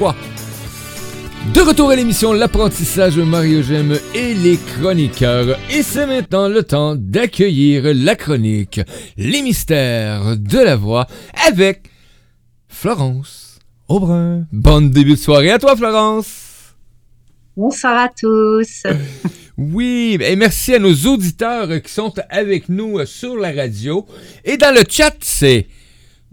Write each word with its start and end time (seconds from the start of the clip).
2023. 0.00 0.16
De 1.54 1.60
retour 1.60 1.90
à 1.90 1.96
l'émission 1.96 2.32
L'apprentissage 2.32 3.18
Mario 3.18 3.62
Gem 3.62 3.98
et 4.14 4.34
les 4.34 4.56
chroniqueurs. 4.56 5.58
Et 5.70 5.82
c'est 5.82 6.06
maintenant 6.06 6.48
le 6.48 6.62
temps 6.62 6.96
d'accueillir 6.96 7.92
la 7.94 8.16
chronique 8.16 8.80
Les 9.18 9.42
mystères 9.42 10.36
de 10.38 10.58
la 10.58 10.76
voix 10.76 11.06
avec 11.46 11.90
Florence 12.68 13.58
Aubrin. 13.88 14.46
Bonne 14.52 14.90
début 14.90 15.12
de 15.12 15.16
soirée 15.16 15.50
à 15.50 15.58
toi 15.58 15.76
Florence. 15.76 16.74
Bonsoir 17.56 17.98
à 17.98 18.08
tous. 18.08 18.84
Oui, 19.62 20.16
et 20.22 20.36
merci 20.36 20.74
à 20.74 20.78
nos 20.78 20.94
auditeurs 20.94 21.82
qui 21.82 21.92
sont 21.92 22.14
avec 22.30 22.70
nous 22.70 23.04
sur 23.04 23.36
la 23.36 23.52
radio. 23.52 24.06
Et 24.42 24.56
dans 24.56 24.74
le 24.74 24.84
chat, 24.88 25.14
c'est 25.20 25.66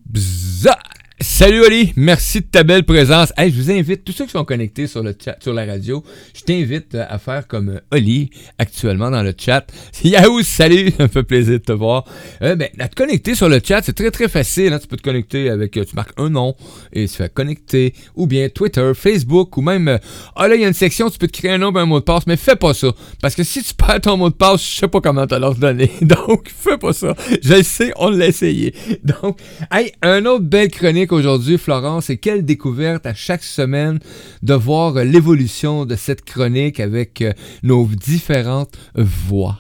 Bza 0.06 0.80
Salut 1.20 1.62
Oli, 1.66 1.94
merci 1.96 2.42
de 2.42 2.46
ta 2.46 2.64
belle 2.64 2.84
présence. 2.84 3.34
Hey, 3.38 3.52
je 3.52 3.60
vous 3.60 3.72
invite, 3.72 4.04
tous 4.04 4.12
ceux 4.12 4.26
qui 4.26 4.32
sont 4.32 4.46
connectés 4.46 4.86
sur 4.86 5.02
le 5.02 5.16
chat, 5.20 5.36
sur 5.42 5.52
la 5.52 5.66
radio, 5.66 6.04
je 6.36 6.42
t'invite 6.42 6.94
euh, 6.94 7.06
à 7.10 7.18
faire 7.18 7.48
comme 7.48 7.70
euh, 7.70 7.80
Oli 7.92 8.30
actuellement 8.60 9.10
dans 9.10 9.24
le 9.24 9.34
chat. 9.36 9.66
Yahoo, 10.04 10.44
salut, 10.44 10.92
ça 10.98 11.04
me 11.04 11.08
fait 11.08 11.24
plaisir 11.24 11.54
de 11.54 11.64
te 11.64 11.72
voir. 11.72 12.06
Euh, 12.44 12.56
ben, 12.56 12.70
à 12.78 12.88
te 12.88 12.94
connecter 12.94 13.34
sur 13.34 13.50
le 13.50 13.60
chat, 13.64 13.82
c'est 13.82 13.96
très 13.96 14.12
très 14.12 14.28
facile. 14.28 14.74
Hein. 14.74 14.80
Tu 14.80 14.86
peux 14.86 14.96
te 14.96 15.02
connecter 15.02 15.50
avec, 15.50 15.72
tu 15.72 15.96
marques 15.96 16.14
un 16.18 16.30
nom 16.30 16.56
et 16.94 17.08
tu 17.08 17.16
fais 17.16 17.30
connecter, 17.30 17.96
ou 18.16 18.28
bien 18.28 18.50
Twitter, 18.50 18.92
Facebook, 18.94 19.58
ou 19.58 19.64
même, 19.64 19.98
ah 20.36 20.48
là, 20.48 20.54
il 20.54 20.62
y 20.62 20.66
a 20.66 20.68
une 20.68 20.74
section, 20.76 21.10
tu 21.10 21.18
peux 21.18 21.28
te 21.28 21.36
créer 21.36 21.50
un 21.50 21.58
nom 21.58 21.74
et 21.74 21.80
un 21.80 21.88
mot 21.88 22.00
de 22.00 22.04
passe, 22.04 22.28
mais 22.28 22.38
fais 22.38 22.56
pas 22.56 22.76
ça. 22.76 22.94
Parce 23.24 23.34
que 23.34 23.44
si 23.44 23.64
tu 23.64 23.74
perds 23.74 24.02
ton 24.02 24.18
mot 24.18 24.30
de 24.30 24.36
passe, 24.36 24.64
je 24.64 24.78
sais 24.82 24.88
pas 24.88 25.02
comment 25.02 25.26
te 25.26 25.34
leur 25.34 25.56
donner. 25.56 25.90
Donc, 26.02 26.52
fais 26.56 26.78
pas 26.78 26.94
ça. 26.94 27.16
Je 27.42 27.56
le 27.56 27.64
sais, 27.64 27.92
on 27.96 28.12
l'a 28.12 28.28
essayé. 28.28 28.76
Donc, 29.04 29.40
hey, 29.72 29.94
un 30.04 30.24
autre 30.28 30.46
belle 30.46 30.70
chronique 30.70 31.07
aujourd'hui, 31.12 31.58
Florence, 31.58 32.10
et 32.10 32.18
quelle 32.18 32.46
découverte 32.46 33.06
à 33.06 33.14
chaque 33.14 33.44
semaine 33.44 34.00
de 34.42 34.54
voir 34.54 34.94
l'évolution 35.04 35.86
de 35.86 35.96
cette 35.96 36.24
chronique 36.24 36.80
avec 36.80 37.22
euh, 37.22 37.34
nos 37.64 37.86
différentes 37.86 38.78
voix. 38.96 39.60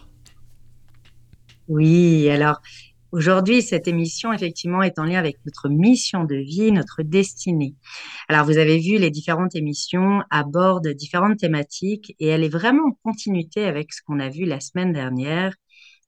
Oui, 1.67 2.29
alors 2.29 2.61
aujourd'hui, 3.11 3.61
cette 3.61 3.87
émission, 3.87 4.31
effectivement, 4.31 4.81
est 4.81 4.99
en 4.99 5.03
lien 5.03 5.19
avec 5.19 5.37
notre 5.45 5.69
mission 5.69 6.23
de 6.23 6.35
vie, 6.35 6.71
notre 6.71 7.03
destinée. 7.03 7.75
Alors, 8.29 8.45
vous 8.45 8.57
avez 8.57 8.79
vu, 8.79 8.97
les 8.97 9.11
différentes 9.11 9.55
émissions 9.55 10.21
abordent 10.29 10.87
différentes 10.87 11.39
thématiques 11.39 12.15
et 12.19 12.27
elle 12.27 12.43
est 12.43 12.49
vraiment 12.49 12.83
en 12.87 12.97
continuité 13.03 13.65
avec 13.65 13.93
ce 13.93 14.01
qu'on 14.05 14.19
a 14.19 14.29
vu 14.29 14.45
la 14.45 14.59
semaine 14.59 14.93
dernière 14.93 15.53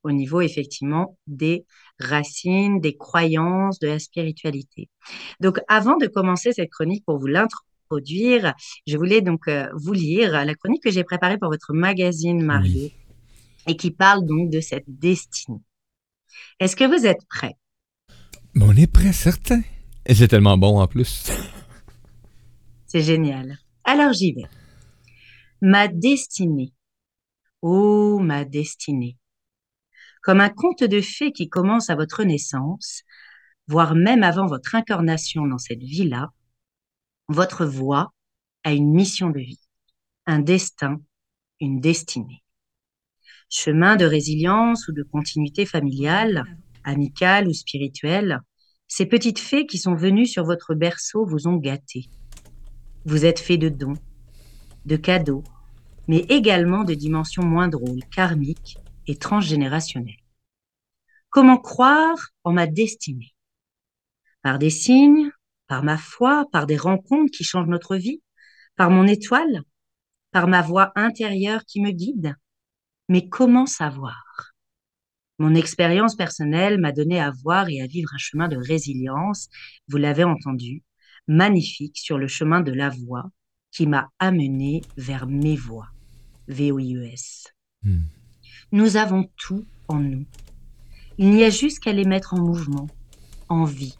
au 0.03 0.11
niveau 0.11 0.41
effectivement 0.41 1.17
des 1.27 1.65
racines, 1.99 2.79
des 2.79 2.95
croyances, 2.95 3.79
de 3.79 3.87
la 3.87 3.99
spiritualité. 3.99 4.89
Donc 5.39 5.59
avant 5.67 5.97
de 5.97 6.07
commencer 6.07 6.53
cette 6.53 6.69
chronique 6.69 7.03
pour 7.05 7.19
vous 7.19 7.27
l'introduire, 7.27 8.53
je 8.87 8.97
voulais 8.97 9.21
donc 9.21 9.47
euh, 9.47 9.67
vous 9.75 9.93
lire 9.93 10.45
la 10.45 10.55
chronique 10.55 10.83
que 10.83 10.91
j'ai 10.91 11.03
préparée 11.03 11.37
pour 11.37 11.49
votre 11.49 11.73
magazine 11.73 12.43
Mario 12.43 12.89
et 13.67 13.75
qui 13.75 13.91
parle 13.91 14.25
donc 14.25 14.49
de 14.49 14.61
cette 14.61 14.85
destinée. 14.87 15.61
Est-ce 16.59 16.75
que 16.75 16.85
vous 16.85 17.05
êtes 17.05 17.25
prêts? 17.29 17.55
On 18.59 18.75
est 18.75 18.91
prêt, 18.91 19.13
certain. 19.13 19.61
Et 20.05 20.15
c'est 20.15 20.27
tellement 20.27 20.57
bon 20.57 20.79
en 20.79 20.87
plus. 20.87 21.31
c'est 22.87 23.01
génial. 23.01 23.57
Alors 23.83 24.13
j'y 24.13 24.33
vais. 24.33 24.47
Ma 25.61 25.87
destinée. 25.87 26.73
Oh, 27.61 28.19
ma 28.19 28.45
destinée 28.45 29.17
comme 30.21 30.41
un 30.41 30.49
conte 30.49 30.83
de 30.83 31.01
fées 31.01 31.31
qui 31.31 31.49
commence 31.49 31.89
à 31.89 31.95
votre 31.95 32.23
naissance, 32.23 33.03
voire 33.67 33.95
même 33.95 34.23
avant 34.23 34.47
votre 34.47 34.75
incarnation 34.75 35.45
dans 35.45 35.57
cette 35.57 35.83
vie-là, 35.83 36.31
votre 37.27 37.65
voix 37.65 38.13
a 38.63 38.73
une 38.73 38.91
mission 38.91 39.29
de 39.29 39.39
vie, 39.39 39.61
un 40.25 40.39
destin, 40.39 40.99
une 41.59 41.79
destinée. 41.79 42.43
Chemin 43.49 43.95
de 43.95 44.05
résilience 44.05 44.87
ou 44.87 44.91
de 44.91 45.03
continuité 45.03 45.65
familiale, 45.65 46.43
amicale 46.83 47.47
ou 47.47 47.53
spirituelle, 47.53 48.41
ces 48.87 49.05
petites 49.05 49.39
fées 49.39 49.65
qui 49.67 49.77
sont 49.77 49.95
venues 49.95 50.25
sur 50.25 50.43
votre 50.43 50.73
berceau 50.73 51.25
vous 51.25 51.47
ont 51.47 51.57
gâté. 51.57 52.09
Vous 53.05 53.25
êtes 53.25 53.39
fait 53.39 53.57
de 53.57 53.69
dons, 53.69 53.97
de 54.85 54.95
cadeaux, 54.95 55.43
mais 56.07 56.25
également 56.29 56.83
de 56.83 56.95
dimensions 56.95 57.45
moins 57.45 57.67
drôles, 57.67 58.03
karmiques, 58.11 58.79
et 59.09 59.15
transgénérationnel. 59.15 60.18
Comment 61.29 61.57
croire 61.57 62.17
en 62.43 62.53
ma 62.53 62.67
destinée? 62.67 63.33
Par 64.41 64.57
des 64.57 64.69
signes, 64.69 65.29
par 65.67 65.83
ma 65.83 65.97
foi, 65.97 66.45
par 66.51 66.65
des 66.65 66.77
rencontres 66.77 67.31
qui 67.31 67.43
changent 67.43 67.67
notre 67.67 67.95
vie, 67.95 68.21
par 68.75 68.89
mon 68.89 69.05
étoile, 69.05 69.61
par 70.31 70.47
ma 70.47 70.61
voix 70.61 70.91
intérieure 70.95 71.65
qui 71.65 71.81
me 71.81 71.91
guide. 71.91 72.35
Mais 73.09 73.27
comment 73.27 73.65
savoir? 73.65 74.23
Mon 75.37 75.55
expérience 75.55 76.15
personnelle 76.15 76.79
m'a 76.79 76.91
donné 76.91 77.19
à 77.19 77.31
voir 77.31 77.69
et 77.69 77.81
à 77.81 77.87
vivre 77.87 78.13
un 78.13 78.17
chemin 78.17 78.47
de 78.47 78.57
résilience, 78.57 79.49
vous 79.87 79.97
l'avez 79.97 80.23
entendu, 80.23 80.83
magnifique 81.27 81.97
sur 81.97 82.17
le 82.17 82.27
chemin 82.27 82.61
de 82.61 82.73
la 82.73 82.89
voix 82.89 83.29
qui 83.71 83.87
m'a 83.87 84.09
amené 84.19 84.81
vers 84.97 85.27
mes 85.27 85.55
voix. 85.55 85.87
V-O-I-E-S. 86.47 87.53
Hmm. 87.83 88.01
Nous 88.71 88.97
avons 88.97 89.29
tout 89.37 89.65
en 89.87 89.99
nous. 89.99 90.25
Il 91.21 91.31
n'y 91.31 91.43
a 91.43 91.49
juste 91.49 91.79
qu'à 91.79 91.91
les 91.91 92.05
mettre 92.05 92.33
en 92.33 92.39
mouvement, 92.39 92.87
en 93.49 93.65
vie. 93.65 93.97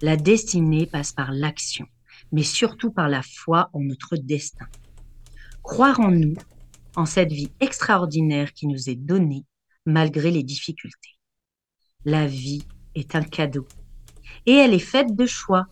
La 0.00 0.16
destinée 0.16 0.86
passe 0.86 1.12
par 1.12 1.30
l'action, 1.30 1.86
mais 2.32 2.42
surtout 2.42 2.90
par 2.90 3.08
la 3.08 3.22
foi 3.22 3.70
en 3.72 3.78
notre 3.78 4.16
destin. 4.16 4.66
Croire 5.62 6.00
en 6.00 6.10
nous, 6.10 6.34
en 6.96 7.06
cette 7.06 7.30
vie 7.30 7.52
extraordinaire 7.60 8.52
qui 8.54 8.66
nous 8.66 8.90
est 8.90 8.96
donnée 8.96 9.44
malgré 9.86 10.32
les 10.32 10.42
difficultés. 10.42 11.16
La 12.04 12.26
vie 12.26 12.66
est 12.96 13.14
un 13.14 13.22
cadeau 13.22 13.68
et 14.44 14.54
elle 14.54 14.74
est 14.74 14.80
faite 14.80 15.14
de 15.14 15.26
choix. 15.26 15.66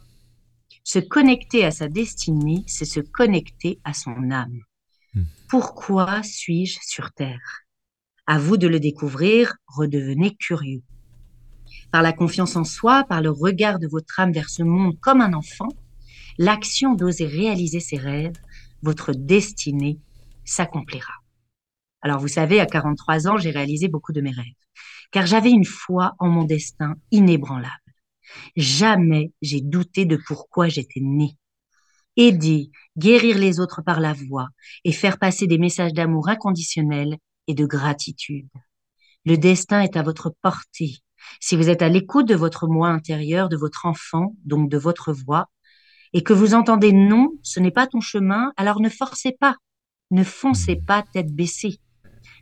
Se 0.84 1.00
connecter 1.00 1.64
à 1.64 1.72
sa 1.72 1.88
destinée, 1.88 2.62
c'est 2.68 2.84
se 2.84 3.00
connecter 3.00 3.80
à 3.82 3.92
son 3.92 4.30
âme. 4.30 4.60
Hmm. 5.14 5.24
Pourquoi 5.48 6.22
suis-je 6.22 6.78
sur 6.80 7.10
Terre? 7.10 7.66
À 8.30 8.38
vous 8.38 8.56
de 8.56 8.68
le 8.68 8.78
découvrir, 8.78 9.54
redevenez 9.66 10.36
curieux. 10.36 10.82
Par 11.90 12.00
la 12.00 12.12
confiance 12.12 12.54
en 12.54 12.62
soi, 12.62 13.02
par 13.08 13.22
le 13.22 13.30
regard 13.32 13.80
de 13.80 13.88
votre 13.88 14.20
âme 14.20 14.30
vers 14.30 14.48
ce 14.50 14.62
monde 14.62 14.96
comme 15.00 15.20
un 15.20 15.32
enfant, 15.32 15.66
l'action 16.38 16.94
d'oser 16.94 17.26
réaliser 17.26 17.80
ses 17.80 17.96
rêves, 17.96 18.40
votre 18.82 19.10
destinée 19.10 19.98
s'accomplira. 20.44 21.12
Alors 22.02 22.20
vous 22.20 22.28
savez, 22.28 22.60
à 22.60 22.66
43 22.66 23.26
ans, 23.26 23.36
j'ai 23.36 23.50
réalisé 23.50 23.88
beaucoup 23.88 24.12
de 24.12 24.20
mes 24.20 24.30
rêves, 24.30 24.62
car 25.10 25.26
j'avais 25.26 25.50
une 25.50 25.64
foi 25.64 26.14
en 26.20 26.28
mon 26.28 26.44
destin 26.44 26.94
inébranlable. 27.10 27.74
Jamais 28.54 29.32
j'ai 29.42 29.60
douté 29.60 30.04
de 30.04 30.16
pourquoi 30.24 30.68
j'étais 30.68 31.00
né. 31.00 31.36
Aider, 32.16 32.70
guérir 32.96 33.38
les 33.38 33.58
autres 33.58 33.82
par 33.82 33.98
la 33.98 34.12
voix 34.12 34.50
et 34.84 34.92
faire 34.92 35.18
passer 35.18 35.48
des 35.48 35.58
messages 35.58 35.94
d'amour 35.94 36.28
inconditionnel 36.28 37.18
et 37.50 37.54
de 37.54 37.66
gratitude. 37.66 38.48
Le 39.24 39.36
destin 39.36 39.80
est 39.80 39.96
à 39.96 40.02
votre 40.02 40.32
portée. 40.40 40.98
Si 41.40 41.56
vous 41.56 41.68
êtes 41.68 41.82
à 41.82 41.88
l'écoute 41.88 42.28
de 42.28 42.36
votre 42.36 42.68
moi 42.68 42.88
intérieur, 42.88 43.48
de 43.48 43.56
votre 43.56 43.86
enfant, 43.86 44.34
donc 44.44 44.70
de 44.70 44.78
votre 44.78 45.12
voix, 45.12 45.50
et 46.12 46.22
que 46.22 46.32
vous 46.32 46.54
entendez 46.54 46.92
non, 46.92 47.32
ce 47.42 47.58
n'est 47.60 47.72
pas 47.72 47.88
ton 47.88 48.00
chemin, 48.00 48.52
alors 48.56 48.80
ne 48.80 48.88
forcez 48.88 49.32
pas, 49.32 49.56
ne 50.12 50.22
foncez 50.22 50.76
pas 50.76 51.04
tête 51.12 51.34
baissée. 51.34 51.80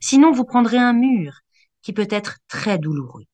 Sinon, 0.00 0.30
vous 0.30 0.44
prendrez 0.44 0.78
un 0.78 0.92
mur 0.92 1.40
qui 1.80 1.92
peut 1.92 2.08
être 2.10 2.36
très 2.46 2.78
douloureux. 2.78 3.24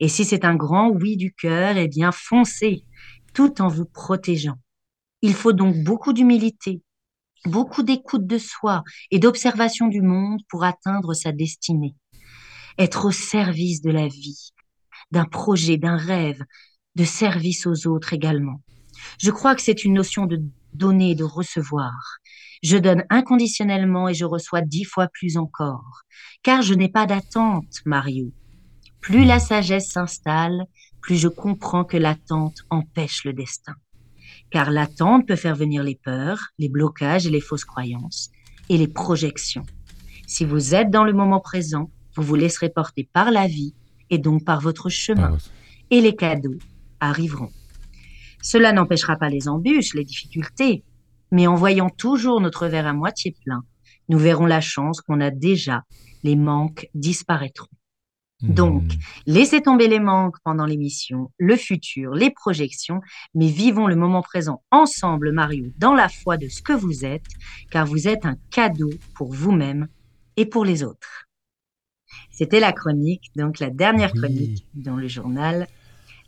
Et 0.00 0.08
si 0.08 0.24
c'est 0.24 0.44
un 0.44 0.56
grand 0.56 0.90
oui 0.90 1.16
du 1.16 1.32
cœur, 1.32 1.76
eh 1.76 1.88
bien 1.88 2.10
foncez, 2.10 2.84
tout 3.32 3.62
en 3.62 3.68
vous 3.68 3.86
protégeant. 3.86 4.58
Il 5.22 5.34
faut 5.34 5.52
donc 5.52 5.76
beaucoup 5.84 6.12
d'humilité, 6.12 6.82
beaucoup 7.46 7.82
d'écoute 7.82 8.26
de 8.26 8.38
soi 8.38 8.82
et 9.10 9.18
d'observation 9.18 9.88
du 9.88 10.02
monde 10.02 10.40
pour 10.48 10.64
atteindre 10.64 11.14
sa 11.14 11.32
destinée. 11.32 11.94
Être 12.78 13.06
au 13.06 13.10
service 13.10 13.82
de 13.82 13.90
la 13.90 14.08
vie, 14.08 14.50
d'un 15.10 15.24
projet, 15.24 15.76
d'un 15.76 15.96
rêve, 15.96 16.42
de 16.94 17.04
service 17.04 17.66
aux 17.66 17.86
autres 17.86 18.12
également. 18.12 18.60
Je 19.18 19.30
crois 19.30 19.54
que 19.54 19.62
c'est 19.62 19.84
une 19.84 19.94
notion 19.94 20.26
de 20.26 20.40
donner 20.72 21.10
et 21.10 21.14
de 21.14 21.24
recevoir. 21.24 22.18
Je 22.62 22.76
donne 22.76 23.04
inconditionnellement 23.10 24.08
et 24.08 24.14
je 24.14 24.24
reçois 24.24 24.62
dix 24.62 24.84
fois 24.84 25.08
plus 25.08 25.36
encore, 25.36 26.02
car 26.42 26.62
je 26.62 26.74
n'ai 26.74 26.88
pas 26.88 27.06
d'attente, 27.06 27.80
Mario. 27.84 28.32
Plus 29.00 29.24
la 29.24 29.40
sagesse 29.40 29.90
s'installe, 29.90 30.64
plus 31.00 31.16
je 31.16 31.28
comprends 31.28 31.84
que 31.84 31.96
l'attente 31.96 32.58
empêche 32.70 33.24
le 33.24 33.32
destin 33.32 33.74
car 34.52 34.70
l'attente 34.70 35.26
peut 35.26 35.36
faire 35.36 35.56
venir 35.56 35.82
les 35.82 35.96
peurs, 35.96 36.50
les 36.58 36.68
blocages 36.68 37.26
et 37.26 37.30
les 37.30 37.40
fausses 37.40 37.64
croyances, 37.64 38.30
et 38.68 38.76
les 38.76 38.86
projections. 38.86 39.64
Si 40.26 40.44
vous 40.44 40.74
êtes 40.74 40.90
dans 40.90 41.04
le 41.04 41.14
moment 41.14 41.40
présent, 41.40 41.90
vous 42.16 42.22
vous 42.22 42.34
laisserez 42.34 42.68
porter 42.68 43.08
par 43.12 43.30
la 43.30 43.46
vie 43.46 43.74
et 44.10 44.18
donc 44.18 44.44
par 44.44 44.60
votre 44.60 44.90
chemin, 44.90 45.38
et 45.90 46.00
les 46.02 46.14
cadeaux 46.14 46.58
arriveront. 47.00 47.50
Cela 48.42 48.72
n'empêchera 48.72 49.16
pas 49.16 49.30
les 49.30 49.48
embûches, 49.48 49.94
les 49.94 50.04
difficultés, 50.04 50.84
Mais 51.34 51.46
en 51.46 51.54
voyant 51.54 51.88
toujours 51.88 52.42
notre 52.42 52.66
verre 52.66 52.86
à 52.86 52.92
moitié 52.92 53.34
plein, 53.42 53.62
nous 54.10 54.18
verrons 54.18 54.44
la 54.44 54.60
chance 54.60 55.00
qu'on 55.00 55.22
a 55.22 55.30
déjà, 55.30 55.82
les 56.22 56.36
manques 56.36 56.90
disparaîtront. 56.94 57.74
Donc, 58.42 58.82
hmm. 58.82 58.98
laissez 59.26 59.60
tomber 59.60 59.88
les 59.88 60.00
manques 60.00 60.36
pendant 60.44 60.66
l'émission, 60.66 61.30
le 61.38 61.56
futur, 61.56 62.12
les 62.12 62.30
projections, 62.30 63.00
mais 63.34 63.48
vivons 63.48 63.86
le 63.86 63.96
moment 63.96 64.22
présent 64.22 64.62
ensemble, 64.70 65.32
Mario, 65.32 65.66
dans 65.78 65.94
la 65.94 66.08
foi 66.08 66.36
de 66.36 66.48
ce 66.48 66.60
que 66.60 66.72
vous 66.72 67.04
êtes, 67.04 67.24
car 67.70 67.86
vous 67.86 68.08
êtes 68.08 68.26
un 68.26 68.36
cadeau 68.50 68.90
pour 69.14 69.32
vous-même 69.32 69.88
et 70.36 70.46
pour 70.46 70.64
les 70.64 70.82
autres. 70.82 71.28
C'était 72.30 72.60
la 72.60 72.72
chronique, 72.72 73.30
donc 73.36 73.58
la 73.58 73.70
dernière 73.70 74.12
chronique 74.12 74.66
dans 74.74 74.96
le 74.96 75.06
journal 75.06 75.66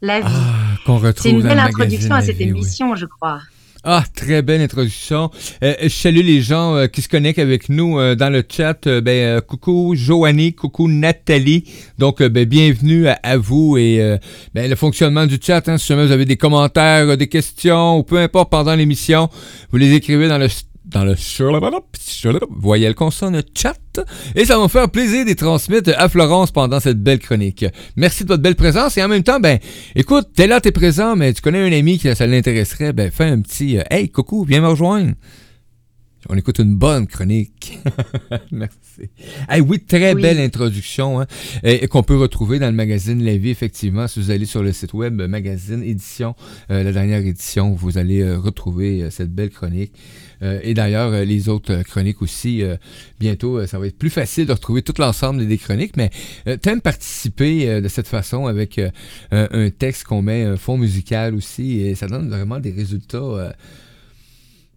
La 0.01 0.21
Vie. 0.21 0.27
Ah, 0.29 0.99
C'est 1.17 1.31
une 1.31 1.43
belle 1.43 1.59
introduction 1.59 2.15
à 2.15 2.23
cette 2.23 2.41
émission, 2.41 2.95
je 2.95 3.07
crois. 3.07 3.41
Ah, 3.87 4.03
très 4.15 4.41
belle 4.41 4.63
introduction. 4.63 5.31
Euh, 5.63 5.75
je 5.83 5.89
salue 5.89 6.23
les 6.25 6.41
gens 6.41 6.75
euh, 6.75 6.87
qui 6.87 7.03
se 7.03 7.09
connectent 7.09 7.39
avec 7.39 7.69
nous 7.69 7.99
euh, 7.99 8.15
dans 8.15 8.31
le 8.31 8.43
chat. 8.49 8.89
ben, 8.89 9.43
coucou 9.43 9.95
Joanie, 9.95 10.55
coucou 10.55 10.89
Nathalie. 10.89 11.65
Donc, 11.99 12.23
ben, 12.23 12.47
bienvenue 12.47 13.09
à, 13.09 13.37
vous 13.37 13.77
et 13.77 14.19
ben, 14.55 14.71
le 14.71 14.77
fonctionnement 14.77 15.27
du 15.27 15.39
chat. 15.39 15.69
Hein, 15.69 15.77
si 15.77 15.89
jamais 15.89 16.07
vous 16.07 16.13
avez 16.13 16.25
des 16.25 16.39
commentaires, 16.39 17.19
des 17.19 17.27
questions 17.27 17.99
ou 17.99 18.05
peu 18.05 18.17
importe 18.17 18.51
pendant 18.51 18.75
l'émission, 18.75 19.29
vous 19.71 19.77
les 19.77 19.93
écrivez 19.93 20.29
dans 20.29 20.39
le 20.39 20.49
dans 20.95 21.05
le 21.05 21.17
voyelle 22.51 22.95
consonne 22.95 23.43
chat 23.57 24.01
et 24.37 24.45
ça 24.45 24.57
va 24.57 24.63
me 24.63 24.69
faire 24.69 24.89
plaisir 24.89 25.25
de 25.27 25.33
transmettre 25.33 25.91
à 25.97 26.09
Florence 26.09 26.53
pendant 26.53 26.79
cette 26.79 27.03
belle 27.03 27.19
chronique. 27.19 27.65
Merci 27.97 28.23
de 28.23 28.29
votre 28.29 28.43
belle 28.43 28.55
présence 28.55 28.97
et 28.97 29.03
en 29.03 29.09
même 29.09 29.25
temps, 29.25 29.41
ben, 29.41 29.59
écoute, 29.97 30.29
t'es 30.35 30.47
là, 30.47 30.61
t'es 30.61 30.71
présent, 30.71 31.17
mais 31.17 31.33
tu 31.33 31.43
connais 31.43 31.61
un 31.61 31.77
ami 31.77 31.99
qui 31.99 32.15
ça 32.15 32.27
l'intéresserait, 32.29 32.93
ben, 32.93 33.11
fais 33.11 33.25
un 33.25 33.41
petit, 33.41 33.79
euh, 33.79 33.83
hey, 33.91 34.09
coucou, 34.09 34.45
viens 34.45 34.61
me 34.61 34.69
rejoindre. 34.69 35.15
On 36.29 36.37
écoute 36.37 36.59
une 36.59 36.77
bonne 36.77 37.07
chronique. 37.07 37.79
Merci. 38.53 39.11
Hey, 39.49 39.61
oui, 39.61 39.81
très 39.81 40.15
belle 40.15 40.39
introduction 40.39 41.21
hein, 41.21 41.27
et, 41.63 41.87
qu'on 41.89 42.03
peut 42.03 42.17
retrouver 42.17 42.59
dans 42.59 42.69
le 42.69 42.73
magazine 42.73 43.23
La 43.23 43.37
Vie, 43.37 43.51
effectivement. 43.51 44.09
Si 44.09 44.21
vous 44.21 44.31
allez 44.31 44.47
sur 44.47 44.63
le 44.63 44.73
site 44.73 44.95
web 44.95 45.21
Magazine 45.21 45.83
Édition, 45.83 46.35
euh, 46.71 46.83
la 46.83 46.93
dernière 46.93 47.19
édition, 47.19 47.75
vous 47.75 47.99
allez 47.99 48.23
euh, 48.23 48.39
retrouver 48.39 49.11
cette 49.11 49.35
belle 49.35 49.51
chronique. 49.51 49.93
Euh, 50.45 50.61
et 50.63 50.75
d'ailleurs, 50.75 51.13
euh, 51.13 51.25
les 51.25 51.49
autres 51.49 51.73
euh, 51.73 51.83
chroniques 51.83 52.23
aussi, 52.23 52.63
bientôt, 53.19 53.67
ça 53.67 53.79
va 53.79 53.87
être 53.87 53.99
plus 53.99 54.11
facile 54.11 54.47
de 54.47 54.53
retrouver 54.53 54.83
tout 54.83 54.95
l'ensemble 54.99 55.47
des 55.47 55.59
chroniques, 55.59 55.97
mais 55.97 56.11
t'aimes 56.59 56.81
participer 56.81 57.81
de 57.81 57.89
cette 57.89 58.09
façon 58.09 58.47
avec 58.47 58.81
un 59.31 59.71
texte 59.71 60.05
qu'on 60.05 60.23
met, 60.23 60.43
un 60.43 60.57
fond 60.57 60.77
musical 60.77 61.35
aussi, 61.35 61.81
et 61.81 61.95
ça 61.95 62.07
donne 62.07 62.29
vraiment 62.29 62.61
des 62.61 62.71
résultats. 62.71 63.55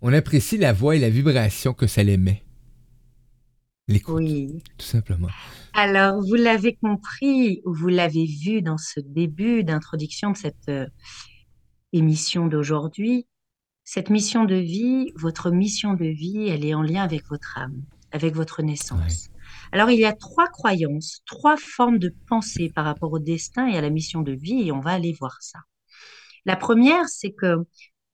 on 0.02 0.14
apprécie 0.14 0.58
la 0.58 0.74
voix 0.74 0.96
et 0.96 1.00
la 1.00 1.10
vibration 1.10 1.74
que 1.74 1.88
ça 1.88 2.04
l'émet. 2.04 2.44
L'écoute, 3.88 4.18
oui. 4.18 4.62
tout 4.78 4.86
simplement. 4.86 5.30
Alors, 5.74 6.22
vous 6.22 6.36
l'avez 6.36 6.76
compris, 6.76 7.62
vous 7.66 7.88
l'avez 7.88 8.26
vu 8.26 8.62
dans 8.62 8.78
ce 8.78 9.00
début 9.00 9.64
d'introduction 9.64 10.32
de 10.32 10.38
cette 10.38 10.72
émission 11.94 12.48
d'aujourd'hui, 12.48 13.26
cette 13.90 14.10
mission 14.10 14.44
de 14.44 14.56
vie, 14.56 15.14
votre 15.16 15.50
mission 15.50 15.94
de 15.94 16.04
vie, 16.04 16.50
elle 16.50 16.66
est 16.66 16.74
en 16.74 16.82
lien 16.82 17.04
avec 17.04 17.26
votre 17.30 17.58
âme, 17.58 17.84
avec 18.12 18.36
votre 18.36 18.62
naissance. 18.62 19.30
Alors, 19.72 19.90
il 19.90 19.98
y 19.98 20.04
a 20.04 20.12
trois 20.12 20.48
croyances, 20.48 21.22
trois 21.26 21.56
formes 21.56 21.98
de 21.98 22.14
pensée 22.28 22.70
par 22.70 22.84
rapport 22.84 23.14
au 23.14 23.20
destin 23.20 23.66
et 23.66 23.78
à 23.78 23.82
la 23.82 23.90
mission 23.90 24.24
de 24.24 24.34
vie, 24.34 24.68
et 24.68 24.74
on 24.74 24.82
va 24.82 24.92
aller 24.92 25.14
voir 25.18 25.38
ça. 25.40 25.60
La 26.44 26.58
première, 26.58 27.08
c'est 27.08 27.32
que 27.32 27.66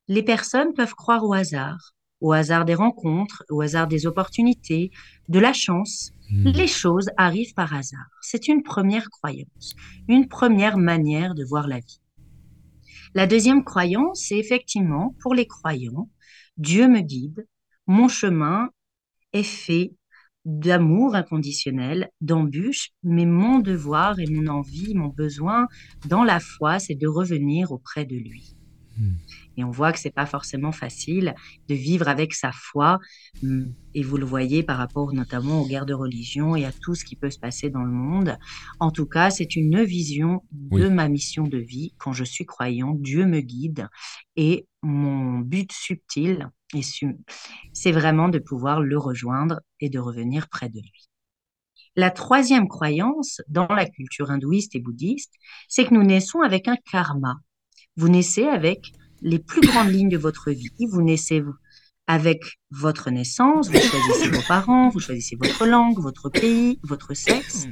les 0.07 0.21
personnes 0.21 0.75
peuvent 0.75 0.93
croire 0.93 1.25
au 1.25 1.33
hasard, 1.33 1.95
au 2.21 2.33
hasard 2.33 2.65
des 2.65 2.75
rencontres, 2.75 3.43
au 3.49 3.61
hasard 3.61 3.87
des 3.87 4.05
opportunités, 4.05 4.91
de 5.27 5.39
la 5.39 5.53
chance. 5.53 6.11
Hmm. 6.29 6.49
Les 6.49 6.67
choses 6.67 7.09
arrivent 7.17 7.55
par 7.55 7.73
hasard. 7.73 8.11
C'est 8.21 8.47
une 8.47 8.61
première 8.61 9.09
croyance, 9.09 9.73
une 10.07 10.27
première 10.27 10.77
manière 10.77 11.33
de 11.33 11.43
voir 11.43 11.67
la 11.67 11.79
vie. 11.79 12.02
La 13.15 13.27
deuxième 13.27 13.63
croyance, 13.63 14.25
c'est 14.27 14.37
effectivement, 14.37 15.15
pour 15.21 15.33
les 15.35 15.45
croyants, 15.45 16.09
Dieu 16.57 16.87
me 16.87 17.01
guide, 17.01 17.47
mon 17.87 18.07
chemin 18.07 18.69
est 19.33 19.43
fait 19.43 19.93
d'amour 20.45 21.15
inconditionnel, 21.15 22.09
d'embûches, 22.21 22.89
mais 23.03 23.25
mon 23.25 23.59
devoir 23.59 24.19
et 24.19 24.25
mon 24.27 24.47
envie, 24.47 24.93
mon 24.93 25.07
besoin 25.07 25.67
dans 26.07 26.23
la 26.23 26.39
foi, 26.39 26.79
c'est 26.79 26.95
de 26.95 27.07
revenir 27.07 27.71
auprès 27.71 28.05
de 28.05 28.15
lui. 28.15 28.55
Hmm. 28.97 29.15
Et 29.57 29.63
on 29.63 29.71
voit 29.71 29.91
que 29.91 29.99
c'est 29.99 30.11
pas 30.11 30.25
forcément 30.25 30.71
facile 30.71 31.35
de 31.69 31.75
vivre 31.75 32.07
avec 32.07 32.33
sa 32.33 32.51
foi. 32.51 32.99
Hmm, 33.41 33.65
et 33.93 34.03
vous 34.03 34.17
le 34.17 34.25
voyez 34.25 34.63
par 34.63 34.77
rapport 34.77 35.13
notamment 35.13 35.61
aux 35.61 35.67
guerres 35.67 35.85
de 35.85 35.93
religion 35.93 36.55
et 36.55 36.65
à 36.65 36.71
tout 36.71 36.95
ce 36.95 37.05
qui 37.05 37.15
peut 37.15 37.29
se 37.29 37.39
passer 37.39 37.69
dans 37.69 37.83
le 37.83 37.91
monde. 37.91 38.37
En 38.79 38.91
tout 38.91 39.05
cas, 39.05 39.29
c'est 39.29 39.55
une 39.55 39.83
vision 39.83 40.43
de 40.51 40.89
ma 40.89 41.07
mission 41.09 41.43
de 41.43 41.57
vie. 41.57 41.93
Quand 41.97 42.13
je 42.13 42.23
suis 42.23 42.45
croyant, 42.45 42.95
Dieu 42.95 43.25
me 43.25 43.41
guide. 43.41 43.87
Et 44.35 44.67
mon 44.81 45.39
but 45.39 45.71
subtil, 45.71 46.49
c'est 47.73 47.91
vraiment 47.91 48.29
de 48.29 48.39
pouvoir 48.39 48.81
le 48.81 48.97
rejoindre 48.97 49.61
et 49.79 49.89
de 49.89 49.99
revenir 49.99 50.49
près 50.49 50.69
de 50.69 50.79
lui. 50.79 51.09
La 51.95 52.09
troisième 52.09 52.67
croyance 52.67 53.41
dans 53.47 53.67
la 53.67 53.85
culture 53.85 54.31
hindouiste 54.31 54.75
et 54.75 54.79
bouddhiste, 54.79 55.33
c'est 55.67 55.85
que 55.85 55.93
nous 55.93 56.03
naissons 56.03 56.41
avec 56.41 56.67
un 56.67 56.77
karma. 56.91 57.35
Vous 57.95 58.09
naissez 58.09 58.45
avec 58.45 58.91
les 59.23 59.39
plus 59.39 59.61
grandes 59.61 59.89
lignes 59.89 60.09
de 60.09 60.17
votre 60.17 60.51
vie. 60.51 60.69
Vous 60.91 61.01
naissez 61.01 61.43
avec 62.07 62.41
votre 62.69 63.09
naissance, 63.09 63.69
vous 63.69 63.79
choisissez 63.79 64.29
vos 64.29 64.41
parents, 64.47 64.89
vous 64.89 64.99
choisissez 64.99 65.37
votre 65.37 65.65
langue, 65.65 65.99
votre 65.99 66.29
pays, 66.29 66.79
votre 66.83 67.13
sexe, 67.13 67.67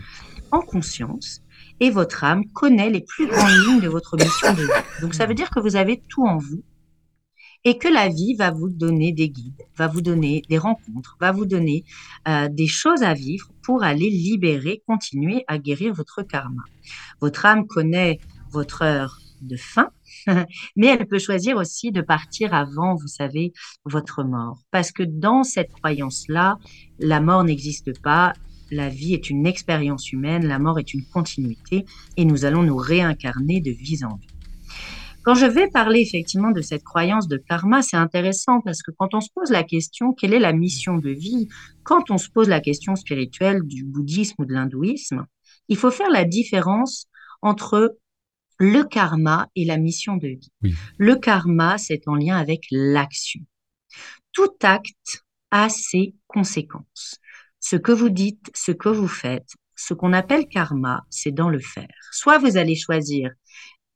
en 0.52 0.62
conscience, 0.62 1.42
et 1.80 1.90
votre 1.90 2.24
âme 2.24 2.46
connaît 2.54 2.90
les 2.90 3.02
plus 3.02 3.28
grandes 3.28 3.68
lignes 3.68 3.82
de 3.82 3.90
votre 3.90 4.16
mission 4.16 4.54
de 4.54 4.64
vie. 4.64 5.02
Donc 5.02 5.14
ça 5.14 5.26
veut 5.26 5.34
dire 5.34 5.50
que 5.50 5.60
vous 5.60 5.76
avez 5.76 6.02
tout 6.10 6.26
en 6.26 6.38
vous 6.38 6.64
et 7.64 7.78
que 7.78 7.88
la 7.88 8.08
vie 8.08 8.36
va 8.36 8.52
vous 8.52 8.70
donner 8.70 9.12
des 9.12 9.30
guides, 9.30 9.62
va 9.76 9.88
vous 9.88 10.02
donner 10.02 10.42
des 10.50 10.58
rencontres, 10.58 11.18
va 11.20 11.32
vous 11.32 11.46
donner 11.46 11.84
euh, 12.28 12.48
des 12.50 12.68
choses 12.68 13.04
à 13.04 13.14
vivre 13.14 13.52
pour 13.62 13.84
aller 13.84 14.10
libérer, 14.10 14.82
continuer 14.88 15.44
à 15.48 15.60
guérir 15.60 15.94
votre 15.94 16.24
karma. 16.24 16.64
Votre 17.20 17.46
âme 17.46 17.68
connaît 17.68 18.20
votre 18.50 18.82
heure 18.82 19.20
de 19.42 19.58
fin, 19.58 19.90
mais 20.76 20.88
elle 20.88 21.08
peut 21.08 21.20
choisir 21.20 21.58
aussi 21.58 21.92
de 21.92 22.02
partir 22.02 22.54
avant, 22.54 22.96
vous 22.96 23.08
savez, 23.08 23.54
votre 23.86 24.24
mort. 24.24 24.60
Parce 24.72 24.92
que 24.92 25.04
dans 25.04 25.44
cette 25.44 25.72
croyance-là, 25.72 26.58
la 27.00 27.22
mort 27.22 27.44
n'existe 27.44 28.00
pas, 28.02 28.34
la 28.72 28.90
vie 28.90 29.14
est 29.14 29.30
une 29.30 29.46
expérience 29.46 30.12
humaine, 30.12 30.48
la 30.48 30.60
mort 30.60 30.80
est 30.80 30.94
une 30.94 31.06
continuité, 31.06 31.86
et 32.18 32.26
nous 32.26 32.46
allons 32.46 32.64
nous 32.64 32.78
réincarner 32.78 33.60
de 33.62 33.72
vie 33.72 34.04
en 34.06 34.16
vie. 34.16 34.28
Quand 35.24 35.36
je 35.36 35.46
vais 35.46 35.68
parler 35.68 36.00
effectivement 36.00 36.50
de 36.50 36.62
cette 36.62 36.84
croyance 36.84 37.28
de 37.28 37.38
karma, 37.38 37.84
c'est 37.84 37.98
intéressant 37.98 38.60
parce 38.62 38.82
que 38.82 38.90
quand 38.98 39.14
on 39.14 39.22
se 39.22 39.30
pose 39.36 39.52
la 39.52 39.64
question 39.64 40.14
quelle 40.14 40.34
est 40.34 40.40
la 40.40 40.52
mission 40.52 40.96
de 40.96 41.12
vie, 41.12 41.48
quand 41.84 42.10
on 42.10 42.18
se 42.18 42.28
pose 42.30 42.50
la 42.50 42.60
question 42.60 42.96
spirituelle 42.96 43.62
du 43.64 43.84
bouddhisme 43.84 44.42
ou 44.42 44.46
de 44.46 44.54
l'hindouisme, 44.54 45.28
il 45.68 45.78
faut 45.78 45.92
faire 45.92 46.10
la 46.10 46.26
différence 46.26 47.06
entre 47.44 47.98
le 48.62 48.84
karma 48.84 49.50
et 49.56 49.66
la 49.66 49.78
mission 49.78 50.18
de 50.18 50.28
vie. 50.28 50.52
Le 51.00 51.16
karma, 51.16 51.80
c'est 51.80 52.08
en 52.08 52.14
lien 52.14 52.38
avec 52.38 52.66
l'action. 52.70 53.42
Tout 54.34 54.54
acte 54.62 55.26
a 55.50 55.68
ses 55.68 56.14
conséquences. 56.28 57.20
Ce 57.60 57.76
que 57.76 57.92
vous 57.92 58.10
dites, 58.10 58.52
ce 58.54 58.72
que 58.72 58.90
vous 58.90 59.08
faites, 59.08 59.50
ce 59.76 59.96
qu'on 59.96 60.14
appelle 60.14 60.48
karma, 60.48 61.04
c'est 61.10 61.32
dans 61.32 61.50
le 61.50 61.60
faire. 61.60 61.90
Soit 62.12 62.38
vous 62.38 62.56
allez 62.56 62.76
choisir 62.76 63.32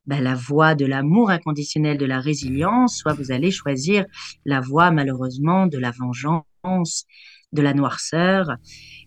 ben, 0.08 0.24
la 0.24 0.34
voie 0.34 0.74
de 0.74 0.86
l'amour 0.86 1.30
inconditionnel, 1.30 2.00
de 2.00 2.06
la 2.06 2.20
résilience, 2.20 2.98
soit 2.98 3.14
vous 3.14 3.32
allez 3.32 3.52
choisir 3.52 4.06
la 4.46 4.62
voie 4.62 4.90
malheureusement 4.90 5.68
de 5.68 5.78
la 5.78 5.92
vengeance, 5.92 7.06
de 7.52 7.62
la 7.62 7.76
noirceur 7.76 8.56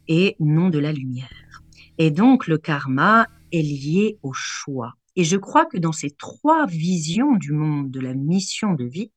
et 0.06 0.36
non 0.38 0.70
de 0.70 0.78
la 0.78 0.92
lumière. 0.92 1.62
Et 1.98 2.12
donc 2.12 2.46
le 2.46 2.58
karma 2.58 3.26
est 3.50 3.62
lié 3.62 4.18
au 4.22 4.32
choix. 4.32 4.97
Et 5.18 5.24
je 5.24 5.36
crois 5.36 5.66
que 5.66 5.78
dans 5.78 5.90
ces 5.90 6.12
trois 6.12 6.64
visions 6.66 7.34
du 7.34 7.50
monde, 7.50 7.90
de 7.90 7.98
la 7.98 8.14
mission 8.14 8.74
de 8.74 8.84
vie, 8.84 9.10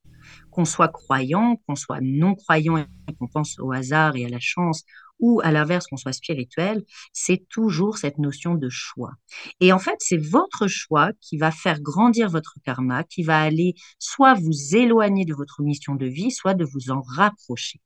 qu'on 0.50 0.65
soit 0.65 0.88
croyant, 0.88 1.62
qu'on 1.67 1.75
soit 1.75 2.01
non 2.01 2.34
croyant 2.34 2.77
et 2.77 3.13
qu'on 3.20 3.27
pense 3.27 3.60
au 3.60 3.72
hasard 3.72 4.15
et 4.15 4.25
à 4.25 4.29
la 4.29 4.39
chance, 4.39 4.81
ou 5.20 5.41
à 5.43 5.51
l'inverse 5.51 5.86
qu'on 5.86 5.98
soit 5.98 6.12
spirituel, 6.12 6.84
c'est 7.13 7.48
toujours 7.50 8.00
cette 8.00 8.17
notion 8.17 8.55
de 8.55 8.67
choix. 8.67 9.12
Et 9.60 9.72
en 9.72 9.77
fait, 9.77 9.98
c'est 10.00 10.17
votre 10.17 10.65
choix 10.65 11.12
qui 11.22 11.38
va 11.38 11.51
faire 11.51 11.79
grandir 11.79 12.29
votre 12.29 12.55
karma, 12.65 13.03
qui 13.03 13.22
va 13.22 13.39
aller 13.39 13.75
soit 14.00 14.34
vous 14.34 14.75
éloigner 14.75 15.25
de 15.25 15.36
votre 15.36 15.62
mission 15.62 15.93
de 15.93 16.08
vie, 16.08 16.31
soit 16.31 16.55
de 16.55 16.65
vous 16.65 16.89
en 16.89 17.01
rapprocher. 17.01 17.79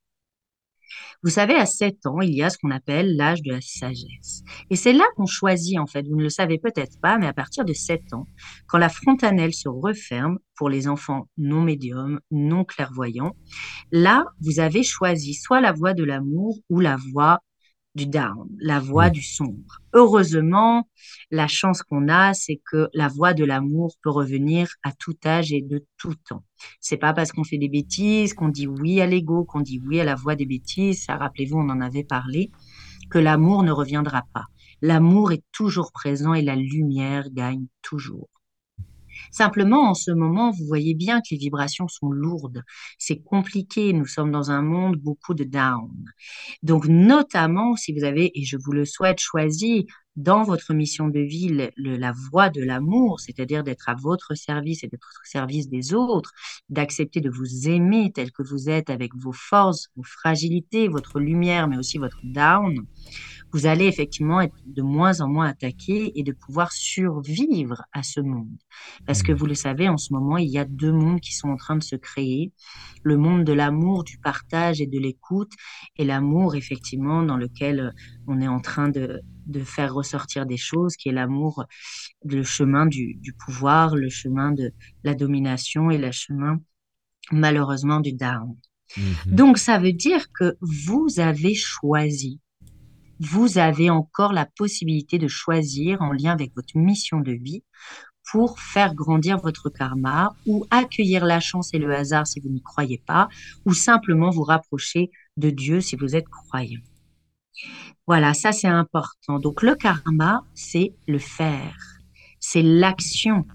Vous 1.23 1.29
savez, 1.29 1.55
à 1.55 1.65
7 1.65 2.05
ans, 2.05 2.21
il 2.21 2.35
y 2.35 2.43
a 2.43 2.49
ce 2.49 2.57
qu'on 2.57 2.71
appelle 2.71 3.15
l'âge 3.15 3.41
de 3.41 3.51
la 3.51 3.61
sagesse. 3.61 4.43
Et 4.69 4.75
c'est 4.75 4.93
là 4.93 5.05
qu'on 5.15 5.25
choisit, 5.25 5.79
en 5.79 5.87
fait, 5.87 6.07
vous 6.07 6.15
ne 6.15 6.23
le 6.23 6.29
savez 6.29 6.57
peut-être 6.57 6.99
pas, 7.01 7.17
mais 7.17 7.27
à 7.27 7.33
partir 7.33 7.65
de 7.65 7.73
7 7.73 8.13
ans, 8.13 8.27
quand 8.67 8.77
la 8.77 8.89
frontanelle 8.89 9.53
se 9.53 9.69
referme 9.69 10.37
pour 10.55 10.69
les 10.69 10.87
enfants 10.87 11.27
non 11.37 11.61
médiums, 11.61 12.19
non 12.31 12.63
clairvoyants, 12.63 13.35
là, 13.91 14.25
vous 14.41 14.59
avez 14.59 14.83
choisi 14.83 15.33
soit 15.33 15.61
la 15.61 15.71
voie 15.71 15.93
de 15.93 16.03
l'amour 16.03 16.59
ou 16.69 16.79
la 16.79 16.97
voie 17.11 17.39
du 17.95 18.05
down, 18.05 18.47
la 18.59 18.79
voie 18.79 19.09
du 19.09 19.23
sombre. 19.23 19.79
Heureusement, 19.93 20.87
la 21.31 21.47
chance 21.47 21.81
qu'on 21.81 22.09
a, 22.09 22.33
c'est 22.33 22.61
que 22.69 22.89
la 22.93 23.07
voie 23.07 23.33
de 23.33 23.45
l'amour 23.45 23.95
peut 24.03 24.09
revenir 24.09 24.67
à 24.83 24.91
tout 24.91 25.15
âge 25.25 25.53
et 25.53 25.61
de 25.61 25.85
tout 25.97 26.13
temps. 26.27 26.43
C'est 26.79 26.97
pas 26.97 27.13
parce 27.13 27.31
qu'on 27.31 27.43
fait 27.43 27.57
des 27.57 27.69
bêtises, 27.69 28.33
qu'on 28.33 28.49
dit 28.49 28.67
oui 28.67 29.01
à 29.01 29.07
l'ego, 29.07 29.43
qu'on 29.43 29.61
dit 29.61 29.81
oui 29.85 29.99
à 29.99 30.03
la 30.03 30.15
voie 30.15 30.35
des 30.35 30.45
bêtises, 30.45 31.03
ça 31.03 31.17
rappelez-vous, 31.17 31.57
on 31.57 31.69
en 31.69 31.81
avait 31.81 32.03
parlé, 32.03 32.51
que 33.09 33.19
l'amour 33.19 33.63
ne 33.63 33.71
reviendra 33.71 34.23
pas. 34.33 34.45
L'amour 34.81 35.31
est 35.31 35.43
toujours 35.51 35.91
présent 35.91 36.33
et 36.33 36.41
la 36.41 36.55
lumière 36.55 37.29
gagne 37.31 37.65
toujours. 37.81 38.29
Simplement, 39.31 39.89
en 39.89 39.93
ce 39.93 40.11
moment, 40.11 40.51
vous 40.51 40.65
voyez 40.65 40.93
bien 40.93 41.19
que 41.19 41.27
les 41.31 41.37
vibrations 41.37 41.87
sont 41.87 42.09
lourdes. 42.09 42.63
C'est 42.97 43.21
compliqué. 43.21 43.93
Nous 43.93 44.05
sommes 44.05 44.31
dans 44.31 44.51
un 44.51 44.61
monde 44.61 44.97
beaucoup 44.97 45.33
de 45.33 45.43
down. 45.43 45.91
Donc, 46.63 46.87
notamment, 46.87 47.75
si 47.75 47.93
vous 47.93 48.03
avez, 48.03 48.37
et 48.37 48.43
je 48.43 48.57
vous 48.57 48.71
le 48.71 48.85
souhaite, 48.85 49.19
choisi 49.19 49.87
dans 50.15 50.43
votre 50.43 50.73
mission 50.73 51.07
de 51.07 51.19
vie 51.19 51.49
la 51.75 52.13
voie 52.31 52.49
de 52.49 52.61
l'amour, 52.61 53.19
c'est-à-dire 53.19 53.63
d'être 53.63 53.89
à 53.89 53.95
votre 53.95 54.35
service 54.35 54.83
et 54.83 54.87
d'être 54.87 55.21
au 55.21 55.27
service 55.27 55.69
des 55.69 55.93
autres, 55.93 56.31
d'accepter 56.69 57.21
de 57.21 57.29
vous 57.29 57.67
aimer 57.67 58.11
tel 58.13 58.31
que 58.31 58.43
vous 58.43 58.69
êtes 58.69 58.89
avec 58.89 59.15
vos 59.15 59.33
forces, 59.33 59.89
vos 59.95 60.03
fragilités, 60.03 60.87
votre 60.87 61.19
lumière, 61.19 61.67
mais 61.67 61.77
aussi 61.77 61.97
votre 61.97 62.19
down, 62.23 62.85
vous 63.51 63.67
allez 63.67 63.85
effectivement 63.85 64.41
être 64.41 64.55
de 64.65 64.81
moins 64.81 65.21
en 65.21 65.29
moins 65.29 65.47
attaqué 65.47 66.11
et 66.19 66.23
de 66.23 66.33
pouvoir 66.33 66.71
survivre 66.71 67.83
à 67.93 68.03
ce 68.03 68.19
monde. 68.19 68.57
Parce 69.05 69.23
que 69.23 69.31
mmh. 69.31 69.35
vous 69.35 69.45
le 69.45 69.53
savez, 69.53 69.87
en 69.87 69.97
ce 69.97 70.13
moment, 70.13 70.37
il 70.37 70.49
y 70.49 70.57
a 70.57 70.65
deux 70.65 70.91
mondes 70.91 71.21
qui 71.21 71.33
sont 71.33 71.49
en 71.49 71.55
train 71.55 71.77
de 71.77 71.83
se 71.83 71.95
créer. 71.95 72.51
Le 73.03 73.17
monde 73.17 73.43
de 73.43 73.53
l'amour, 73.53 74.03
du 74.03 74.17
partage 74.17 74.81
et 74.81 74.87
de 74.87 74.99
l'écoute, 74.99 75.53
et 75.97 76.03
l'amour, 76.03 76.55
effectivement, 76.55 77.23
dans 77.23 77.37
lequel 77.37 77.93
on 78.27 78.41
est 78.41 78.47
en 78.47 78.59
train 78.59 78.89
de, 78.89 79.21
de 79.45 79.63
faire 79.63 79.93
ressortir 79.93 80.45
des 80.45 80.57
choses, 80.57 80.95
qui 80.95 81.09
est 81.09 81.13
l'amour, 81.13 81.65
le 82.23 82.43
chemin 82.43 82.85
du, 82.85 83.15
du, 83.15 83.33
pouvoir, 83.33 83.95
le 83.95 84.09
chemin 84.09 84.51
de 84.51 84.71
la 85.03 85.13
domination 85.13 85.91
et 85.91 85.97
le 85.97 86.11
chemin, 86.11 86.59
malheureusement, 87.31 87.99
du 87.99 88.13
down. 88.13 88.55
Mmh 88.97 89.01
Donc, 89.25 89.57
ça 89.57 89.79
veut 89.79 89.93
dire 89.93 90.31
que 90.31 90.57
vous 90.61 91.07
avez 91.17 91.55
choisi 91.55 92.39
vous 93.19 93.57
avez 93.57 93.89
encore 93.89 94.33
la 94.33 94.45
possibilité 94.45 95.17
de 95.17 95.27
choisir 95.27 96.01
en 96.01 96.11
lien 96.11 96.31
avec 96.31 96.53
votre 96.55 96.77
mission 96.77 97.21
de 97.21 97.31
vie 97.31 97.63
pour 98.31 98.59
faire 98.59 98.95
grandir 98.95 99.37
votre 99.37 99.69
karma 99.69 100.35
ou 100.45 100.65
accueillir 100.71 101.25
la 101.25 101.39
chance 101.39 101.73
et 101.73 101.77
le 101.77 101.93
hasard 101.95 102.27
si 102.27 102.39
vous 102.39 102.49
n'y 102.49 102.61
croyez 102.61 103.01
pas 103.05 103.29
ou 103.65 103.73
simplement 103.73 104.31
vous 104.31 104.43
rapprocher 104.43 105.11
de 105.37 105.49
Dieu 105.49 105.79
si 105.79 105.95
vous 105.95 106.15
êtes 106.15 106.27
croyant. 106.27 106.81
Voilà, 108.07 108.33
ça 108.33 108.51
c'est 108.51 108.67
important. 108.67 109.39
Donc 109.39 109.61
le 109.61 109.75
karma, 109.75 110.45
c'est 110.53 110.93
le 111.07 111.19
faire. 111.19 111.75
C'est 112.39 112.61
l'action 112.61 113.45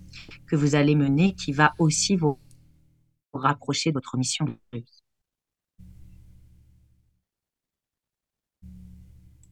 que 0.47 0.57
vous 0.57 0.75
allez 0.75 0.97
mener 0.97 1.35
qui 1.35 1.53
va 1.53 1.75
aussi 1.79 2.17
vous 2.17 2.39
rapprocher 3.33 3.91
de 3.91 3.95
votre 3.95 4.17
mission 4.17 4.45
de 4.45 4.79
vie. 4.79 4.85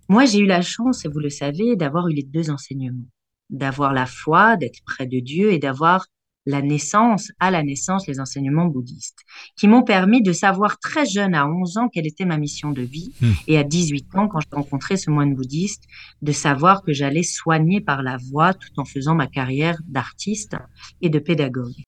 Moi, 0.09 0.25
j'ai 0.25 0.39
eu 0.39 0.47
la 0.47 0.63
chance, 0.63 1.05
et 1.05 1.09
vous 1.09 1.19
le 1.19 1.29
savez, 1.29 1.77
d'avoir 1.77 2.09
eu 2.09 2.15
les 2.15 2.23
deux 2.23 2.51
enseignements, 2.51 3.07
d'avoir 3.51 3.93
la 3.93 4.07
foi, 4.07 4.57
d'être 4.57 4.83
près 4.87 5.07
de 5.07 5.21
Dieu 5.21 5.53
et 5.53 5.59
d'avoir 5.59 6.07
la 6.49 6.63
naissance, 6.63 7.31
à 7.41 7.51
la 7.51 7.63
naissance, 7.63 8.07
les 8.07 8.21
enseignements 8.21 8.65
bouddhistes, 8.65 9.21
qui 9.55 9.69
m'ont 9.69 9.83
permis 9.83 10.23
de 10.23 10.33
savoir 10.33 10.79
très 10.79 11.05
jeune, 11.05 11.35
à 11.35 11.47
11 11.47 11.77
ans, 11.77 11.89
quelle 11.91 12.07
était 12.07 12.25
ma 12.25 12.39
mission 12.39 12.71
de 12.73 12.81
vie, 12.81 13.13
hmm. 13.21 13.33
et 13.49 13.59
à 13.59 13.65
18 13.65 14.15
ans, 14.15 14.29
quand 14.29 14.41
j'ai 14.41 14.57
rencontré 14.57 14.97
ce 14.97 15.11
moine 15.11 15.35
bouddhiste, 15.35 15.85
de 16.23 16.33
savoir 16.33 16.83
que 16.83 16.95
j'allais 16.95 17.23
soigner 17.23 17.83
par 17.83 18.03
la 18.03 18.17
voix 18.17 18.55
tout 18.55 18.71
en 18.79 18.87
faisant 18.87 19.15
ma 19.15 19.27
carrière 19.27 19.79
d'artiste 19.87 20.57
et 21.03 21.11
de 21.11 21.19
pédagogue. 21.19 21.85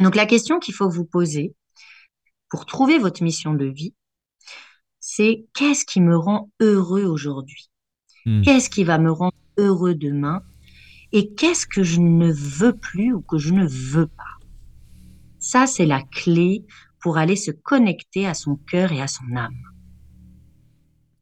Donc 0.00 0.16
la 0.16 0.26
question 0.26 0.58
qu'il 0.58 0.74
faut 0.74 0.90
vous 0.90 1.04
poser 1.04 1.54
pour 2.48 2.66
trouver 2.66 2.98
votre 2.98 3.22
mission 3.22 3.54
de 3.54 3.66
vie, 3.66 3.94
c'est 4.98 5.44
qu'est-ce 5.54 5.84
qui 5.84 6.00
me 6.00 6.16
rend 6.16 6.50
heureux 6.58 7.04
aujourd'hui? 7.04 7.70
Hmm. 8.26 8.42
Qu'est-ce 8.42 8.70
qui 8.70 8.82
va 8.82 8.98
me 8.98 9.12
rendre 9.12 9.36
heureux 9.56 9.94
demain? 9.94 10.42
Et 11.16 11.32
qu'est-ce 11.34 11.66
que 11.66 11.84
je 11.84 12.00
ne 12.00 12.32
veux 12.32 12.76
plus 12.76 13.14
ou 13.14 13.22
que 13.22 13.38
je 13.38 13.54
ne 13.54 13.66
veux 13.66 14.08
pas? 14.08 14.36
Ça, 15.38 15.66
c'est 15.66 15.86
la 15.86 16.02
clé 16.02 16.64
pour 17.00 17.18
aller 17.18 17.36
se 17.36 17.52
connecter 17.52 18.26
à 18.26 18.34
son 18.34 18.56
cœur 18.56 18.90
et 18.90 19.00
à 19.00 19.06
son 19.06 19.36
âme. 19.36 19.54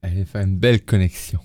Aller 0.00 0.24
faire 0.24 0.42
une 0.42 0.56
belle 0.56 0.84
connexion 0.84 1.40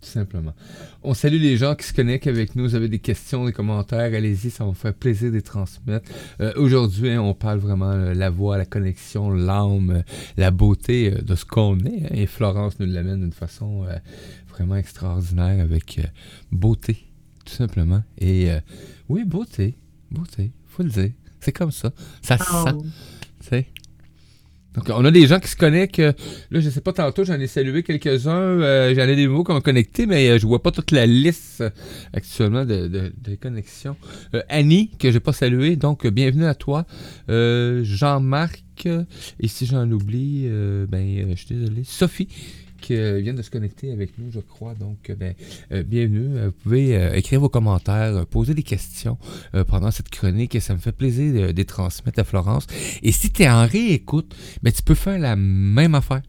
tout 0.00 0.08
simplement. 0.08 0.54
On 1.02 1.12
salue 1.12 1.40
les 1.40 1.56
gens 1.56 1.74
qui 1.74 1.86
se 1.86 1.92
connectent 1.92 2.26
avec 2.26 2.54
nous. 2.54 2.64
Vous 2.64 2.74
avez 2.74 2.88
des 2.88 2.98
questions, 2.98 3.44
des 3.44 3.52
commentaires, 3.52 4.14
allez-y, 4.14 4.50
ça 4.50 4.64
va 4.64 4.72
faire 4.72 4.94
plaisir 4.94 5.30
de 5.30 5.36
les 5.36 5.42
transmettre. 5.42 6.08
Euh, 6.40 6.52
aujourd'hui, 6.56 7.10
hein, 7.10 7.20
on 7.20 7.34
parle 7.34 7.58
vraiment 7.58 7.94
de 7.94 8.12
la 8.12 8.30
voix, 8.30 8.56
la 8.58 8.64
connexion, 8.64 9.30
l'âme, 9.30 9.90
euh, 9.90 10.02
la 10.36 10.50
beauté 10.50 11.12
euh, 11.12 11.20
de 11.20 11.34
ce 11.34 11.44
qu'on 11.44 11.78
est. 11.80 12.04
Hein. 12.04 12.08
et 12.12 12.26
Florence 12.26 12.78
nous 12.78 12.86
l'amène 12.86 13.20
d'une 13.20 13.32
façon 13.32 13.86
vraiment 14.48 14.76
extraordinaire 14.76 15.62
avec 15.62 16.00
beauté, 16.50 17.07
tout 17.48 17.54
simplement. 17.54 18.02
Et 18.18 18.48
oui, 19.08 19.24
beauté, 19.24 19.76
beauté, 20.10 20.52
faut 20.66 20.82
le 20.82 20.90
dire. 20.90 21.12
C'est 21.40 21.52
comme 21.52 21.70
ça. 21.70 21.92
Ça 22.22 22.36
se 22.36 22.44
oh. 22.52 22.64
sent. 23.40 23.66
Donc, 24.74 24.90
on 24.90 25.04
a 25.04 25.10
des 25.10 25.26
gens 25.26 25.40
qui 25.40 25.48
se 25.48 25.56
connectent. 25.56 25.98
Euh, 25.98 26.12
là, 26.50 26.60
je 26.60 26.70
sais 26.70 26.80
pas, 26.80 26.92
tantôt, 26.92 27.24
j'en 27.24 27.40
ai 27.40 27.46
salué 27.46 27.82
quelques-uns. 27.82 28.30
Euh, 28.30 28.94
j'en 28.94 29.02
ai 29.02 29.16
des 29.16 29.26
mots 29.26 29.42
qui 29.42 29.50
ont 29.50 29.60
connecté, 29.60 30.06
mais 30.06 30.28
euh, 30.28 30.38
je 30.38 30.46
vois 30.46 30.62
pas 30.62 30.70
toute 30.70 30.92
la 30.92 31.06
liste 31.06 31.64
actuellement 32.12 32.64
de, 32.64 33.12
connexions. 33.40 33.96
Annie, 34.48 34.90
que 34.98 35.10
j'ai 35.10 35.20
pas 35.20 35.32
salué, 35.32 35.76
donc 35.76 36.06
bienvenue 36.06 36.44
à 36.44 36.54
toi. 36.54 36.86
Jean-Marc, 37.28 38.88
et 39.40 39.48
si 39.48 39.66
j'en 39.66 39.90
oublie, 39.90 40.48
ben, 40.88 41.30
je 41.30 41.34
suis 41.34 41.54
désolé. 41.54 41.82
Sophie, 41.84 42.28
qui 42.80 42.94
vient 43.20 43.34
de 43.34 43.42
se 43.42 43.50
connecter 43.50 43.92
avec 43.92 44.18
nous, 44.18 44.30
je 44.30 44.40
crois. 44.40 44.74
Donc, 44.74 45.12
ben, 45.18 45.34
bienvenue. 45.84 46.46
Vous 46.46 46.52
pouvez 46.52 47.16
écrire 47.16 47.40
vos 47.40 47.48
commentaires, 47.48 48.26
poser 48.26 48.54
des 48.54 48.62
questions 48.62 49.18
pendant 49.66 49.90
cette 49.90 50.10
chronique 50.10 50.54
ça 50.60 50.74
me 50.74 50.78
fait 50.78 50.92
plaisir 50.92 51.32
de, 51.32 51.52
les 51.52 51.64
transmettre 51.64 52.18
à 52.18 52.24
Florence. 52.24 52.66
Et 53.02 53.12
si 53.12 53.30
tu 53.30 53.42
es 53.42 53.50
en 53.50 53.66
réécoute, 53.66 54.34
ben, 54.62 54.72
tu 54.72 54.82
peux 54.82 54.94
faire 54.94 55.18
la 55.18 55.36
même 55.36 55.94
affaire. 55.94 56.22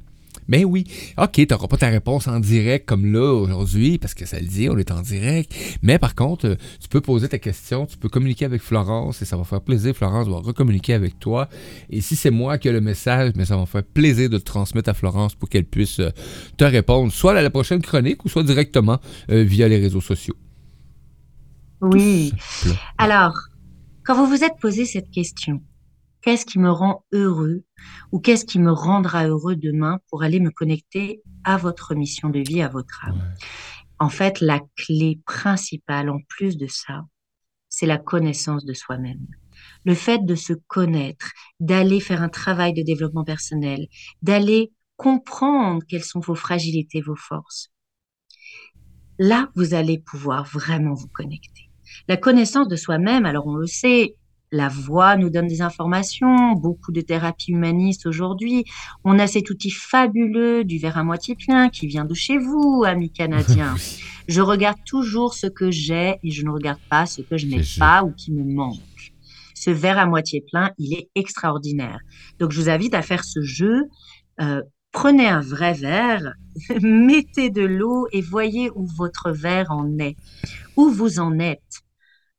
Mais 0.49 0.65
oui, 0.65 0.83
ok, 1.19 1.31
tu 1.31 1.47
n'auras 1.51 1.67
pas 1.67 1.77
ta 1.77 1.89
réponse 1.89 2.27
en 2.27 2.39
direct 2.39 2.87
comme 2.87 3.05
là 3.05 3.33
aujourd'hui, 3.33 3.99
parce 3.99 4.15
que 4.15 4.25
ça 4.25 4.39
le 4.39 4.47
dit, 4.47 4.67
on 4.67 4.77
est 4.79 4.89
en 4.91 5.01
direct. 5.01 5.53
Mais 5.83 5.99
par 5.99 6.15
contre, 6.15 6.47
euh, 6.47 6.55
tu 6.81 6.89
peux 6.89 7.01
poser 7.01 7.29
ta 7.29 7.37
question, 7.37 7.85
tu 7.85 7.97
peux 7.97 8.09
communiquer 8.09 8.45
avec 8.45 8.63
Florence 8.63 9.21
et 9.21 9.25
ça 9.25 9.37
va 9.37 9.43
faire 9.43 9.61
plaisir. 9.61 9.95
Florence 9.95 10.27
va 10.27 10.37
recommuniquer 10.37 10.95
avec 10.95 11.19
toi. 11.19 11.49
Et 11.91 12.01
si 12.01 12.15
c'est 12.15 12.31
moi 12.31 12.57
qui 12.57 12.67
ai 12.67 12.71
le 12.71 12.81
message, 12.81 13.33
mais 13.35 13.45
ça 13.45 13.57
va 13.57 13.67
faire 13.67 13.83
plaisir 13.83 14.27
de 14.27 14.37
le 14.37 14.41
transmettre 14.41 14.89
à 14.89 14.95
Florence 14.95 15.35
pour 15.35 15.49
qu'elle 15.49 15.65
puisse 15.65 15.99
euh, 15.99 16.09
te 16.57 16.63
répondre, 16.63 17.13
soit 17.13 17.37
à 17.37 17.43
la 17.43 17.51
prochaine 17.51 17.83
chronique 17.83 18.25
ou 18.25 18.29
soit 18.29 18.43
directement 18.43 18.99
euh, 19.29 19.43
via 19.43 19.67
les 19.67 19.77
réseaux 19.77 20.01
sociaux. 20.01 20.35
Oui. 21.81 22.33
Alors, 22.97 23.37
quand 24.03 24.15
vous 24.15 24.25
vous 24.25 24.43
êtes 24.43 24.57
posé 24.59 24.85
cette 24.85 25.11
question, 25.11 25.61
qu'est-ce 26.21 26.45
qui 26.45 26.59
me 26.59 26.71
rend 26.71 27.05
heureux 27.11 27.63
ou 28.11 28.19
qu'est-ce 28.19 28.45
qui 28.45 28.59
me 28.59 28.71
rendra 28.71 29.27
heureux 29.27 29.55
demain 29.55 29.99
pour 30.09 30.23
aller 30.23 30.39
me 30.39 30.51
connecter 30.51 31.21
à 31.43 31.57
votre 31.57 31.95
mission 31.95 32.29
de 32.29 32.39
vie, 32.39 32.61
à 32.61 32.69
votre 32.69 33.05
âme? 33.05 33.33
En 33.99 34.09
fait, 34.09 34.39
la 34.39 34.61
clé 34.75 35.19
principale, 35.25 36.09
en 36.09 36.19
plus 36.27 36.57
de 36.57 36.67
ça, 36.67 37.05
c'est 37.67 37.85
la 37.85 37.97
connaissance 37.97 38.65
de 38.65 38.73
soi-même. 38.73 39.27
Le 39.85 39.93
fait 39.93 40.25
de 40.25 40.35
se 40.35 40.53
connaître, 40.53 41.31
d'aller 41.59 41.99
faire 41.99 42.21
un 42.21 42.29
travail 42.29 42.73
de 42.73 42.81
développement 42.81 43.23
personnel, 43.23 43.87
d'aller 44.21 44.71
comprendre 44.95 45.83
quelles 45.87 46.03
sont 46.03 46.19
vos 46.19 46.35
fragilités, 46.35 47.01
vos 47.01 47.15
forces. 47.15 47.71
Là, 49.17 49.49
vous 49.55 49.73
allez 49.73 49.99
pouvoir 49.99 50.45
vraiment 50.45 50.93
vous 50.93 51.07
connecter. 51.07 51.69
La 52.07 52.17
connaissance 52.17 52.67
de 52.67 52.75
soi-même, 52.75 53.25
alors 53.25 53.47
on 53.47 53.55
le 53.55 53.67
sait, 53.67 54.15
la 54.51 54.67
voix 54.67 55.15
nous 55.15 55.29
donne 55.29 55.47
des 55.47 55.61
informations, 55.61 56.53
beaucoup 56.53 56.91
de 56.91 57.01
thérapies 57.01 57.51
humanistes 57.51 58.05
aujourd'hui. 58.05 58.65
On 59.03 59.19
a 59.19 59.27
cet 59.27 59.49
outil 59.49 59.69
fabuleux 59.69 60.63
du 60.63 60.77
verre 60.79 60.97
à 60.97 61.03
moitié 61.03 61.35
plein 61.35 61.69
qui 61.69 61.87
vient 61.87 62.05
de 62.05 62.13
chez 62.13 62.37
vous, 62.37 62.83
amis 62.85 63.11
canadiens. 63.11 63.75
je 64.27 64.41
regarde 64.41 64.79
toujours 64.85 65.33
ce 65.33 65.47
que 65.47 65.71
j'ai 65.71 66.15
et 66.23 66.31
je 66.31 66.43
ne 66.43 66.49
regarde 66.49 66.79
pas 66.89 67.05
ce 67.05 67.21
que 67.21 67.37
je 67.37 67.45
n'ai 67.45 67.61
pas 67.77 68.03
ou 68.03 68.11
qui 68.11 68.31
me 68.31 68.43
manque. 68.43 69.13
Ce 69.53 69.69
verre 69.69 69.99
à 69.99 70.05
moitié 70.05 70.43
plein, 70.49 70.71
il 70.77 70.93
est 70.93 71.09
extraordinaire. 71.15 71.99
Donc 72.39 72.51
je 72.51 72.61
vous 72.61 72.69
invite 72.69 72.93
à 72.93 73.01
faire 73.01 73.23
ce 73.23 73.41
jeu. 73.41 73.83
Euh, 74.41 74.61
Prenez 74.91 75.27
un 75.27 75.41
vrai 75.41 75.73
verre, 75.73 76.33
mettez 76.81 77.51
de 77.51 77.61
l'eau 77.61 78.07
et 78.11 78.21
voyez 78.21 78.71
où 78.71 78.87
votre 78.87 79.31
verre 79.31 79.69
en 79.69 79.99
est, 79.99 80.15
où 80.77 80.89
vous 80.89 81.19
en 81.19 81.37
êtes 81.37 81.83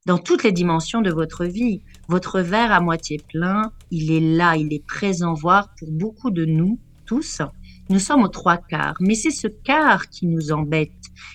dans 0.07 0.19
toutes 0.19 0.45
les 0.45 0.52
dimensions 0.52 1.02
de 1.02 1.11
votre 1.11 1.45
vie. 1.45 1.83
Votre 2.09 2.40
verre 2.40 2.73
à 2.73 2.80
moitié 2.80 3.19
plein, 3.28 3.73
il 3.90 4.11
est 4.11 4.37
là, 4.37 4.57
il 4.57 4.73
est 4.73 4.85
présent, 4.85 5.35
voire 5.35 5.75
pour 5.78 5.90
beaucoup 5.90 6.30
de 6.30 6.45
nous 6.45 6.78
tous, 7.07 7.42
nous 7.88 7.99
sommes 7.99 8.23
aux 8.23 8.28
trois 8.28 8.57
quarts. 8.57 8.95
Mais 9.00 9.16
c'est 9.16 9.33
ce 9.33 9.49
quart 9.49 10.09
qui 10.11 10.26
nous 10.26 10.52
embête, 10.52 10.92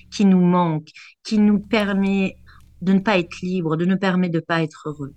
qui 0.09 0.23
nous 0.23 0.39
manque, 0.39 0.87
qui 1.23 1.37
nous 1.37 1.59
permet 1.59 2.37
de 2.81 2.93
ne 2.93 2.99
pas 2.99 3.19
être 3.19 3.41
libre, 3.41 3.75
de 3.75 3.93
permet 3.95 4.29
de 4.29 4.37
ne 4.37 4.43
pas 4.43 4.63
être 4.63 4.83
heureux. 4.87 5.13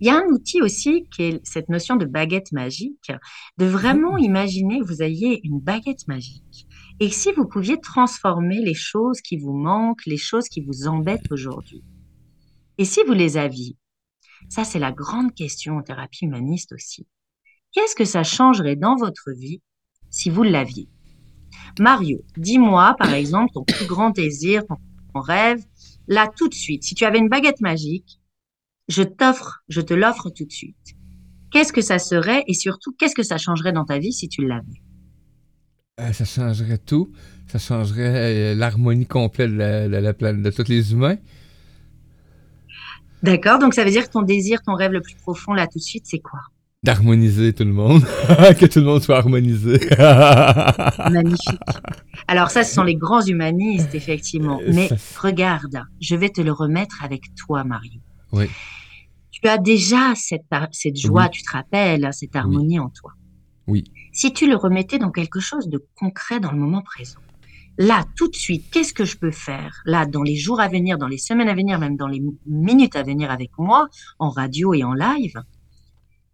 Il 0.00 0.06
y 0.06 0.10
a 0.10 0.16
un 0.16 0.26
outil 0.26 0.60
aussi 0.60 1.06
qui 1.14 1.22
est 1.22 1.46
cette 1.46 1.68
notion 1.68 1.96
de 1.96 2.04
baguette 2.04 2.52
magique, 2.52 3.12
de 3.56 3.64
vraiment 3.64 4.18
imaginer 4.18 4.80
que 4.80 4.84
vous 4.84 5.02
ayez 5.02 5.40
une 5.44 5.60
baguette 5.60 6.06
magique. 6.08 6.66
Et 7.00 7.08
si 7.08 7.32
vous 7.32 7.46
pouviez 7.46 7.80
transformer 7.80 8.60
les 8.60 8.74
choses 8.74 9.20
qui 9.22 9.38
vous 9.38 9.54
manquent, 9.54 10.04
les 10.04 10.18
choses 10.18 10.48
qui 10.48 10.60
vous 10.60 10.88
embêtent 10.88 11.30
aujourd'hui. 11.30 11.82
Et 12.78 12.84
si 12.84 13.00
vous 13.06 13.12
les 13.12 13.36
aviez? 13.36 13.76
Ça, 14.48 14.64
c'est 14.64 14.78
la 14.78 14.92
grande 14.92 15.34
question 15.34 15.78
en 15.78 15.82
thérapie 15.82 16.24
humaniste 16.24 16.72
aussi. 16.72 17.06
Qu'est-ce 17.72 17.94
que 17.94 18.04
ça 18.04 18.22
changerait 18.22 18.76
dans 18.76 18.96
votre 18.96 19.30
vie 19.32 19.60
si 20.10 20.30
vous 20.30 20.42
l'aviez? 20.42 20.88
Mario, 21.78 22.22
dis-moi 22.36 22.94
par 22.98 23.12
exemple 23.14 23.52
ton 23.52 23.64
plus 23.64 23.86
grand 23.86 24.10
désir, 24.10 24.62
ton 24.66 25.20
rêve, 25.20 25.64
là 26.08 26.30
tout 26.36 26.48
de 26.48 26.54
suite. 26.54 26.84
Si 26.84 26.94
tu 26.94 27.04
avais 27.04 27.18
une 27.18 27.28
baguette 27.28 27.60
magique, 27.60 28.20
je 28.88 29.02
t'offre, 29.02 29.62
je 29.68 29.80
te 29.80 29.94
l'offre 29.94 30.30
tout 30.30 30.44
de 30.44 30.52
suite. 30.52 30.94
Qu'est-ce 31.50 31.72
que 31.72 31.80
ça 31.80 31.98
serait 31.98 32.44
et 32.48 32.54
surtout, 32.54 32.92
qu'est-ce 32.98 33.14
que 33.14 33.22
ça 33.22 33.38
changerait 33.38 33.72
dans 33.72 33.84
ta 33.84 33.98
vie 33.98 34.12
si 34.12 34.28
tu 34.28 34.46
l'avais? 34.46 34.82
Euh, 36.00 36.12
Ça 36.12 36.24
changerait 36.24 36.78
tout. 36.78 37.12
Ça 37.46 37.58
changerait 37.58 38.52
euh, 38.52 38.54
l'harmonie 38.54 39.06
complète 39.06 39.52
de, 39.52 39.56
la, 39.56 40.14
planète, 40.14 40.42
de 40.42 40.50
tous 40.50 40.68
les 40.68 40.92
humains. 40.92 41.16
D'accord, 43.24 43.58
donc 43.58 43.72
ça 43.72 43.84
veut 43.84 43.90
dire 43.90 44.04
que 44.04 44.12
ton 44.12 44.20
désir, 44.20 44.60
ton 44.60 44.74
rêve 44.74 44.92
le 44.92 45.00
plus 45.00 45.14
profond 45.14 45.54
là 45.54 45.66
tout 45.66 45.78
de 45.78 45.82
suite, 45.82 46.04
c'est 46.06 46.18
quoi? 46.18 46.40
D'harmoniser 46.82 47.54
tout 47.54 47.64
le 47.64 47.72
monde, 47.72 48.02
que 48.60 48.66
tout 48.66 48.80
le 48.80 48.84
monde 48.84 49.00
soit 49.00 49.16
harmonisé. 49.16 49.80
Magnifique. 51.10 51.58
Alors 52.28 52.50
ça, 52.50 52.64
ce 52.64 52.74
sont 52.74 52.82
les 52.82 52.96
grands 52.96 53.22
humanistes, 53.22 53.94
effectivement. 53.94 54.60
Mais 54.70 54.90
regarde, 55.16 55.84
je 56.02 56.16
vais 56.16 56.28
te 56.28 56.42
le 56.42 56.52
remettre 56.52 57.02
avec 57.02 57.22
toi, 57.34 57.64
Mario. 57.64 57.98
Oui. 58.32 58.50
Tu 59.30 59.48
as 59.48 59.56
déjà 59.56 60.14
cette, 60.14 60.44
cette 60.72 60.98
joie, 60.98 61.30
tu 61.30 61.42
te 61.42 61.50
rappelles, 61.50 62.06
cette 62.12 62.36
harmonie 62.36 62.78
en 62.78 62.90
toi. 62.90 63.12
Oui. 63.66 63.84
Si 64.12 64.34
tu 64.34 64.46
le 64.46 64.56
remettais 64.56 64.98
dans 64.98 65.10
quelque 65.10 65.40
chose 65.40 65.70
de 65.70 65.82
concret 65.94 66.40
dans 66.40 66.52
le 66.52 66.58
moment 66.58 66.82
présent, 66.82 67.20
là, 67.78 68.04
tout 68.16 68.28
de 68.28 68.36
suite, 68.36 68.70
qu'est-ce 68.70 68.94
que 68.94 69.04
je 69.04 69.16
peux 69.16 69.30
faire? 69.30 69.82
Là, 69.84 70.06
dans 70.06 70.22
les 70.22 70.36
jours 70.36 70.60
à 70.60 70.68
venir, 70.68 70.98
dans 70.98 71.08
les 71.08 71.18
semaines 71.18 71.48
à 71.48 71.54
venir, 71.54 71.78
même 71.78 71.96
dans 71.96 72.08
les 72.08 72.22
minutes 72.46 72.96
à 72.96 73.02
venir 73.02 73.30
avec 73.30 73.50
moi, 73.58 73.88
en 74.18 74.30
radio 74.30 74.74
et 74.74 74.84
en 74.84 74.92
live, 74.92 75.42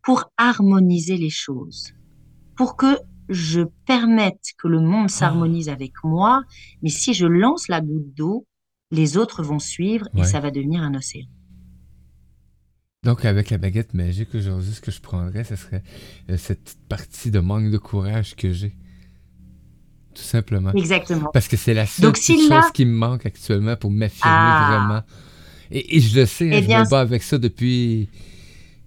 pour 0.02 0.30
harmoniser 0.36 1.16
les 1.16 1.30
choses, 1.30 1.92
pour 2.56 2.76
que 2.76 2.98
je 3.28 3.62
permette 3.86 4.52
que 4.58 4.68
le 4.68 4.80
monde 4.80 5.06
ah. 5.06 5.12
s'harmonise 5.12 5.68
avec 5.68 5.92
moi, 6.02 6.42
mais 6.82 6.90
si 6.90 7.14
je 7.14 7.26
lance 7.26 7.68
la 7.68 7.80
goutte 7.80 8.14
d'eau, 8.14 8.46
les 8.90 9.16
autres 9.16 9.42
vont 9.42 9.60
suivre 9.60 10.08
et 10.16 10.24
ça 10.24 10.40
va 10.40 10.50
devenir 10.50 10.82
un 10.82 10.94
océan. 10.94 11.26
Donc, 13.02 13.24
avec 13.24 13.48
la 13.48 13.56
baguette 13.56 13.94
magique 13.94 14.34
aujourd'hui, 14.34 14.72
ce 14.72 14.80
que 14.80 14.90
je 14.90 15.00
prendrais, 15.00 15.44
ce 15.44 15.56
serait 15.56 15.82
euh, 16.28 16.36
cette 16.36 16.76
partie 16.88 17.30
de 17.30 17.40
manque 17.40 17.70
de 17.70 17.78
courage 17.78 18.36
que 18.36 18.52
j'ai. 18.52 18.74
Tout 20.14 20.22
simplement. 20.22 20.72
Exactement. 20.72 21.30
Parce 21.32 21.48
que 21.48 21.56
c'est 21.56 21.74
la 21.74 21.86
seule 21.86 22.14
chose 22.14 22.70
qui 22.74 22.84
me 22.84 22.94
manque 22.94 23.26
actuellement 23.26 23.76
pour 23.76 23.90
m'affirmer 23.90 24.32
ah. 24.34 24.68
vraiment. 24.70 25.02
Et, 25.70 26.00
je 26.00 26.18
le 26.18 26.26
sais, 26.26 26.46
hein, 26.46 26.58
eh 26.58 26.62
je 26.62 26.68
me 26.68 26.90
bats 26.90 27.00
avec 27.00 27.22
ça 27.22 27.38
depuis, 27.38 28.08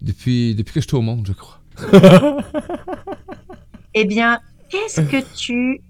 depuis, 0.01 0.53
depuis 0.53 0.73
que 0.73 0.81
je 0.81 0.87
suis 0.87 0.97
au 0.97 1.01
monde, 1.01 1.25
je 1.25 1.33
crois. 1.33 1.59
eh 3.93 4.05
bien, 4.05 4.39
qu'est-ce 4.69 5.01
que 5.01 5.23
tu 5.35 5.81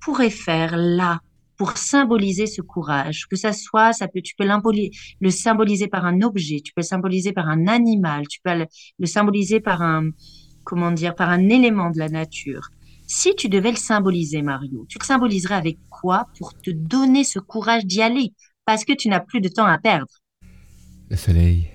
pourrais 0.00 0.30
faire 0.30 0.76
là 0.76 1.20
pour 1.56 1.76
symboliser 1.76 2.46
ce 2.46 2.62
courage, 2.62 3.26
que 3.28 3.36
ça 3.36 3.52
soit, 3.52 3.92
ça 3.92 4.08
peut, 4.08 4.22
tu 4.22 4.34
peux 4.34 4.46
le 4.46 5.30
symboliser 5.30 5.88
par 5.88 6.06
un 6.06 6.22
objet, 6.22 6.60
tu 6.64 6.72
peux 6.72 6.80
le 6.80 6.86
symboliser 6.86 7.32
par 7.32 7.50
un 7.50 7.66
animal, 7.66 8.26
tu 8.28 8.40
peux 8.42 8.64
le, 8.98 9.06
symboliser 9.06 9.60
par 9.60 9.82
un, 9.82 10.08
comment 10.64 10.90
dire, 10.90 11.14
par 11.14 11.28
un 11.28 11.50
élément 11.50 11.90
de 11.90 11.98
la 11.98 12.08
nature. 12.08 12.70
Si 13.12 13.34
tu 13.34 13.48
devais 13.48 13.72
le 13.72 13.76
symboliser, 13.76 14.40
Mario, 14.40 14.86
tu 14.88 14.96
le 15.00 15.04
symboliserais 15.04 15.56
avec 15.56 15.78
quoi 15.90 16.28
pour 16.38 16.54
te 16.54 16.70
donner 16.70 17.24
ce 17.24 17.40
courage 17.40 17.84
d'y 17.84 18.02
aller? 18.02 18.32
Parce 18.64 18.84
que 18.84 18.92
tu 18.92 19.08
n'as 19.08 19.18
plus 19.18 19.40
de 19.40 19.48
temps 19.48 19.66
à 19.66 19.78
perdre. 19.78 20.12
Le 21.08 21.16
soleil. 21.16 21.68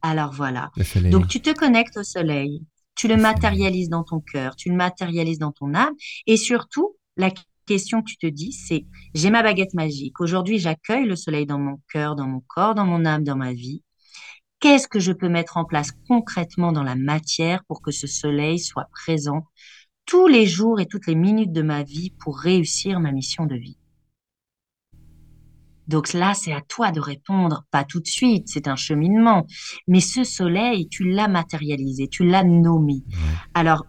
Alors 0.00 0.32
voilà. 0.32 0.70
Donc 1.10 1.26
tu 1.26 1.40
te 1.40 1.52
connectes 1.52 1.96
au 1.96 2.04
soleil, 2.04 2.62
tu 2.94 3.08
le, 3.08 3.16
matérialises 3.16 3.88
dans 3.88 4.04
ton 4.04 4.20
cœur, 4.20 4.54
tu 4.54 4.68
le 4.68 4.76
matérialises 4.76 5.40
dans 5.40 5.50
ton 5.50 5.74
âme, 5.74 5.94
et 6.28 6.36
surtout, 6.36 6.94
la 7.16 7.32
question 7.66 8.00
que 8.00 8.06
tu 8.06 8.18
te 8.18 8.28
dis, 8.28 8.52
c'est 8.52 8.86
j'ai 9.14 9.30
ma 9.30 9.42
baguette 9.42 9.74
magique. 9.74 10.20
Aujourd'hui, 10.20 10.60
j'accueille 10.60 11.06
le 11.06 11.16
soleil 11.16 11.44
dans 11.44 11.58
mon 11.58 11.80
cœur, 11.92 12.14
dans 12.14 12.28
mon 12.28 12.40
corps, 12.46 12.76
dans 12.76 12.86
mon 12.86 13.04
âme, 13.04 13.24
dans 13.24 13.36
ma 13.36 13.52
vie. 13.52 13.82
Qu'est-ce 14.60 14.86
que 14.86 15.00
je 15.00 15.10
peux 15.10 15.28
mettre 15.28 15.56
en 15.56 15.64
place 15.64 15.90
concrètement 16.06 16.70
dans 16.70 16.84
la 16.84 16.94
matière 16.94 17.64
pour 17.66 17.82
que 17.82 17.90
ce 17.90 18.06
soleil 18.06 18.60
soit 18.60 18.86
présent 18.92 19.42
tous 20.08 20.26
les 20.26 20.46
jours 20.46 20.80
et 20.80 20.86
toutes 20.86 21.06
les 21.06 21.14
minutes 21.14 21.52
de 21.52 21.62
ma 21.62 21.82
vie 21.82 22.14
pour 22.18 22.38
réussir 22.38 22.98
ma 22.98 23.12
mission 23.12 23.44
de 23.46 23.54
vie 23.54 23.78
donc 25.86 26.12
là, 26.12 26.34
c'est 26.34 26.52
à 26.52 26.60
toi 26.60 26.92
de 26.92 27.00
répondre, 27.00 27.64
pas 27.70 27.82
tout 27.82 28.00
de 28.00 28.06
suite, 28.06 28.48
c'est 28.48 28.68
un 28.68 28.76
cheminement. 28.76 29.46
Mais 29.86 30.00
ce 30.00 30.22
soleil, 30.22 30.86
tu 30.90 31.04
l'as 31.04 31.28
matérialisé, 31.28 32.08
tu 32.08 32.26
l'as 32.26 32.44
nommé. 32.44 33.04
Alors, 33.54 33.86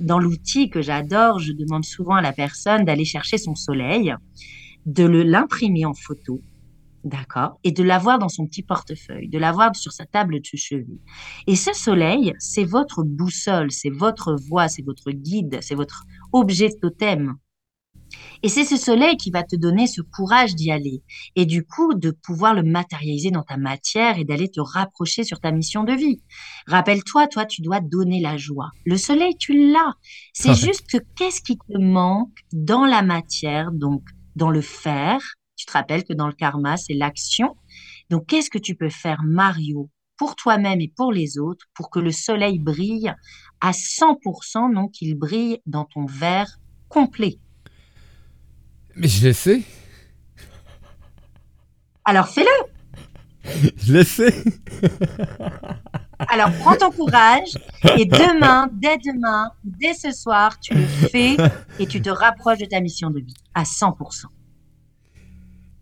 dans 0.00 0.18
l'outil 0.18 0.68
que 0.68 0.82
j'adore, 0.82 1.38
je 1.38 1.52
demande 1.52 1.84
souvent 1.84 2.16
à 2.16 2.22
la 2.22 2.32
personne 2.32 2.84
d'aller 2.84 3.04
chercher 3.04 3.38
son 3.38 3.54
soleil, 3.54 4.12
de 4.84 5.04
l'imprimer 5.04 5.84
en 5.84 5.94
photo, 5.94 6.42
d'accord, 7.04 7.58
et 7.64 7.72
de 7.72 7.82
l'avoir 7.82 8.18
dans 8.18 8.28
son 8.28 8.46
petit 8.46 8.62
portefeuille, 8.62 9.28
de 9.28 9.38
l'avoir 9.38 9.74
sur 9.74 9.92
sa 9.92 10.06
table 10.06 10.40
de 10.40 10.56
chevet. 10.56 10.86
Et 11.46 11.56
ce 11.56 11.72
soleil, 11.72 12.34
c'est 12.38 12.64
votre 12.64 13.02
boussole, 13.02 13.70
c'est 13.70 13.90
votre 13.90 14.36
voix, 14.48 14.68
c'est 14.68 14.84
votre 14.84 15.10
guide, 15.10 15.58
c'est 15.60 15.74
votre 15.74 16.04
objet 16.32 16.70
totem. 16.80 17.36
Et 18.42 18.48
c'est 18.48 18.64
ce 18.64 18.76
soleil 18.76 19.16
qui 19.16 19.30
va 19.30 19.42
te 19.42 19.56
donner 19.56 19.86
ce 19.86 20.00
courage 20.00 20.54
d'y 20.54 20.70
aller 20.70 21.02
et 21.36 21.44
du 21.44 21.64
coup 21.64 21.94
de 21.94 22.10
pouvoir 22.10 22.54
le 22.54 22.62
matérialiser 22.62 23.30
dans 23.30 23.42
ta 23.42 23.56
matière 23.56 24.18
et 24.18 24.24
d'aller 24.24 24.48
te 24.48 24.60
rapprocher 24.60 25.24
sur 25.24 25.40
ta 25.40 25.50
mission 25.50 25.84
de 25.84 25.92
vie. 25.92 26.22
Rappelle-toi, 26.66 27.26
toi, 27.26 27.44
tu 27.44 27.62
dois 27.62 27.80
donner 27.80 28.20
la 28.20 28.36
joie. 28.36 28.70
Le 28.86 28.96
soleil, 28.96 29.36
tu 29.36 29.72
l'as. 29.72 29.94
C'est 30.32 30.54
juste 30.54 30.90
que 30.90 30.98
qu'est-ce 31.16 31.42
qui 31.42 31.58
te 31.58 31.78
manque 31.78 32.38
dans 32.52 32.84
la 32.84 33.02
matière, 33.02 33.72
donc 33.72 34.02
dans 34.36 34.50
le 34.50 34.62
faire. 34.62 35.20
Tu 35.58 35.66
te 35.66 35.72
rappelles 35.72 36.04
que 36.04 36.12
dans 36.12 36.28
le 36.28 36.32
karma, 36.32 36.76
c'est 36.76 36.94
l'action. 36.94 37.56
Donc, 38.10 38.26
qu'est-ce 38.26 38.48
que 38.48 38.58
tu 38.58 38.76
peux 38.76 38.90
faire, 38.90 39.22
Mario, 39.24 39.90
pour 40.16 40.36
toi-même 40.36 40.80
et 40.80 40.92
pour 40.96 41.12
les 41.12 41.36
autres, 41.36 41.66
pour 41.74 41.90
que 41.90 41.98
le 41.98 42.12
soleil 42.12 42.60
brille 42.60 43.12
à 43.60 43.72
100%, 43.72 44.72
donc 44.72 44.92
qu'il 44.92 45.16
brille 45.16 45.60
dans 45.66 45.84
ton 45.84 46.06
verre 46.06 46.60
complet? 46.88 47.40
Mais 48.94 49.08
je 49.08 49.26
le 49.26 49.32
sais. 49.32 49.62
Alors 52.04 52.28
fais-le. 52.28 53.74
Je 53.76 53.92
le 53.92 54.04
sais. 54.04 54.44
Alors 56.28 56.50
prends 56.60 56.76
ton 56.76 56.90
courage 56.90 57.56
et 57.96 58.04
demain, 58.04 58.68
dès 58.72 58.98
demain, 58.98 59.50
dès 59.64 59.94
ce 59.94 60.12
soir, 60.12 60.58
tu 60.60 60.74
le 60.74 60.86
fais 60.86 61.36
et 61.78 61.86
tu 61.86 62.00
te 62.00 62.10
rapproches 62.10 62.58
de 62.58 62.66
ta 62.66 62.80
mission 62.80 63.10
de 63.10 63.20
vie 63.20 63.34
à 63.54 63.64
100%. 63.64 64.26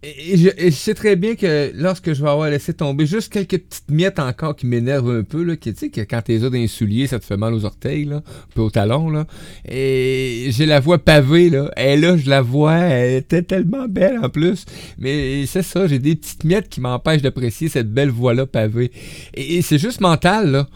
Et 0.06 0.36
je, 0.36 0.70
sais 0.70 0.94
très 0.94 1.16
bien 1.16 1.34
que 1.34 1.72
lorsque 1.74 2.12
je 2.12 2.22
vais 2.22 2.28
avoir 2.28 2.48
laissé 2.48 2.72
tomber 2.72 3.06
juste 3.06 3.32
quelques 3.32 3.58
petites 3.58 3.90
miettes 3.90 4.20
encore 4.20 4.54
qui 4.54 4.66
m'énervent 4.66 5.10
un 5.10 5.22
peu, 5.24 5.42
là, 5.42 5.56
qui, 5.56 5.72
tu 5.72 5.80
sais, 5.80 5.88
que 5.88 6.00
quand 6.02 6.22
t'es 6.22 6.38
dans 6.38 6.50
les 6.50 6.68
souliers, 6.68 7.08
ça 7.08 7.18
te 7.18 7.24
fait 7.24 7.36
mal 7.36 7.52
aux 7.54 7.64
orteils, 7.64 8.04
là, 8.04 8.16
un 8.16 8.54
peu 8.54 8.60
au 8.60 8.70
talon, 8.70 9.10
là. 9.10 9.26
Et 9.68 10.48
j'ai 10.50 10.66
la 10.66 10.78
voix 10.78 10.98
pavée, 10.98 11.50
là. 11.50 11.72
Et 11.76 11.96
là, 11.96 12.16
je 12.16 12.30
la 12.30 12.40
vois, 12.40 12.76
elle 12.76 13.16
était 13.16 13.42
tellement 13.42 13.88
belle 13.88 14.20
en 14.22 14.28
plus. 14.28 14.64
Mais 14.98 15.44
c'est 15.46 15.62
ça, 15.62 15.88
j'ai 15.88 15.98
des 15.98 16.14
petites 16.14 16.44
miettes 16.44 16.68
qui 16.68 16.80
m'empêchent 16.80 17.22
d'apprécier 17.22 17.68
cette 17.68 17.92
belle 17.92 18.10
voix-là 18.10 18.46
pavée. 18.46 18.92
Et, 19.34 19.60
c'est 19.62 19.78
juste 19.78 20.00
mental, 20.00 20.50
là. 20.52 20.68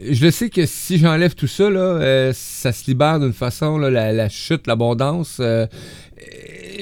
Je 0.00 0.30
sais 0.30 0.50
que 0.50 0.66
si 0.66 0.98
j'enlève 0.98 1.34
tout 1.34 1.48
ça, 1.48 1.68
là, 1.68 1.80
euh, 1.80 2.32
ça 2.34 2.72
se 2.72 2.86
libère 2.86 3.18
d'une 3.18 3.32
façon, 3.32 3.76
là, 3.76 3.90
la, 3.90 4.28
chute, 4.28 4.66
l'abondance. 4.66 5.38
Euh, 5.40 5.66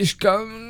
je 0.01 0.15
comme 0.15 0.70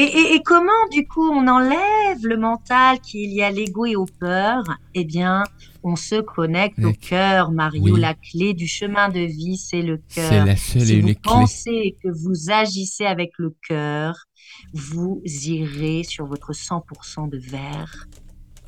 Et, 0.00 0.40
comment, 0.44 0.86
du 0.92 1.08
coup, 1.08 1.28
on 1.28 1.48
enlève 1.48 2.24
le 2.24 2.36
mental 2.36 3.00
qu'il 3.00 3.32
y 3.32 3.42
a 3.42 3.50
l'ego 3.50 3.84
et 3.84 3.96
aux 3.96 4.06
peurs 4.06 4.62
Eh 4.94 5.04
bien, 5.04 5.42
on 5.82 5.96
se 5.96 6.20
connecte 6.20 6.78
au 6.84 6.92
cœur, 6.92 7.50
Mario. 7.50 7.96
La 7.96 8.14
clé 8.14 8.54
du 8.54 8.68
chemin 8.68 9.08
de 9.08 9.18
vie, 9.18 9.56
c'est 9.56 9.82
le 9.82 9.96
cœur. 9.96 10.28
C'est 10.28 10.44
la 10.44 10.56
seule 10.56 10.82
si 10.82 10.92
et 10.94 11.00
vous 11.00 11.14
pensez 11.20 11.96
que 12.00 12.08
vous 12.10 12.52
agissez 12.52 13.06
avec 13.06 13.32
le 13.38 13.56
cœur, 13.66 14.26
vous 14.72 15.20
irez 15.24 16.04
sur 16.04 16.26
votre 16.26 16.52
100% 16.52 17.28
de 17.28 17.38
verre 17.38 18.06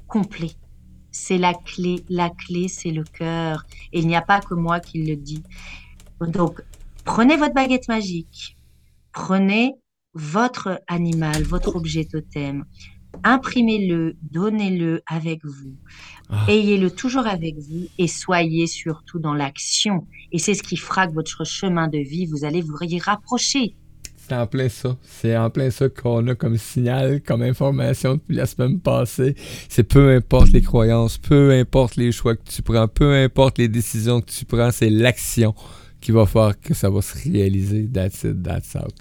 complet. 0.08 0.50
C'est 1.12 1.38
la 1.38 1.54
clé. 1.54 2.04
La 2.08 2.30
clé, 2.30 2.66
c'est 2.66 2.90
le 2.90 3.04
cœur. 3.04 3.64
Et 3.92 4.00
il 4.00 4.08
n'y 4.08 4.16
a 4.16 4.22
pas 4.22 4.40
que 4.40 4.54
moi 4.54 4.80
qui 4.80 5.04
le 5.04 5.14
dis. 5.14 5.44
Donc, 6.20 6.60
prenez 7.04 7.36
votre 7.36 7.54
baguette 7.54 7.86
magique. 7.86 8.56
Prenez 9.12 9.76
votre 10.14 10.80
animal, 10.88 11.42
votre 11.42 11.76
objet 11.76 12.04
totem. 12.04 12.64
Imprimez-le, 13.24 14.16
donnez-le 14.22 15.02
avec 15.06 15.44
vous. 15.44 15.76
Ah. 16.28 16.46
Ayez-le 16.48 16.90
toujours 16.90 17.26
avec 17.26 17.58
vous 17.58 17.86
et 17.98 18.06
soyez 18.06 18.66
surtout 18.66 19.18
dans 19.18 19.34
l'action. 19.34 20.06
Et 20.32 20.38
c'est 20.38 20.54
ce 20.54 20.62
qui 20.62 20.76
fera 20.76 21.06
que 21.06 21.12
votre 21.12 21.44
chemin 21.44 21.88
de 21.88 21.98
vie, 21.98 22.26
vous 22.26 22.44
allez 22.44 22.62
vous 22.62 22.76
y 22.82 22.98
rapprocher. 22.98 23.74
C'est 24.16 24.36
en 24.36 24.46
plein 24.46 24.68
ça. 24.68 24.96
C'est 25.02 25.36
en 25.36 25.50
plein 25.50 25.70
ça 25.70 25.88
qu'on 25.88 26.28
a 26.28 26.36
comme 26.36 26.56
signal, 26.56 27.20
comme 27.20 27.42
information 27.42 28.14
depuis 28.14 28.36
la 28.36 28.46
semaine 28.46 28.78
passée. 28.78 29.34
C'est 29.68 29.82
peu 29.82 30.14
importe 30.14 30.52
les 30.52 30.62
croyances, 30.62 31.18
peu 31.18 31.50
importe 31.50 31.96
les 31.96 32.12
choix 32.12 32.36
que 32.36 32.48
tu 32.48 32.62
prends, 32.62 32.86
peu 32.86 33.12
importe 33.12 33.58
les 33.58 33.66
décisions 33.66 34.20
que 34.20 34.30
tu 34.30 34.44
prends, 34.44 34.70
c'est 34.70 34.90
l'action 34.90 35.52
qui 36.00 36.12
va 36.12 36.26
faire 36.26 36.58
que 36.60 36.74
ça 36.74 36.88
va 36.90 37.02
se 37.02 37.28
réaliser. 37.28 37.88
That's 37.92 38.22
it, 38.22 38.40
that's 38.42 38.76
out. 38.76 38.94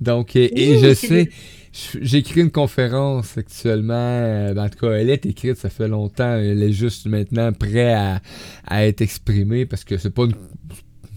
Donc, 0.00 0.34
et, 0.36 0.78
je 0.78 0.94
sais, 0.94 1.30
j'écris 2.00 2.40
une 2.40 2.50
conférence 2.50 3.36
actuellement. 3.36 3.94
Euh, 3.94 4.54
en 4.56 4.68
tout 4.68 4.78
cas, 4.78 4.92
elle 4.92 5.10
est 5.10 5.26
écrite, 5.26 5.56
ça 5.56 5.70
fait 5.70 5.88
longtemps. 5.88 6.36
Elle 6.36 6.62
est 6.62 6.72
juste 6.72 7.06
maintenant 7.06 7.52
prête 7.52 7.96
à, 7.96 8.20
à 8.66 8.86
être 8.86 9.02
exprimée 9.02 9.66
parce 9.66 9.84
que 9.84 9.98
c'est 9.98 10.10
pas 10.10 10.24
une. 10.24 10.34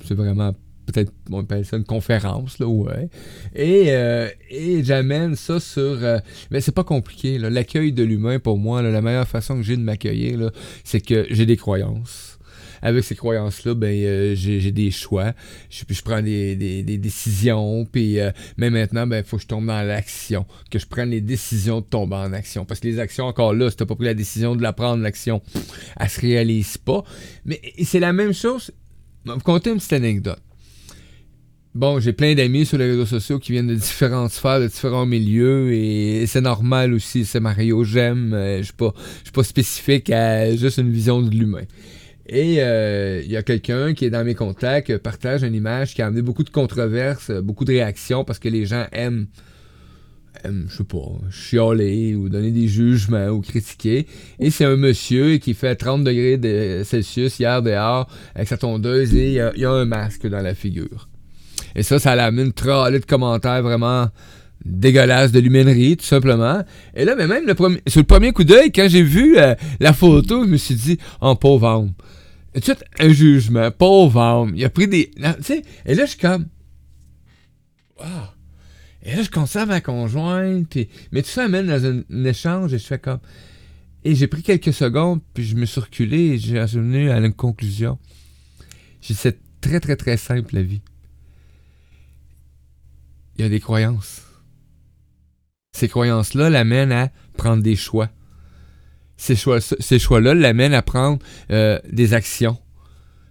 C'est 0.06 0.15
vraiment 0.15 0.54
peut-être 0.86 1.13
on 1.32 1.39
appelle 1.41 1.65
ça 1.65 1.78
une 1.78 1.86
conférence 1.86 2.60
là 2.60 2.67
ouais 2.67 3.10
et, 3.56 3.86
euh, 3.89 4.28
et 4.50 4.84
j'amène 4.84 5.36
ça 5.36 5.60
sur 5.60 5.82
euh, 5.82 6.19
mais 6.52 6.62
c'est 6.62 6.74
pas 6.74 6.84
compliqué 6.84 7.38
l'accueil 7.38 7.93
de 7.93 8.04
l'humain 8.04 8.39
pour 8.39 8.58
moi 8.58 8.82
la 8.82 9.02
meilleure 9.02 9.28
façon 9.28 9.56
que 9.56 9.63
j'ai 9.63 9.78
de 9.78 9.82
m'accueillir 9.82 10.52
c'est 10.84 11.00
que 11.00 11.26
j'ai 11.30 11.46
des 11.46 11.58
croyances 11.58 12.33
avec 12.84 13.04
ces 13.06 13.15
croyances-là, 13.15 13.74
ben 13.74 13.91
euh, 13.91 14.36
j'ai 14.36 14.72
des 14.72 14.91
choix. 14.91 15.34
Je, 15.69 15.84
je 15.89 16.02
prends 16.02 16.22
des, 16.22 16.84
décisions. 16.84 17.88
Puis 17.89 18.19
euh, 18.19 18.32
mais 18.58 18.69
maintenant, 18.69 19.08
ben 19.08 19.19
il 19.19 19.24
faut 19.24 19.38
que 19.38 19.43
je 19.43 19.48
tombe 19.48 19.65
dans 19.65 19.82
l'action. 19.82 20.46
Que 20.69 20.78
je 20.78 20.86
prenne 20.86 21.10
les 21.10 21.22
décisions 21.22 21.80
de 21.80 21.86
tomber 21.86 22.17
en 22.17 22.34
action. 22.34 22.65
Parce 22.65 22.82
que 22.82 22.88
les 22.88 23.00
actions, 23.00 23.26
encore 23.26 23.54
là, 23.54 23.72
si 23.72 23.78
t'as 23.78 23.86
pas 23.86 23.96
pris 23.96 24.06
la 24.06 24.13
décision 24.13 24.56
de 24.56 24.62
la 24.62 24.74
prendre, 24.74 25.02
l'action, 25.02 25.41
elle 25.98 26.10
se 26.10 26.19
réalise 26.19 26.78
pas. 26.78 27.04
Mais 27.46 27.62
c'est 27.84 28.02
la 28.02 28.12
même 28.12 28.34
chose. 28.34 28.72
Je 29.26 29.32
vais 29.32 29.38
vous 29.38 29.43
conter 29.43 29.69
une 29.69 29.78
petite 29.78 29.93
anecdote. 29.93 30.39
Bon, 31.74 32.00
j'ai 32.00 32.13
plein 32.13 32.36
d'amis 32.36 32.67
sur 32.67 32.78
les 32.78 32.86
réseaux 32.86 33.08
sociaux 33.08 33.39
qui 33.39 33.54
viennent 33.54 33.67
de 33.67 33.74
différentes 33.74 34.30
sphères, 34.30 34.60
de 34.60 34.67
différents 34.67 35.08
milieux, 35.08 35.74
et 35.74 36.28
c'est 36.28 36.41
normal 36.41 36.93
aussi, 36.93 37.26
c'est 37.26 37.39
Mario, 37.39 37.84
j'aime, 37.84 38.32
euh, 38.36 38.60
je 38.60 38.65
suis 38.65 38.74
pas, 38.74 38.93
pas 39.34 39.43
spécifique 39.43 40.12
à 40.12 40.56
juste 40.56 40.78
une 40.78 40.91
vision 40.91 41.24
de 41.24 41.32
l'humain. 41.32 41.63
Et 42.28 42.58
euh, 42.60 43.22
il 43.24 43.32
y 43.32 43.38
a 43.38 43.44
quelqu'un 43.44 43.94
qui 43.94 44.06
est 44.06 44.10
dans 44.10 44.24
mes 44.24 44.36
contacts, 44.36 44.90
euh, 44.90 44.98
partage 44.98 45.44
une 45.44 45.56
image 45.56 45.94
qui 45.94 46.02
a 46.02 46.08
amené 46.08 46.22
beaucoup 46.22 46.44
de 46.44 46.50
controverses, 46.50 47.30
euh, 47.30 47.42
beaucoup 47.42 47.66
de 47.66 47.74
réactions 47.74 48.24
parce 48.24 48.40
que 48.40 48.48
les 48.48 48.66
gens 48.66 48.86
aiment, 48.94 49.28
aiment 50.46 50.66
je 50.70 50.78
sais 50.78 50.84
pas, 50.86 51.20
chialer 51.30 52.16
ou 52.16 52.30
donner 52.30 52.52
des 52.52 52.70
jugements 52.70 53.28
ou 53.28 53.42
critiquer. 53.42 54.08
Et 54.40 54.52
c'est 54.52 54.64
un 54.64 54.78
monsieur 54.78 55.36
qui 55.38 55.54
fait 55.54 55.76
30 55.76 56.06
degrés 56.06 56.38
de 56.38 56.84
Celsius 56.86 57.40
hier 57.40 57.62
dehors 57.62 58.08
avec 58.36 58.48
sa 58.48 58.56
tondeuse 58.56 59.14
et 59.14 59.28
il 59.28 59.34
y, 59.34 59.66
a, 59.66 59.72
un 59.72 59.86
masque 59.86 60.26
dans 60.28 60.42
la 60.42 60.56
figure. 60.56 61.10
Et 61.76 61.84
ça, 61.84 62.00
ça 62.00 62.14
une 62.30 62.54
trollée 62.54 63.00
de 63.00 63.06
commentaires 63.06 63.64
vraiment 63.64 64.08
dégueulasse 64.65 65.32
de 65.32 65.39
l'humainerie, 65.39 65.97
tout 65.97 66.06
simplement. 66.06 66.63
Et 66.95 67.06
là, 67.06 67.15
mais 67.15 67.28
même 67.28 67.45
le 67.45 67.56
sur 67.88 67.99
le 67.99 68.06
premier 68.06 68.32
coup 68.32 68.43
d'œil, 68.43 68.71
quand 68.71 68.88
j'ai 68.88 69.04
vu 69.04 69.36
la 69.80 69.93
photo, 69.93 70.43
je 70.45 70.49
me 70.49 70.58
suis 70.58 70.76
dit, 70.76 70.97
oh 71.21 71.36
pauvre 71.36 71.89
de 72.60 72.63
suite, 72.63 72.84
un 72.99 73.10
jugement, 73.10 73.71
pauvre 73.71 74.19
homme, 74.19 74.54
il 74.56 74.63
a 74.63 74.69
pris 74.69 74.88
des. 74.88 75.12
Tu 75.43 75.54
et 75.86 75.95
là, 75.95 76.06
je 76.06 76.12
suis 76.12 76.19
comme. 76.19 76.47
Wow. 77.99 78.06
Et 79.04 79.15
là, 79.15 79.23
je 79.23 79.30
conserve 79.30 79.69
ma 79.69 79.82
conjointe, 79.82 80.67
puis. 80.69 80.89
Mais 81.12 81.21
tout 81.21 81.30
ça 81.30 81.45
amène 81.45 81.67
dans 81.67 81.86
un, 81.86 82.26
échange, 82.26 82.73
et 82.73 82.80
je 82.80 82.86
fais 82.86 82.99
comme. 82.99 83.19
Et 84.04 84.15
j'ai 84.15 84.28
pris 84.28 84.43
quelques 84.43 84.73
secondes, 84.73 85.21
puis 85.34 85.45
je 85.45 85.56
me 85.56 85.65
suis 85.65 85.82
reculé, 85.82 86.17
et 86.17 86.38
j'ai 86.38 86.62
revenu 86.62 87.10
à 87.10 87.17
une 87.17 87.34
conclusion. 87.34 87.97
J'ai 89.02 89.13
c'est 89.13 89.39
très, 89.62 89.80
très, 89.80 89.95
très 89.95 90.17
simple, 90.17 90.54
la 90.56 90.62
vie. 90.62 90.82
Il 93.38 93.41
y 93.43 93.45
a 93.45 93.49
des 93.49 93.60
croyances. 93.60 94.21
Ces 95.74 95.90
croyances-là 95.90 96.50
l'amènent 96.50 96.92
à 96.92 97.10
prendre 97.36 97.62
des 97.62 97.76
choix 97.76 98.10
ces 99.18 100.00
choix-là 100.00 100.34
l'amènent 100.34 100.74
à 100.74 100.82
prendre 100.82 101.20
euh, 101.52 101.80
des 101.90 102.14
actions. 102.14 102.58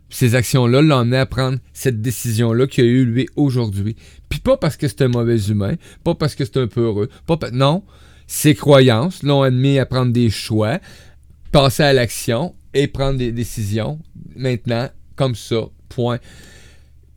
Ces 0.09 0.35
actions-là 0.35 0.83
l'emmènent 0.83 1.20
à 1.20 1.26
prendre 1.26 1.59
cette 1.72 2.00
décision-là 2.00 2.66
qu'il 2.66 2.85
a 2.85 2.87
eu 2.87 3.05
lui 3.05 3.28
aujourd'hui. 3.37 3.96
Puis 4.28 4.40
pas 4.40 4.57
parce 4.57 4.76
que 4.76 4.88
c'est 4.88 5.02
un 5.02 5.09
mauvais 5.09 5.38
humain, 5.48 5.74
pas 6.05 6.14
parce 6.14 6.35
que 6.35 6.44
c'est 6.44 6.59
un 6.59 6.66
peu 6.66 6.83
heureux, 6.83 7.09
pas 7.26 7.38
non. 7.52 7.85
Ses 8.26 8.55
croyances 8.55 9.22
l'ont 9.22 9.42
amené 9.42 9.78
à 9.78 9.87
prendre 9.87 10.12
des 10.12 10.31
choix, 10.31 10.78
passer 11.50 11.83
à 11.83 11.92
l'action 11.92 12.55
et 12.72 12.87
prendre 12.87 13.18
des 13.18 13.33
décisions 13.33 13.98
maintenant 14.37 14.88
comme 15.16 15.35
ça. 15.35 15.64
Point. 15.88 16.18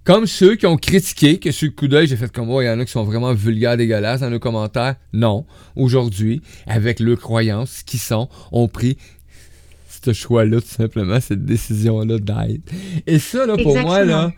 Comme 0.06 0.28
ceux 0.28 0.56
qui 0.56 0.68
ont 0.68 0.78
critiqué, 0.78 1.39
que 1.39 1.52
sur 1.52 1.65
le 1.65 1.72
coup 1.72 1.88
d'œil, 1.88 2.08
j'ai 2.08 2.15
fait 2.15 2.32
comme 2.32 2.46
moi, 2.46 2.63
il 2.63 2.68
y 2.68 2.70
en 2.70 2.80
a 2.80 2.86
qui 2.86 2.91
sont 2.91 3.04
vraiment 3.04 3.34
vulgaires, 3.34 3.76
dégueulasses 3.76 4.22
dans 4.22 4.30
nos 4.30 4.39
commentaires. 4.39 4.96
Non. 5.13 5.48
Aujourd'hui, 5.76 6.44
avec 6.68 7.00
leurs 7.00 7.20
croyances, 7.20 7.82
qui 7.82 7.98
sont, 7.98 8.30
ont 8.52 8.68
pris 8.68 8.98
ce 10.04 10.13
choix-là, 10.13 10.62
tout 10.62 10.68
simplement, 10.68 11.20
cette 11.20 11.44
décision-là 11.44 12.20
d'être. 12.20 12.72
Et 13.08 13.18
ça, 13.18 13.48
là, 13.48 13.58
pour 13.58 13.76
moi, 13.80 14.06
là, 14.06 14.32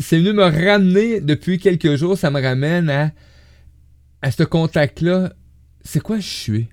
c'est 0.00 0.18
venu 0.18 0.32
me 0.32 0.42
ramener 0.42 1.20
depuis 1.20 1.58
quelques 1.58 1.94
jours, 1.94 2.18
ça 2.18 2.32
me 2.32 2.42
ramène 2.42 2.90
à, 2.90 3.12
à 4.20 4.32
ce 4.32 4.42
contact-là. 4.42 5.32
C'est 5.84 6.00
quoi 6.00 6.18
je 6.18 6.26
suis? 6.26 6.66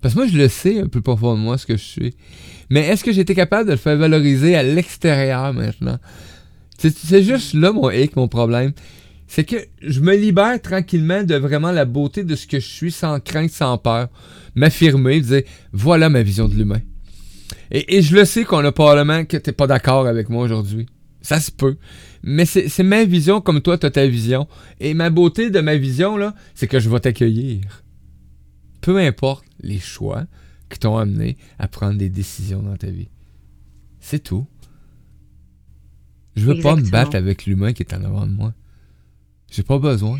Parce 0.00 0.14
que 0.14 0.20
moi, 0.20 0.28
je 0.28 0.38
le 0.38 0.46
sais 0.46 0.78
un 0.78 0.86
peu 0.86 1.00
profondément 1.00 1.56
ce 1.56 1.66
que 1.66 1.76
je 1.76 1.82
suis. 1.82 2.14
Mais 2.70 2.86
est-ce 2.86 3.02
que 3.02 3.10
été 3.10 3.34
capable 3.34 3.66
de 3.66 3.72
le 3.72 3.78
faire 3.78 3.96
valoriser 3.96 4.54
à 4.54 4.62
l'extérieur 4.62 5.52
maintenant? 5.52 5.98
C'est 6.78 7.22
juste 7.22 7.54
là 7.54 7.72
mon 7.72 7.90
hic, 7.90 8.14
mon 8.16 8.28
problème. 8.28 8.72
C'est 9.26 9.44
que 9.44 9.56
je 9.82 10.00
me 10.00 10.16
libère 10.16 10.60
tranquillement 10.62 11.22
de 11.22 11.34
vraiment 11.34 11.72
la 11.72 11.84
beauté 11.84 12.24
de 12.24 12.34
ce 12.34 12.46
que 12.46 12.60
je 12.60 12.66
suis 12.66 12.92
sans 12.92 13.20
crainte, 13.20 13.50
sans 13.50 13.76
peur. 13.76 14.08
M'affirmer, 14.54 15.20
dire 15.20 15.42
voilà 15.72 16.08
ma 16.08 16.22
vision 16.22 16.48
de 16.48 16.54
l'humain. 16.54 16.80
Et, 17.70 18.00
je 18.00 18.14
le 18.14 18.24
sais 18.24 18.44
qu'on 18.44 18.64
a 18.64 18.72
probablement 18.72 19.24
que 19.24 19.36
t'es 19.36 19.52
pas 19.52 19.66
d'accord 19.66 20.06
avec 20.06 20.30
moi 20.30 20.44
aujourd'hui. 20.44 20.86
Ça 21.20 21.40
se 21.40 21.50
peut. 21.50 21.76
Mais 22.22 22.46
c'est 22.46 22.82
ma 22.82 23.04
vision 23.04 23.40
comme 23.40 23.60
toi, 23.60 23.76
t'as 23.76 23.90
ta 23.90 24.06
vision. 24.06 24.48
Et 24.80 24.94
ma 24.94 25.10
beauté 25.10 25.50
de 25.50 25.60
ma 25.60 25.76
vision, 25.76 26.16
là, 26.16 26.34
c'est 26.54 26.66
que 26.66 26.80
je 26.80 26.88
vais 26.88 27.00
t'accueillir. 27.00 27.60
Peu 28.80 28.98
importe 28.98 29.44
les 29.60 29.78
choix 29.78 30.24
qui 30.70 30.78
t'ont 30.78 30.96
amené 30.96 31.36
à 31.58 31.68
prendre 31.68 31.98
des 31.98 32.08
décisions 32.08 32.62
dans 32.62 32.76
ta 32.76 32.88
vie. 32.88 33.08
C'est 34.00 34.22
tout. 34.22 34.46
Je 36.38 36.46
veux 36.46 36.60
pas 36.60 36.76
me 36.76 36.88
battre 36.88 37.16
avec 37.16 37.46
l'humain 37.46 37.72
qui 37.72 37.82
est 37.82 37.92
en 37.92 38.04
avant 38.04 38.26
de 38.26 38.32
moi. 38.32 38.54
J'ai 39.50 39.64
pas 39.64 39.78
besoin. 39.78 40.18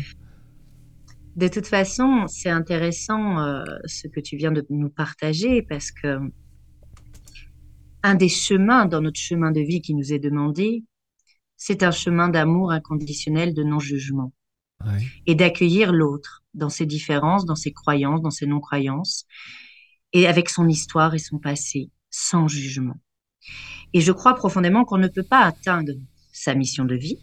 De 1.35 1.47
toute 1.47 1.67
façon, 1.67 2.25
c'est 2.27 2.49
intéressant 2.49 3.39
euh, 3.39 3.63
ce 3.85 4.07
que 4.07 4.19
tu 4.19 4.35
viens 4.35 4.51
de 4.51 4.65
nous 4.69 4.89
partager 4.89 5.61
parce 5.61 5.91
que 5.91 6.19
un 8.03 8.15
des 8.15 8.27
chemins 8.27 8.85
dans 8.85 9.01
notre 9.01 9.19
chemin 9.19 9.51
de 9.51 9.61
vie 9.61 9.81
qui 9.81 9.93
nous 9.93 10.11
est 10.11 10.19
demandé, 10.19 10.83
c'est 11.55 11.83
un 11.83 11.91
chemin 11.91 12.27
d'amour 12.27 12.71
inconditionnel, 12.71 13.53
de 13.53 13.63
non-jugement. 13.63 14.33
Et 15.27 15.35
d'accueillir 15.35 15.91
l'autre 15.91 16.43
dans 16.53 16.69
ses 16.69 16.85
différences, 16.85 17.45
dans 17.45 17.55
ses 17.55 17.73
croyances, 17.73 18.21
dans 18.21 18.31
ses 18.31 18.45
non-croyances, 18.45 19.25
et 20.13 20.25
avec 20.25 20.49
son 20.49 20.69
histoire 20.69 21.13
et 21.15 21.19
son 21.19 21.37
passé, 21.37 21.91
sans 22.09 22.47
jugement. 22.47 22.97
Et 23.93 24.01
je 24.01 24.11
crois 24.13 24.35
profondément 24.35 24.85
qu'on 24.85 24.97
ne 24.97 25.07
peut 25.07 25.23
pas 25.23 25.41
atteindre 25.41 25.93
sa 26.39 26.55
mission 26.55 26.85
de 26.85 26.95
vie 26.95 27.19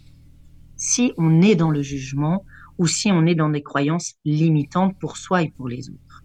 si 0.77 1.13
on 1.17 1.41
est 1.41 1.55
dans 1.55 1.71
le 1.71 1.83
jugement 1.83 2.45
ou 2.79 2.87
si 2.87 3.11
on 3.11 3.25
est 3.25 3.35
dans 3.35 3.49
des 3.49 3.63
croyances 3.63 4.15
limitantes 4.25 4.99
pour 5.01 5.17
soi 5.17 5.43
et 5.43 5.51
pour 5.51 5.69
les 5.69 5.89
autres. 5.89 6.23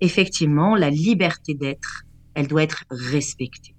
Effectivement, 0.00 0.76
la 0.76 0.90
liberté 0.90 1.54
d'être, 1.54 2.04
elle 2.34 2.46
doit 2.46 2.62
être 2.62 2.84
respectée. 2.90 3.74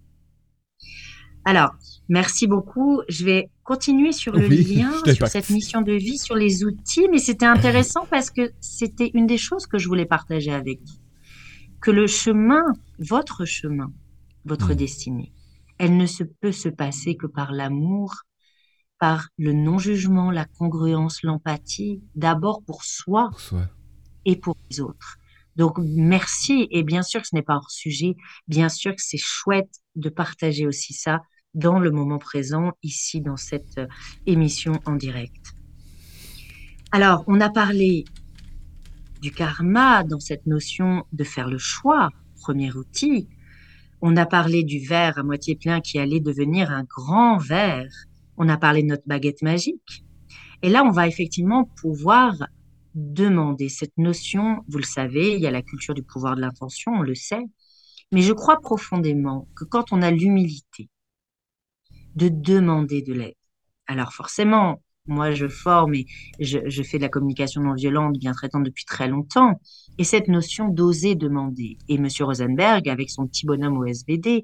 Alors, 1.45 1.75
Merci 2.07 2.45
beaucoup. 2.45 3.01
Je 3.09 3.25
vais 3.25 3.49
continuer 3.63 4.11
sur 4.11 4.33
le 4.33 4.47
lien, 4.47 4.91
sur 5.13 5.27
cette 5.27 5.49
mission 5.49 5.81
de 5.81 5.93
vie, 5.93 6.17
sur 6.17 6.35
les 6.35 6.63
outils, 6.63 7.07
mais 7.11 7.17
c'était 7.17 7.47
intéressant 7.47 8.05
parce 8.09 8.29
que 8.29 8.51
c'était 8.61 9.11
une 9.13 9.25
des 9.25 9.37
choses 9.37 9.65
que 9.65 9.79
je 9.79 9.87
voulais 9.87 10.05
partager 10.05 10.51
avec 10.51 10.79
vous. 10.81 10.99
Que 11.81 11.91
le 11.91 12.07
chemin, 12.07 12.63
votre 12.99 13.45
chemin, 13.45 13.91
votre 14.45 14.73
hmm. 14.73 14.77
destinée, 14.77 15.31
elle 15.79 15.97
ne 15.97 16.05
se 16.05 16.23
peut 16.23 16.51
se 16.51 16.69
passer 16.69 17.15
que 17.15 17.27
par 17.27 17.51
l'amour, 17.51 18.13
par 18.99 19.29
le 19.37 19.53
non-jugement, 19.53 20.31
la 20.31 20.45
congruence, 20.45 21.23
l'empathie, 21.23 22.01
d'abord 22.15 22.63
pour 22.63 22.83
soi, 22.83 23.29
et 24.25 24.35
pour 24.35 24.55
les 24.69 24.79
autres. 24.79 25.17
Donc, 25.55 25.77
merci. 25.79 26.67
Et 26.71 26.83
bien 26.83 27.01
sûr 27.01 27.21
que 27.21 27.27
ce 27.27 27.35
n'est 27.35 27.41
pas 27.41 27.55
hors 27.55 27.71
sujet. 27.71 28.15
Bien 28.47 28.69
sûr 28.69 28.91
que 28.91 29.01
c'est 29.01 29.17
chouette 29.17 29.81
de 29.95 30.09
partager 30.09 30.67
aussi 30.67 30.93
ça 30.93 31.21
dans 31.53 31.79
le 31.79 31.89
moment 31.91 32.19
présent, 32.19 32.73
ici, 32.83 33.21
dans 33.21 33.37
cette 33.37 33.77
euh, 33.77 33.87
émission 34.25 34.73
en 34.85 34.95
direct. 34.95 35.53
Alors, 36.91 37.23
on 37.27 37.39
a 37.39 37.49
parlé 37.49 38.03
du 39.21 39.31
karma 39.31 40.03
dans 40.03 40.19
cette 40.19 40.45
notion 40.45 41.05
de 41.13 41.23
faire 41.23 41.47
le 41.47 41.57
choix, 41.57 42.09
premier 42.41 42.73
outil. 42.73 43.29
On 44.01 44.17
a 44.17 44.25
parlé 44.25 44.63
du 44.63 44.79
verre 44.85 45.17
à 45.17 45.23
moitié 45.23 45.55
plein 45.55 45.79
qui 45.79 45.97
allait 45.97 46.19
devenir 46.19 46.71
un 46.71 46.83
grand 46.83 47.37
verre. 47.37 47.89
On 48.37 48.49
a 48.49 48.57
parlé 48.57 48.83
de 48.83 48.87
notre 48.87 49.07
baguette 49.07 49.41
magique. 49.41 50.03
Et 50.61 50.69
là, 50.69 50.83
on 50.83 50.91
va 50.91 51.07
effectivement 51.07 51.65
pouvoir 51.79 52.35
demander 52.95 53.69
cette 53.69 53.97
notion. 53.97 54.63
Vous 54.67 54.77
le 54.77 54.83
savez, 54.83 55.33
il 55.35 55.41
y 55.41 55.47
a 55.47 55.51
la 55.51 55.61
culture 55.61 55.93
du 55.93 56.03
pouvoir 56.03 56.35
de 56.35 56.41
l'intention, 56.41 56.93
on 56.93 57.01
le 57.01 57.15
sait. 57.15 57.43
Mais 58.11 58.21
je 58.21 58.33
crois 58.33 58.59
profondément 58.59 59.47
que 59.55 59.65
quand 59.65 59.91
on 59.91 60.01
a 60.01 60.11
l'humilité 60.11 60.89
de 62.15 62.29
demander 62.29 63.01
de 63.01 63.13
l'aide, 63.13 63.35
alors 63.87 64.13
forcément, 64.13 64.81
moi, 65.07 65.31
je 65.31 65.47
forme 65.47 65.93
et 65.93 66.07
je, 66.39 66.83
fais 66.83 66.97
de 66.97 67.03
la 67.03 67.09
communication 67.09 67.61
non 67.61 67.73
violente 67.73 68.17
bien 68.17 68.33
traitante 68.33 68.63
depuis 68.63 68.85
très 68.85 69.07
longtemps. 69.07 69.61
Et 69.97 70.03
cette 70.03 70.27
notion 70.27 70.67
d'oser 70.67 71.15
demander. 71.15 71.77
Et 71.87 71.97
Monsieur 71.97 72.25
Rosenberg, 72.25 72.89
avec 72.89 73.09
son 73.09 73.27
petit 73.27 73.45
bonhomme 73.45 73.77
au 73.77 73.85
SVD, 73.85 74.43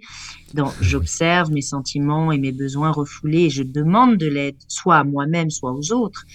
dans 0.53 0.71
j'observe 0.81 1.51
mes 1.51 1.61
sentiments 1.61 2.31
et 2.31 2.37
mes 2.37 2.51
besoins 2.51 2.91
refoulés 2.91 3.43
et 3.43 3.49
je 3.49 3.63
demande 3.63 4.17
de 4.17 4.27
l'aide, 4.27 4.55
soit 4.67 4.97
à 4.97 5.03
moi-même, 5.03 5.49
soit 5.49 5.73
aux 5.73 5.91
autres. 5.91 6.25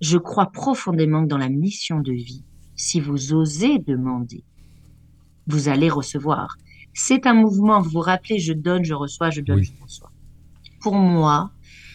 Je 0.00 0.18
crois 0.18 0.46
profondément 0.46 1.22
que 1.22 1.28
dans 1.28 1.38
la 1.38 1.48
mission 1.48 2.00
de 2.00 2.12
vie, 2.12 2.44
si 2.76 3.00
vous 3.00 3.32
osez 3.32 3.78
demander, 3.78 4.44
vous 5.46 5.68
allez 5.68 5.88
recevoir. 5.88 6.56
C'est 6.94 7.26
un 7.26 7.34
mouvement, 7.34 7.80
vous 7.80 7.90
vous 7.90 8.00
rappelez, 8.00 8.38
je 8.38 8.52
donne, 8.52 8.84
je 8.84 8.94
reçois, 8.94 9.30
je 9.30 9.40
donne, 9.40 9.62
je 9.62 9.72
reçois. 9.82 10.10
Pour 10.80 10.94
moi, 10.94 11.52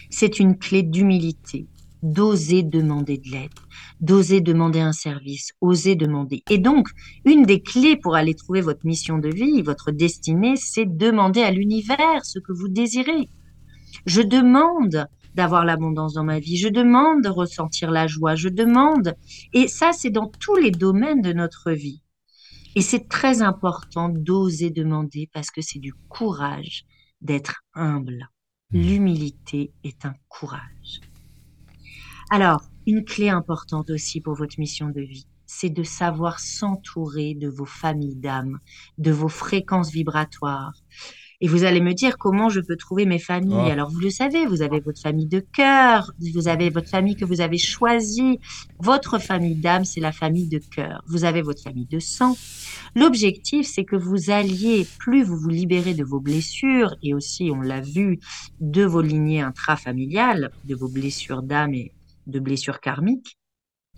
c'est 0.09 0.39
une 0.39 0.57
clé 0.57 0.83
d'humilité, 0.83 1.67
d'oser 2.03 2.63
demander 2.63 3.17
de 3.17 3.29
l'aide, 3.29 3.51
d'oser 3.99 4.41
demander 4.41 4.79
un 4.79 4.93
service, 4.93 5.51
oser 5.61 5.95
demander. 5.95 6.43
Et 6.49 6.57
donc, 6.57 6.87
une 7.25 7.43
des 7.43 7.61
clés 7.61 7.97
pour 7.97 8.15
aller 8.15 8.35
trouver 8.35 8.61
votre 8.61 8.85
mission 8.85 9.17
de 9.17 9.29
vie, 9.29 9.61
votre 9.61 9.91
destinée, 9.91 10.55
c'est 10.55 10.85
demander 10.85 11.41
à 11.41 11.51
l'univers 11.51 12.23
ce 12.23 12.39
que 12.39 12.51
vous 12.53 12.67
désirez. 12.67 13.29
Je 14.05 14.21
demande 14.21 15.07
d'avoir 15.33 15.65
l'abondance 15.65 16.13
dans 16.13 16.23
ma 16.23 16.39
vie, 16.39 16.57
je 16.57 16.67
demande 16.67 17.23
de 17.23 17.29
ressentir 17.29 17.91
la 17.91 18.07
joie, 18.07 18.35
je 18.35 18.49
demande. 18.49 19.15
Et 19.53 19.67
ça, 19.67 19.91
c'est 19.93 20.09
dans 20.09 20.27
tous 20.27 20.55
les 20.55 20.71
domaines 20.71 21.21
de 21.21 21.33
notre 21.33 21.71
vie. 21.71 22.01
Et 22.75 22.81
c'est 22.81 23.07
très 23.07 23.41
important 23.41 24.09
d'oser 24.09 24.69
demander 24.69 25.29
parce 25.33 25.49
que 25.49 25.61
c'est 25.61 25.79
du 25.79 25.93
courage 26.09 26.85
d'être 27.21 27.63
humble. 27.73 28.29
Mmh. 28.71 28.79
L'humilité 28.79 29.71
est 29.83 30.05
un 30.05 30.13
courage. 30.27 31.01
Alors, 32.29 32.61
une 32.85 33.05
clé 33.05 33.29
importante 33.29 33.89
aussi 33.89 34.19
pour 34.19 34.33
votre 34.33 34.59
mission 34.59 34.89
de 34.89 35.01
vie, 35.01 35.27
c'est 35.45 35.69
de 35.69 35.83
savoir 35.83 36.39
s'entourer 36.39 37.35
de 37.35 37.47
vos 37.47 37.65
familles 37.65 38.17
d'âmes, 38.17 38.59
de 38.97 39.11
vos 39.11 39.29
fréquences 39.29 39.91
vibratoires. 39.91 40.73
Et 41.39 41.47
vous 41.47 41.63
allez 41.63 41.81
me 41.81 41.93
dire 41.93 42.17
comment 42.17 42.49
je 42.49 42.59
peux 42.59 42.75
trouver 42.75 43.05
mes 43.05 43.19
familles. 43.19 43.69
Ah. 43.69 43.71
Alors 43.71 43.89
vous 43.89 43.99
le 43.99 44.09
savez, 44.09 44.45
vous 44.45 44.61
avez 44.61 44.79
votre 44.79 44.99
famille 44.99 45.27
de 45.27 45.39
cœur, 45.39 46.11
vous 46.19 46.47
avez 46.47 46.69
votre 46.69 46.89
famille 46.89 47.15
que 47.15 47.25
vous 47.25 47.41
avez 47.41 47.59
choisie. 47.59 48.39
Votre 48.79 49.19
famille 49.19 49.55
d'âme, 49.55 49.85
c'est 49.85 50.01
la 50.01 50.11
famille 50.11 50.49
de 50.49 50.59
cœur. 50.59 51.03
Vous 51.07 51.25
avez 51.25 51.41
votre 51.41 51.61
famille 51.61 51.85
de 51.85 51.99
sang. 51.99 52.35
L'objectif, 52.95 53.67
c'est 53.67 53.85
que 53.85 53.95
vous 53.95 54.31
alliez, 54.31 54.87
plus 54.97 55.23
vous 55.23 55.37
vous 55.37 55.49
libérez 55.49 55.93
de 55.93 56.03
vos 56.03 56.19
blessures, 56.19 56.95
et 57.03 57.13
aussi, 57.13 57.51
on 57.53 57.61
l'a 57.61 57.81
vu, 57.81 58.19
de 58.59 58.83
vos 58.83 59.01
lignées 59.01 59.41
intrafamiliales, 59.41 60.51
de 60.65 60.75
vos 60.75 60.87
blessures 60.87 61.43
d'âme 61.43 61.75
et 61.75 61.91
de 62.27 62.39
blessures 62.39 62.79
karmiques, 62.79 63.37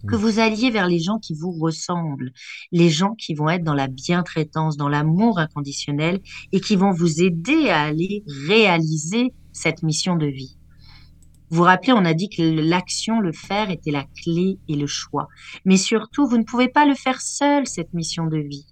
que 0.07 0.15
vous 0.15 0.39
alliez 0.39 0.71
vers 0.71 0.87
les 0.87 0.99
gens 0.99 1.19
qui 1.19 1.33
vous 1.33 1.51
ressemblent, 1.51 2.31
les 2.71 2.89
gens 2.89 3.15
qui 3.15 3.33
vont 3.33 3.49
être 3.49 3.63
dans 3.63 3.73
la 3.73 3.87
bientraitance, 3.87 4.77
dans 4.77 4.87
l'amour 4.87 5.39
inconditionnel 5.39 6.21
et 6.51 6.61
qui 6.61 6.75
vont 6.75 6.91
vous 6.91 7.21
aider 7.21 7.69
à 7.69 7.81
aller 7.81 8.23
réaliser 8.47 9.33
cette 9.51 9.83
mission 9.83 10.15
de 10.15 10.27
vie. 10.27 10.57
Vous 11.49 11.57
vous 11.57 11.63
rappelez, 11.63 11.93
on 11.93 12.05
a 12.05 12.13
dit 12.13 12.29
que 12.29 12.43
l'action, 12.43 13.19
le 13.19 13.31
faire 13.31 13.71
était 13.71 13.91
la 13.91 14.05
clé 14.23 14.59
et 14.67 14.75
le 14.75 14.85
choix. 14.85 15.27
Mais 15.65 15.77
surtout, 15.77 16.27
vous 16.27 16.37
ne 16.37 16.43
pouvez 16.43 16.69
pas 16.69 16.85
le 16.85 16.93
faire 16.93 17.21
seul, 17.21 17.65
cette 17.65 17.93
mission 17.93 18.27
de 18.27 18.37
vie. 18.37 18.67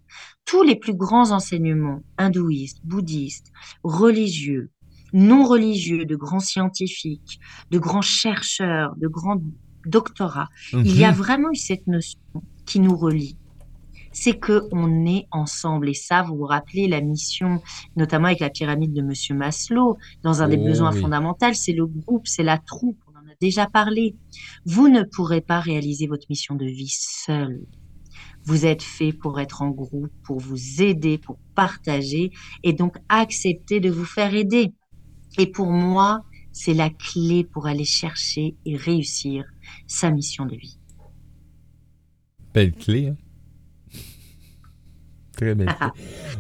Tous 0.46 0.62
les 0.62 0.76
plus 0.76 0.94
grands 0.94 1.32
enseignements, 1.32 2.04
hindouistes, 2.20 2.80
bouddhistes, 2.84 3.52
religieux, 3.84 4.70
non 5.14 5.46
religieux, 5.46 6.06
de 6.06 6.16
grands 6.16 6.40
scientifiques, 6.40 7.40
de 7.72 7.80
grands 7.80 8.02
chercheurs, 8.02 8.96
de 8.98 9.08
grands 9.08 9.42
doctorat, 9.88 10.50
il 10.74 10.98
y 10.98 11.04
a 11.04 11.12
mhm. 11.12 11.18
vraiment 11.18 11.50
eu 11.52 11.56
cette 11.56 11.88
notion 11.88 12.20
qui 12.66 12.80
nous 12.80 12.96
relie. 12.96 13.38
C'est 14.12 14.38
que 14.38 14.64
on 14.72 15.06
est 15.06 15.28
ensemble 15.32 15.90
et 15.90 15.94
ça, 15.94 16.24
vous 16.24 16.36
vous 16.38 16.46
rappelez 16.46 16.88
la 16.88 17.02
mission, 17.02 17.62
notamment 17.96 18.28
avec 18.28 18.40
la 18.40 18.50
pyramide 18.50 18.94
de 18.94 19.02
Monsieur 19.02 19.36
Maslow, 19.36 19.98
dans 20.24 20.42
un 20.42 20.50
des 20.50 20.58
oh 20.60 20.66
besoins 20.66 20.92
fondamentaux, 20.92 21.54
c'est 21.54 21.74
le 21.74 21.86
groupe, 21.86 22.28
c'est 22.28 22.44
la 22.44 22.58
troupe. 22.58 22.98
On 23.08 23.12
en 23.12 23.32
a 23.32 23.36
déjà 23.40 23.68
parlé. 23.68 24.16
Vous 24.66 24.88
ne 24.88 25.04
pourrez 25.04 25.42
pas 25.42 25.60
réaliser 25.60 26.08
votre 26.08 26.26
mission 26.30 26.56
de 26.56 26.66
vie 26.66 26.92
seul. 26.92 27.62
Vous 28.44 28.66
êtes 28.66 28.82
fait 28.82 29.14
pour 29.14 29.40
être 29.40 29.62
en 29.62 29.70
groupe, 29.70 30.12
pour 30.24 30.40
vous 30.40 30.82
aider, 30.82 31.20
pour 31.20 31.38
partager 31.54 32.32
et 32.64 32.74
donc 32.74 32.98
accepter 33.10 33.80
de 33.80 33.92
vous 33.92 34.06
faire 34.06 34.34
aider. 34.34 34.74
Et 35.38 35.48
pour 35.48 35.72
moi, 35.72 36.24
c'est 36.52 36.74
la 36.74 36.90
clé 36.90 37.44
pour 37.44 37.68
aller 37.68 37.86
chercher 37.86 38.56
et 38.66 38.76
réussir 38.76 39.46
sa 39.86 40.10
mission 40.12 40.46
de 40.46 40.56
vie. 40.56 40.78
Belle 42.54 42.74
clé, 42.74 43.10
hein? 43.10 43.18
Très 45.34 45.54
belle 45.54 45.68
clé. 45.68 45.88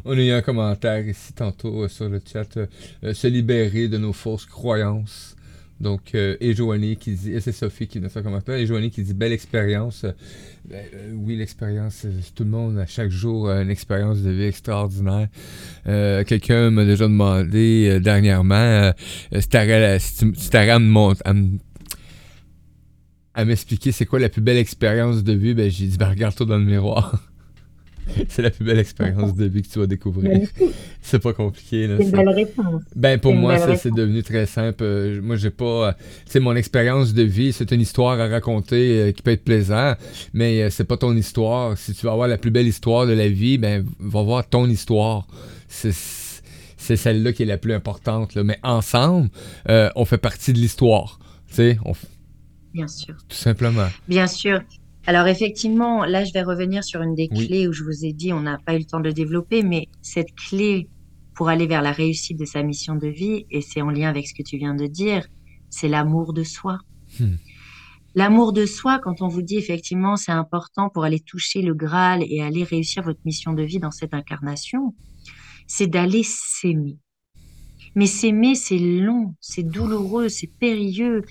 On 0.06 0.17
a 0.17 0.21
eu 0.21 0.32
un 0.32 0.41
commentaire 0.41 1.08
ici 1.08 1.34
tantôt 1.34 1.84
euh, 1.84 1.88
sur 1.88 2.10
le 2.10 2.19
chat. 2.26 2.58
Euh, 2.58 3.13
se 3.13 3.28
libérer 3.28 3.88
de 3.88 3.97
nos 3.97 4.13
fausses 4.13 4.45
croyances. 4.45 5.37
Donc, 5.80 6.16
euh, 6.16 6.38
et 6.40 6.56
qui 6.96 7.12
dit, 7.12 7.36
c'est 7.40 7.52
Sophie 7.52 7.88
qui 7.88 8.00
nous 8.00 8.10
fait 8.10 8.20
un 8.20 8.24
commentaire, 8.24 8.56
et 8.56 8.66
Joanie 8.66 8.90
qui 8.90 9.04
dit 9.04 9.13
belle 9.13 9.32
expérience. 9.32 10.06
Ben, 10.68 10.84
oui, 11.13 11.36
l'expérience, 11.36 12.06
tout 12.36 12.44
le 12.44 12.50
monde 12.50 12.78
a 12.80 12.86
chaque 12.86 13.12
jour 13.12 13.50
une 13.50 13.70
expérience 13.70 14.22
de 14.22 14.32
vie 14.32 14.46
extraordinaire. 14.46 15.28
Quelqu'un 15.86 16.72
m'a 16.72 16.84
déjà 16.84 17.06
demandé 17.06 18.00
dernièrement 18.02 18.92
si 19.40 19.50
tu 19.50 19.58
à 19.58 20.80
me 20.80 21.58
à 23.38 23.46
m'expliquer 23.46 23.92
c'est 23.92 24.08
quoi 24.08 24.18
la 24.18 24.30
plus 24.30 24.42
belle 24.42 24.58
expérience 24.58 25.24
de 25.24 25.32
vie, 25.32 25.54
ben 25.54 25.70
j'ai 25.70 25.86
dit 25.86 25.98
ben 25.98 26.10
regarde-toi 26.10 26.48
dans 26.48 26.58
le 26.58 26.66
miroir. 26.66 27.22
c'est 28.30 28.41
la 28.41 28.50
plus 28.50 28.65
belle 28.65 28.80
expérience 28.80 29.36
de 29.36 29.46
vie 29.46 29.62
que 29.62 29.67
tu 29.67 29.80
vas 29.80 29.88
découvrir. 29.88 30.48
c'est 31.02 31.20
pas 31.20 31.34
compliqué. 31.34 31.88
C'est 31.98 32.04
une 32.04 32.12
belle 32.12 32.30
réponse. 32.30 32.84
Ben 32.96 33.20
pour 33.20 33.34
moi, 33.34 33.58
ça 33.58 33.76
c'est 33.76 33.93
devenu 33.93 34.24
très 34.24 34.46
simple. 34.46 34.84
Euh, 34.84 35.22
moi, 35.22 35.36
j'ai 35.36 35.50
pas. 35.50 35.96
C'est 36.26 36.39
euh, 36.39 36.41
mon 36.41 36.56
expérience 36.56 37.13
de 37.13 37.24
vie, 37.24 37.54
c'est 37.54 37.72
une 37.72 37.82
histoire 37.82 38.20
à 38.20 38.28
raconter 38.28 39.00
euh, 39.00 39.12
qui 39.12 39.22
peut 39.22 39.32
être 39.32 39.43
plaisant, 39.43 39.93
mais 40.34 40.70
c'est 40.70 40.86
pas 40.86 40.98
ton 40.98 41.15
histoire. 41.15 41.78
Si 41.78 41.93
tu 41.93 42.06
veux 42.06 42.12
avoir 42.12 42.28
la 42.28 42.38
plus 42.38 42.52
belle 42.52 42.67
histoire 42.67 43.06
de 43.06 43.13
la 43.13 43.28
vie, 43.28 43.58
ben 43.58 43.86
va 44.00 44.22
voir 44.22 44.48
ton 44.48 44.67
histoire. 44.67 45.28
C'est 45.67 45.96
c'est 46.80 46.96
celle-là 46.96 47.34
qui 47.34 47.43
est 47.43 47.48
la 47.48 47.58
plus 47.58 47.74
importante. 47.74 48.36
Là. 48.36 48.43
Mais 48.43 48.60
ensemble, 48.63 49.30
on 49.67 50.06
fait 50.06 50.17
partie 50.17 50.54
de 50.54 50.60
l'histoire. 50.60 51.20
Tu 51.50 51.56
sais, 51.56 51.80
on, 51.86 51.93
Bien 52.74 52.88
sûr. 52.88 53.15
Tout 53.28 53.36
simplement. 53.36 53.88
Bien 54.08 54.28
sûr. 54.28 54.62
Alors 55.08 55.28
effectivement, 55.28 56.04
là, 56.04 56.26
je 56.26 56.34
vais 56.34 56.43
revenir 56.43 56.84
sur 56.84 57.02
une 57.02 57.15
des 57.15 57.30
clés 57.30 57.65
où 57.65 57.72
je 57.72 57.84
vous 57.86 58.04
ai 58.04 58.12
dit, 58.12 58.34
on 58.34 58.41
n'a 58.41 58.58
pas 58.58 58.76
eu 58.76 58.80
le 58.80 58.84
temps 58.84 59.00
de 59.00 59.10
développer, 59.10 59.63
mais 59.63 59.88
cette 60.02 60.36
clé 60.36 60.89
pour 61.34 61.48
aller 61.48 61.65
vers 61.65 61.82
la 61.82 61.93
réussite 61.93 62.38
de 62.38 62.43
sa 62.43 62.62
mission 62.62 62.96
de 62.96 63.08
vie, 63.08 63.46
et 63.50 63.62
c'est 63.62 63.82
en 63.82 63.89
lien 63.89 64.10
avec 64.10 64.28
ce 64.28 64.34
que 64.34 64.43
tu 64.43 64.58
viens 64.58 64.76
de 64.76 64.86
dire, 64.86 65.26
c'est 65.70 65.88
l'amour 65.88 66.34
de 66.34 66.43
soi. 66.43 66.80
Hmm. 67.22 67.36
L'amour 68.15 68.52
de 68.52 68.65
soi, 68.65 69.00
quand 69.02 69.22
on 69.22 69.30
vous 69.30 69.43
dit 69.43 69.58
effectivement 69.58 70.17
c'est 70.17 70.32
important 70.34 70.89
pour 70.89 71.06
aller 71.06 71.22
toucher 71.22 71.62
le 71.62 71.74
Graal 71.74 72.24
et 72.28 72.41
aller 72.41 72.65
réussir 72.65 73.04
votre 73.04 73.20
mission 73.24 73.54
de 73.54 73.63
vie 73.63 73.80
dans 73.80 73.91
cette 73.91 74.13
incarnation, 74.13 74.93
c'est 75.67 75.88
d'aller 75.88 76.24
s'aimer. 76.24 76.98
Mais 77.97 78.05
s'aimer, 78.05 78.53
c'est 78.53 78.77
long, 78.77 79.33
c'est 79.41 79.63
douloureux, 79.63 80.29
c'est 80.29 80.51
périlleux. 80.60 81.23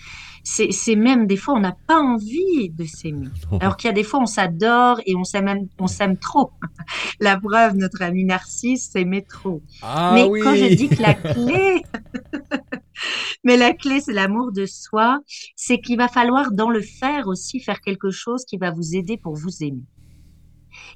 C'est 0.42 0.96
même 0.96 1.28
des 1.28 1.36
fois, 1.36 1.54
on 1.54 1.60
n'a 1.60 1.76
pas 1.86 2.00
envie 2.00 2.70
de 2.70 2.84
s'aimer. 2.84 3.28
Alors 3.60 3.76
qu'il 3.76 3.86
y 3.86 3.90
a 3.90 3.94
des 3.94 4.02
fois, 4.02 4.20
on 4.20 4.26
s'adore 4.26 5.00
et 5.06 5.14
on 5.14 5.22
s'aime, 5.22 6.16
trop. 6.20 6.50
la 7.20 7.38
preuve, 7.38 7.76
notre 7.76 8.02
ami 8.02 8.24
Narcisse 8.24 8.90
s'aimait 8.90 9.22
trop. 9.22 9.62
Ah 9.80 10.10
Mais 10.12 10.24
oui. 10.24 10.40
quand 10.42 10.56
je 10.56 10.74
dis 10.74 10.88
que 10.88 11.00
la 11.00 11.14
clé, 11.34 11.84
mais 13.44 13.56
la 13.56 13.72
clé, 13.72 14.00
c'est 14.00 14.12
l'amour 14.12 14.50
de 14.50 14.66
soi, 14.66 15.20
c'est 15.54 15.78
qu'il 15.78 15.98
va 15.98 16.08
falloir 16.08 16.50
dans 16.50 16.70
le 16.70 16.80
faire 16.80 17.28
aussi 17.28 17.60
faire 17.60 17.80
quelque 17.80 18.10
chose 18.10 18.44
qui 18.44 18.56
va 18.56 18.72
vous 18.72 18.96
aider 18.96 19.16
pour 19.16 19.36
vous 19.36 19.62
aimer. 19.62 19.84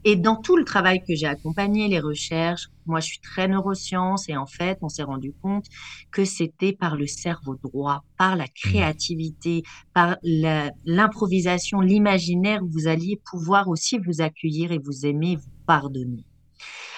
Et 0.04 0.16
dans 0.16 0.36
tout 0.36 0.56
le 0.56 0.64
travail 0.64 1.00
que 1.00 1.14
j'ai 1.14 1.26
accompagné, 1.26 1.88
les 1.88 2.00
recherches, 2.00 2.68
moi 2.86 3.00
je 3.00 3.06
suis 3.06 3.20
très 3.20 3.48
neurosciences 3.48 4.28
et 4.28 4.36
en 4.36 4.46
fait 4.46 4.78
on 4.82 4.88
s'est 4.88 5.02
rendu 5.02 5.32
compte 5.42 5.66
que 6.10 6.24
c'était 6.24 6.72
par 6.72 6.96
le 6.96 7.06
cerveau 7.06 7.56
droit, 7.62 8.04
par 8.16 8.36
la 8.36 8.46
créativité, 8.48 9.62
par 9.92 10.16
l'improvisation, 10.22 11.80
l'imaginaire, 11.80 12.60
vous 12.64 12.88
alliez 12.88 13.20
pouvoir 13.30 13.68
aussi 13.68 13.98
vous 13.98 14.20
accueillir 14.20 14.72
et 14.72 14.78
vous 14.78 15.06
aimer, 15.06 15.36
vous 15.36 15.50
pardonner. 15.66 16.24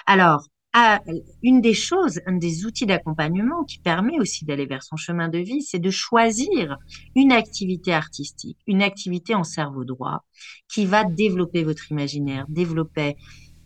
Alors, 0.06 0.46
à- 0.72 1.00
une 1.42 1.60
des 1.60 1.74
choses, 1.74 2.20
un 2.26 2.32
des 2.36 2.64
outils 2.64 2.86
d'accompagnement 2.86 3.64
qui 3.64 3.78
permet 3.80 4.18
aussi 4.18 4.44
d'aller 4.44 4.66
vers 4.66 4.82
son 4.82 4.96
chemin 4.96 5.28
de 5.28 5.38
vie, 5.38 5.62
c'est 5.62 5.78
de 5.78 5.90
choisir 5.90 6.76
une 7.14 7.32
activité 7.32 7.92
artistique, 7.92 8.58
une 8.66 8.82
activité 8.82 9.34
en 9.34 9.44
cerveau 9.44 9.84
droit 9.84 10.24
qui 10.72 10.86
va 10.86 11.04
développer 11.04 11.62
votre 11.64 11.90
imaginaire, 11.90 12.46
développer 12.48 13.16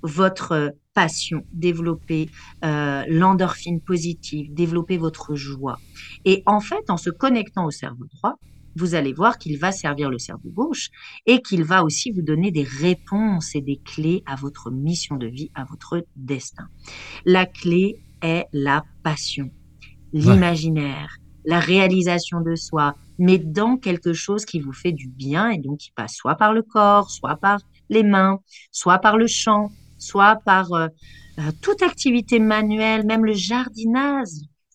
votre 0.02 0.52
euh, 0.52 0.70
passion, 0.94 1.46
développer 1.52 2.30
euh, 2.64 3.04
l'endorphine 3.08 3.80
positive, 3.80 4.52
développer 4.54 4.98
votre 4.98 5.34
joie. 5.34 5.80
Et 6.24 6.42
en 6.46 6.60
fait, 6.60 6.88
en 6.88 6.96
se 6.96 7.10
connectant 7.10 7.66
au 7.66 7.70
cerveau 7.70 8.04
droit, 8.14 8.34
vous 8.76 8.94
allez 8.94 9.12
voir 9.12 9.38
qu'il 9.38 9.58
va 9.58 9.72
servir 9.72 10.10
le 10.10 10.18
cerveau 10.18 10.50
gauche 10.50 10.90
et 11.24 11.40
qu'il 11.40 11.64
va 11.64 11.82
aussi 11.82 12.10
vous 12.12 12.22
donner 12.22 12.50
des 12.50 12.62
réponses 12.62 13.54
et 13.54 13.60
des 13.60 13.80
clés 13.84 14.22
à 14.26 14.36
votre 14.36 14.70
mission 14.70 15.16
de 15.16 15.26
vie, 15.26 15.50
à 15.54 15.64
votre 15.64 16.04
destin. 16.14 16.68
La 17.24 17.46
clé 17.46 18.00
est 18.22 18.46
la 18.52 18.84
passion, 19.02 19.50
l'imaginaire, 20.12 21.16
la 21.44 21.58
réalisation 21.58 22.40
de 22.40 22.54
soi, 22.54 22.94
mais 23.18 23.38
dans 23.38 23.76
quelque 23.76 24.12
chose 24.12 24.44
qui 24.44 24.60
vous 24.60 24.72
fait 24.72 24.92
du 24.92 25.08
bien 25.08 25.48
et 25.50 25.58
donc 25.58 25.78
qui 25.78 25.92
passe 25.92 26.14
soit 26.14 26.34
par 26.36 26.52
le 26.52 26.62
corps, 26.62 27.10
soit 27.10 27.36
par 27.36 27.60
les 27.88 28.02
mains, 28.02 28.40
soit 28.72 28.98
par 28.98 29.16
le 29.16 29.26
chant, 29.26 29.70
soit 29.98 30.36
par 30.44 30.72
euh, 30.72 30.88
euh, 31.38 31.50
toute 31.62 31.82
activité 31.82 32.38
manuelle, 32.38 33.06
même 33.06 33.24
le 33.24 33.32
jardinage. 33.32 34.28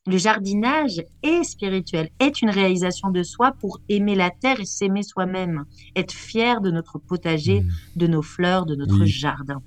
Le 0.07 0.17
jardinage 0.17 1.03
est 1.21 1.43
spirituel, 1.43 2.09
est 2.19 2.41
une 2.41 2.49
réalisation 2.49 3.11
de 3.11 3.21
soi 3.21 3.51
pour 3.59 3.79
aimer 3.87 4.15
la 4.15 4.31
terre 4.31 4.59
et 4.59 4.65
s'aimer 4.65 5.03
soi-même, 5.03 5.65
être 5.95 6.11
fier 6.11 6.59
de 6.59 6.71
notre 6.71 6.97
potager, 6.97 7.61
Mm. 7.61 7.69
de 7.97 8.07
nos 8.07 8.23
fleurs, 8.23 8.65
de 8.65 8.73
notre 8.75 8.99
Oui. 9.01 9.07
jardin. 9.07 9.61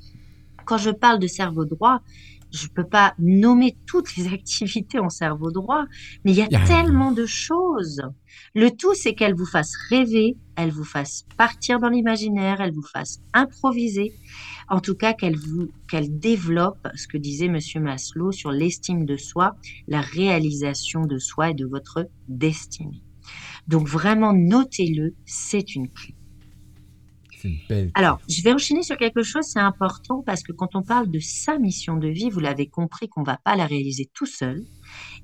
Quand 0.64 0.78
je 0.78 0.90
parle 0.90 1.20
de 1.20 1.28
cerveau 1.28 1.64
droit, 1.64 2.00
je 2.54 2.68
peux 2.68 2.86
pas 2.86 3.14
nommer 3.18 3.76
toutes 3.86 4.16
les 4.16 4.28
activités 4.32 4.98
en 4.98 5.10
cerveau 5.10 5.50
droit, 5.50 5.84
mais 6.24 6.32
il 6.32 6.36
y 6.38 6.42
a 6.42 6.46
Y 6.50 6.56
a- 6.56 6.64
tellement 6.66 7.12
de 7.12 7.26
choses. 7.26 8.02
Le 8.54 8.70
tout, 8.70 8.94
c'est 8.94 9.14
qu'elle 9.14 9.34
vous 9.34 9.46
fasse 9.46 9.72
rêver, 9.90 10.36
elle 10.56 10.70
vous 10.70 10.84
fasse 10.84 11.24
partir 11.36 11.80
dans 11.80 11.88
l'imaginaire, 11.88 12.60
elle 12.60 12.72
vous 12.72 12.82
fasse 12.82 13.20
improviser. 13.32 14.12
En 14.68 14.80
tout 14.80 14.94
cas, 14.94 15.12
qu'elle 15.12 15.36
vous, 15.36 15.68
qu'elle 15.90 16.18
développe 16.18 16.86
ce 16.94 17.06
que 17.08 17.18
disait 17.18 17.48
Monsieur 17.48 17.80
Maslow 17.80 18.32
sur 18.32 18.50
l'estime 18.50 19.04
de 19.04 19.16
soi, 19.16 19.56
la 19.88 20.00
réalisation 20.00 21.06
de 21.06 21.18
soi 21.18 21.50
et 21.50 21.54
de 21.54 21.66
votre 21.66 22.08
destinée. 22.28 23.02
Donc 23.66 23.88
vraiment, 23.88 24.32
notez-le, 24.32 25.14
c'est 25.24 25.74
une 25.74 25.88
clé. 25.88 26.14
C'est 27.44 27.50
une 27.50 27.58
belle. 27.68 27.90
Alors, 27.94 28.20
je 28.28 28.42
vais 28.42 28.52
enchaîner 28.52 28.82
sur 28.82 28.96
quelque 28.96 29.22
chose, 29.22 29.44
c'est 29.44 29.60
important 29.60 30.22
parce 30.24 30.42
que 30.42 30.52
quand 30.52 30.74
on 30.74 30.82
parle 30.82 31.10
de 31.10 31.18
sa 31.18 31.58
mission 31.58 31.96
de 31.96 32.08
vie, 32.08 32.30
vous 32.30 32.40
l'avez 32.40 32.68
compris 32.68 33.08
qu'on 33.08 33.20
ne 33.20 33.26
va 33.26 33.38
pas 33.44 33.54
la 33.54 33.66
réaliser 33.66 34.10
tout 34.14 34.26
seul. 34.26 34.64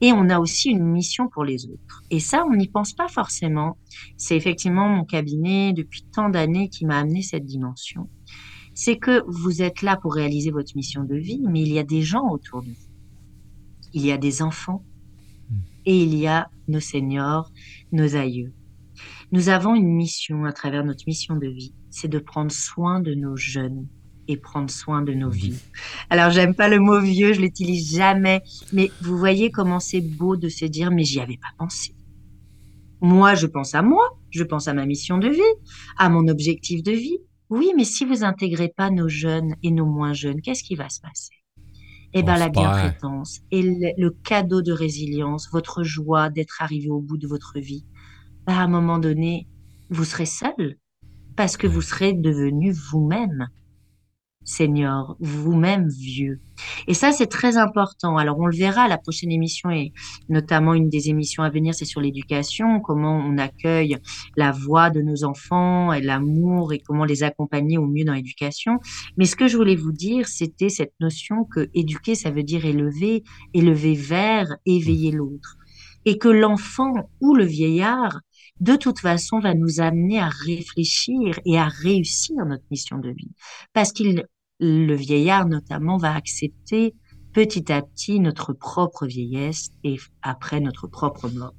Et 0.02 0.12
on 0.12 0.28
a 0.28 0.38
aussi 0.38 0.70
une 0.70 0.84
mission 0.84 1.28
pour 1.28 1.44
les 1.44 1.66
autres. 1.66 2.02
Et 2.10 2.20
ça, 2.20 2.44
on 2.46 2.54
n'y 2.54 2.68
pense 2.68 2.92
pas 2.92 3.08
forcément. 3.08 3.78
C'est 4.16 4.36
effectivement 4.36 4.88
mon 4.88 5.04
cabinet 5.04 5.72
depuis 5.72 6.02
tant 6.12 6.28
d'années 6.28 6.68
qui 6.68 6.84
m'a 6.84 6.98
amené 6.98 7.22
cette 7.22 7.46
dimension. 7.46 8.08
C'est 8.74 8.98
que 8.98 9.22
vous 9.26 9.62
êtes 9.62 9.82
là 9.82 9.96
pour 9.96 10.14
réaliser 10.14 10.50
votre 10.50 10.76
mission 10.76 11.04
de 11.04 11.16
vie, 11.16 11.42
mais 11.48 11.62
il 11.62 11.72
y 11.72 11.78
a 11.78 11.84
des 11.84 12.02
gens 12.02 12.28
autour 12.28 12.62
de 12.62 12.68
vous. 12.68 12.90
Il 13.92 14.04
y 14.04 14.12
a 14.12 14.18
des 14.18 14.42
enfants 14.42 14.84
et 15.86 16.02
il 16.02 16.14
y 16.14 16.26
a 16.26 16.48
nos 16.68 16.80
seniors, 16.80 17.50
nos 17.92 18.14
aïeux. 18.14 18.52
Nous 19.32 19.48
avons 19.48 19.76
une 19.76 19.94
mission 19.94 20.44
à 20.44 20.52
travers 20.52 20.84
notre 20.84 21.04
mission 21.06 21.36
de 21.36 21.46
vie, 21.46 21.72
c'est 21.88 22.08
de 22.08 22.18
prendre 22.18 22.50
soin 22.50 23.00
de 23.00 23.14
nos 23.14 23.36
jeunes 23.36 23.86
et 24.26 24.36
prendre 24.36 24.70
soin 24.70 25.02
de 25.02 25.12
nos 25.12 25.30
vies. 25.30 25.60
Alors, 26.08 26.30
j'aime 26.30 26.54
pas 26.54 26.68
le 26.68 26.80
mot 26.80 27.00
vieux, 27.00 27.32
je 27.32 27.40
l'utilise 27.40 27.94
jamais, 27.96 28.42
mais 28.72 28.90
vous 29.02 29.16
voyez 29.16 29.52
comment 29.52 29.78
c'est 29.78 30.00
beau 30.00 30.36
de 30.36 30.48
se 30.48 30.64
dire, 30.64 30.90
mais 30.90 31.04
j'y 31.04 31.20
avais 31.20 31.36
pas 31.36 31.54
pensé. 31.58 31.94
Moi, 33.00 33.36
je 33.36 33.46
pense 33.46 33.74
à 33.76 33.82
moi, 33.82 34.02
je 34.30 34.42
pense 34.42 34.66
à 34.66 34.74
ma 34.74 34.84
mission 34.84 35.18
de 35.18 35.28
vie, 35.28 35.40
à 35.96 36.08
mon 36.08 36.26
objectif 36.26 36.82
de 36.82 36.92
vie. 36.92 37.18
Oui, 37.50 37.72
mais 37.76 37.84
si 37.84 38.04
vous 38.04 38.24
intégrez 38.24 38.72
pas 38.76 38.90
nos 38.90 39.08
jeunes 39.08 39.54
et 39.62 39.70
nos 39.70 39.86
moins 39.86 40.12
jeunes, 40.12 40.40
qu'est-ce 40.40 40.64
qui 40.64 40.74
va 40.74 40.88
se 40.88 41.00
passer? 41.00 41.34
Eh 42.14 42.24
ben, 42.24 42.36
la 42.36 42.48
bientraitance 42.48 43.42
et 43.52 43.62
le, 43.62 43.92
le 43.96 44.10
cadeau 44.10 44.62
de 44.62 44.72
résilience, 44.72 45.48
votre 45.52 45.84
joie 45.84 46.30
d'être 46.30 46.60
arrivé 46.60 46.88
au 46.88 47.00
bout 47.00 47.16
de 47.16 47.28
votre 47.28 47.60
vie, 47.60 47.84
bah, 48.46 48.58
à 48.58 48.62
un 48.62 48.68
moment 48.68 48.98
donné, 48.98 49.46
vous 49.90 50.04
serez 50.04 50.26
seul 50.26 50.76
parce 51.36 51.56
que 51.56 51.66
vous 51.66 51.82
serez 51.82 52.12
devenu 52.12 52.72
vous-même 52.72 53.48
senior, 54.44 55.16
vous-même 55.20 55.88
vieux. 55.88 56.40
Et 56.86 56.94
ça, 56.94 57.12
c'est 57.12 57.26
très 57.26 57.56
important. 57.56 58.16
Alors, 58.16 58.38
on 58.38 58.46
le 58.46 58.56
verra, 58.56 58.88
la 58.88 58.98
prochaine 58.98 59.30
émission 59.30 59.70
et 59.70 59.92
notamment 60.28 60.74
une 60.74 60.88
des 60.88 61.08
émissions 61.08 61.42
à 61.42 61.50
venir, 61.50 61.74
c'est 61.74 61.84
sur 61.84 62.00
l'éducation, 62.00 62.80
comment 62.80 63.16
on 63.16 63.38
accueille 63.38 63.98
la 64.36 64.50
voix 64.50 64.90
de 64.90 65.02
nos 65.02 65.24
enfants 65.24 65.92
et 65.92 66.00
l'amour 66.00 66.72
et 66.72 66.80
comment 66.80 67.04
les 67.04 67.22
accompagner 67.22 67.78
au 67.78 67.86
mieux 67.86 68.04
dans 68.04 68.14
l'éducation. 68.14 68.78
Mais 69.16 69.26
ce 69.26 69.36
que 69.36 69.46
je 69.46 69.56
voulais 69.56 69.76
vous 69.76 69.92
dire, 69.92 70.26
c'était 70.26 70.70
cette 70.70 70.94
notion 71.00 71.44
que 71.44 71.68
éduquer, 71.74 72.14
ça 72.14 72.30
veut 72.30 72.42
dire 72.42 72.64
élever, 72.64 73.22
élever 73.54 73.94
vers, 73.94 74.56
éveiller 74.66 75.12
l'autre. 75.12 75.56
Et 76.06 76.16
que 76.16 76.28
l'enfant 76.28 76.94
ou 77.20 77.34
le 77.34 77.44
vieillard, 77.44 78.20
de 78.60 78.76
toute 78.76 78.98
façon, 78.98 79.40
va 79.40 79.54
nous 79.54 79.80
amener 79.80 80.20
à 80.20 80.28
réfléchir 80.28 81.40
et 81.44 81.58
à 81.58 81.68
réussir 81.68 82.44
notre 82.44 82.64
mission 82.70 82.98
de 82.98 83.10
vie. 83.10 83.30
Parce 83.72 83.92
qu'il, 83.92 84.24
le 84.60 84.94
vieillard 84.94 85.46
notamment, 85.46 85.96
va 85.96 86.14
accepter 86.14 86.94
petit 87.32 87.72
à 87.72 87.80
petit 87.82 88.20
notre 88.20 88.52
propre 88.52 89.06
vieillesse 89.06 89.70
et 89.82 89.96
après 90.22 90.60
notre 90.60 90.86
propre 90.88 91.28
mort. 91.30 91.54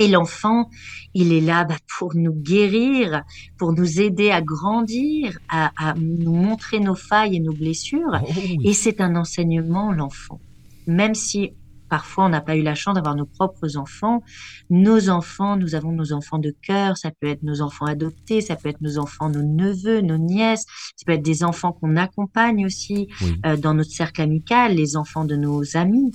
Et 0.00 0.06
l'enfant, 0.06 0.70
il 1.12 1.32
est 1.32 1.40
là 1.40 1.64
bah, 1.64 1.76
pour 1.98 2.14
nous 2.14 2.32
guérir, 2.32 3.24
pour 3.58 3.72
nous 3.72 4.00
aider 4.00 4.30
à 4.30 4.40
grandir, 4.40 5.38
à, 5.48 5.72
à 5.76 5.94
nous 5.94 6.32
montrer 6.32 6.78
nos 6.78 6.94
failles 6.94 7.36
et 7.36 7.40
nos 7.40 7.52
blessures. 7.52 8.22
Oh, 8.22 8.32
oui. 8.36 8.58
Et 8.62 8.74
c'est 8.74 9.00
un 9.00 9.16
enseignement, 9.16 9.92
l'enfant. 9.92 10.40
Même 10.86 11.16
si 11.16 11.52
parfois 11.88 12.26
on 12.26 12.28
n'a 12.28 12.40
pas 12.40 12.56
eu 12.56 12.62
la 12.62 12.74
chance 12.74 12.94
d'avoir 12.94 13.14
nos 13.14 13.26
propres 13.26 13.76
enfants, 13.76 14.22
nos 14.70 15.08
enfants, 15.10 15.56
nous 15.56 15.74
avons 15.74 15.92
nos 15.92 16.12
enfants 16.12 16.38
de 16.38 16.54
cœur, 16.62 16.96
ça 16.96 17.10
peut 17.10 17.28
être 17.28 17.42
nos 17.42 17.60
enfants 17.60 17.86
adoptés, 17.86 18.40
ça 18.40 18.56
peut 18.56 18.68
être 18.68 18.80
nos 18.80 18.98
enfants, 18.98 19.28
nos 19.30 19.42
neveux, 19.42 20.00
nos 20.00 20.18
nièces, 20.18 20.64
ça 20.96 21.04
peut 21.06 21.12
être 21.12 21.22
des 21.22 21.44
enfants 21.44 21.72
qu'on 21.72 21.96
accompagne 21.96 22.64
aussi 22.66 23.08
Oui. 23.22 23.36
euh, 23.46 23.56
dans 23.56 23.74
notre 23.74 23.90
cercle 23.90 24.22
amical, 24.22 24.74
les 24.74 24.96
enfants 24.96 25.24
de 25.24 25.36
nos 25.36 25.76
amis. 25.76 26.12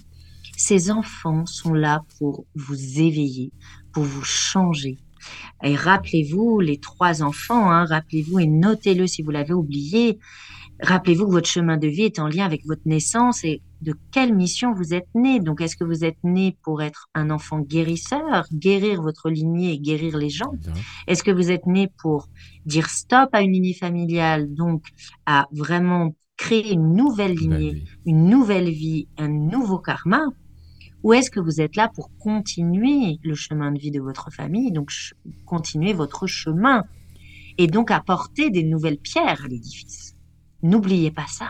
Ces 0.55 0.91
enfants 0.91 1.45
sont 1.45 1.73
là 1.73 2.01
pour 2.19 2.45
vous 2.55 2.99
éveiller, 2.99 3.51
pour 3.91 4.03
vous 4.03 4.23
changer. 4.23 4.97
Et 5.63 5.75
rappelez-vous, 5.75 6.59
les 6.59 6.77
trois 6.79 7.23
enfants, 7.23 7.71
hein, 7.71 7.86
rappelez-vous 7.86 8.39
et 8.39 8.45
notez-le 8.47 9.07
si 9.07 9.21
vous 9.23 9.31
l'avez 9.31 9.53
oublié, 9.53 10.19
rappelez-vous 10.81 11.25
que 11.27 11.31
votre 11.31 11.47
chemin 11.49 11.77
de 11.77 11.88
vie 11.88 12.03
est 12.03 12.19
en 12.19 12.27
lien 12.27 12.45
avec 12.45 12.65
votre 12.65 12.81
naissance 12.86 13.43
et 13.43 13.62
de 13.84 13.93
quelle 14.12 14.34
mission 14.34 14.74
vous 14.74 14.93
êtes 14.93 15.08
né. 15.13 15.39
Donc, 15.39 15.62
est-ce 15.62 15.76
que 15.76 15.84
vous 15.84 16.04
êtes 16.04 16.17
né 16.24 16.58
pour 16.63 16.82
être 16.82 17.10
un 17.13 17.30
enfant 17.30 17.60
guérisseur, 17.60 18.46
guérir 18.52 19.02
votre 19.02 19.30
lignée 19.30 19.74
et 19.74 19.80
guérir 19.80 20.18
les 20.18 20.30
gens? 20.30 20.53
Est-ce 21.07 21.24
que 21.24 21.32
vous 21.32 21.51
êtes 21.51 21.66
né 21.68 21.89
pour 22.01 22.30
dire 22.66 22.89
stop 22.89 23.30
à 23.34 23.41
une 23.41 23.51
lignée 23.51 23.74
familiale, 23.74 24.53
donc 24.53 24.86
à 25.26 25.47
vraiment 25.51 26.16
créer 26.38 26.74
une 26.74 26.95
nouvelle 26.95 27.36
lignée, 27.36 27.84
une 28.05 28.30
nouvelle 28.30 28.70
vie, 28.70 29.07
un 29.18 29.28
nouveau 29.28 29.80
karma? 29.80 30.24
Ou 31.03 31.14
est-ce 31.14 31.30
que 31.30 31.41
vous 31.41 31.60
êtes 31.60 31.76
là 31.76 31.91
pour 31.93 32.10
continuer 32.18 33.20
le 33.24 33.36
chemin 33.36 33.74
de 33.74 33.80
vie 33.80 33.91
de 33.91 33.99
votre 33.99 34.32
famille, 34.32 34.72
donc 34.72 34.89
continuer 35.45 35.91
votre 35.91 36.28
chemin 36.28 36.86
et 37.57 37.68
donc 37.68 37.91
apporter 37.91 38.49
des 38.49 38.64
nouvelles 38.64 38.99
pierres 38.99 39.43
à 39.43 39.47
l'édifice? 39.49 40.16
N'oubliez 40.62 41.12
pas 41.12 41.28
ça. 41.28 41.49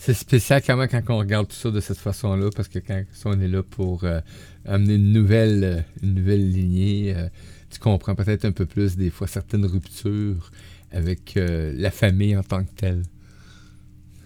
C'est 0.00 0.14
spécial 0.14 0.62
quand 0.64 0.76
même 0.76 0.86
quand 0.88 1.02
on 1.08 1.18
regarde 1.18 1.48
tout 1.48 1.56
ça 1.56 1.72
de 1.72 1.80
cette 1.80 1.98
façon-là, 1.98 2.50
parce 2.54 2.68
que 2.68 2.78
quand 2.78 3.02
on 3.24 3.40
est 3.40 3.48
là 3.48 3.64
pour 3.64 4.04
euh, 4.04 4.20
amener 4.64 4.94
une 4.94 5.12
nouvelle, 5.12 5.64
euh, 5.64 5.80
une 6.04 6.14
nouvelle 6.14 6.48
lignée, 6.48 7.14
euh, 7.16 7.28
tu 7.68 7.80
comprends 7.80 8.14
peut-être 8.14 8.44
un 8.44 8.52
peu 8.52 8.64
plus 8.64 8.96
des 8.96 9.10
fois 9.10 9.26
certaines 9.26 9.66
ruptures 9.66 10.52
avec 10.92 11.34
la 11.34 11.90
famille 11.90 12.36
en 12.36 12.44
tant 12.44 12.64
que 12.64 12.70
telle. 12.70 13.02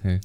Hein? 0.04 0.20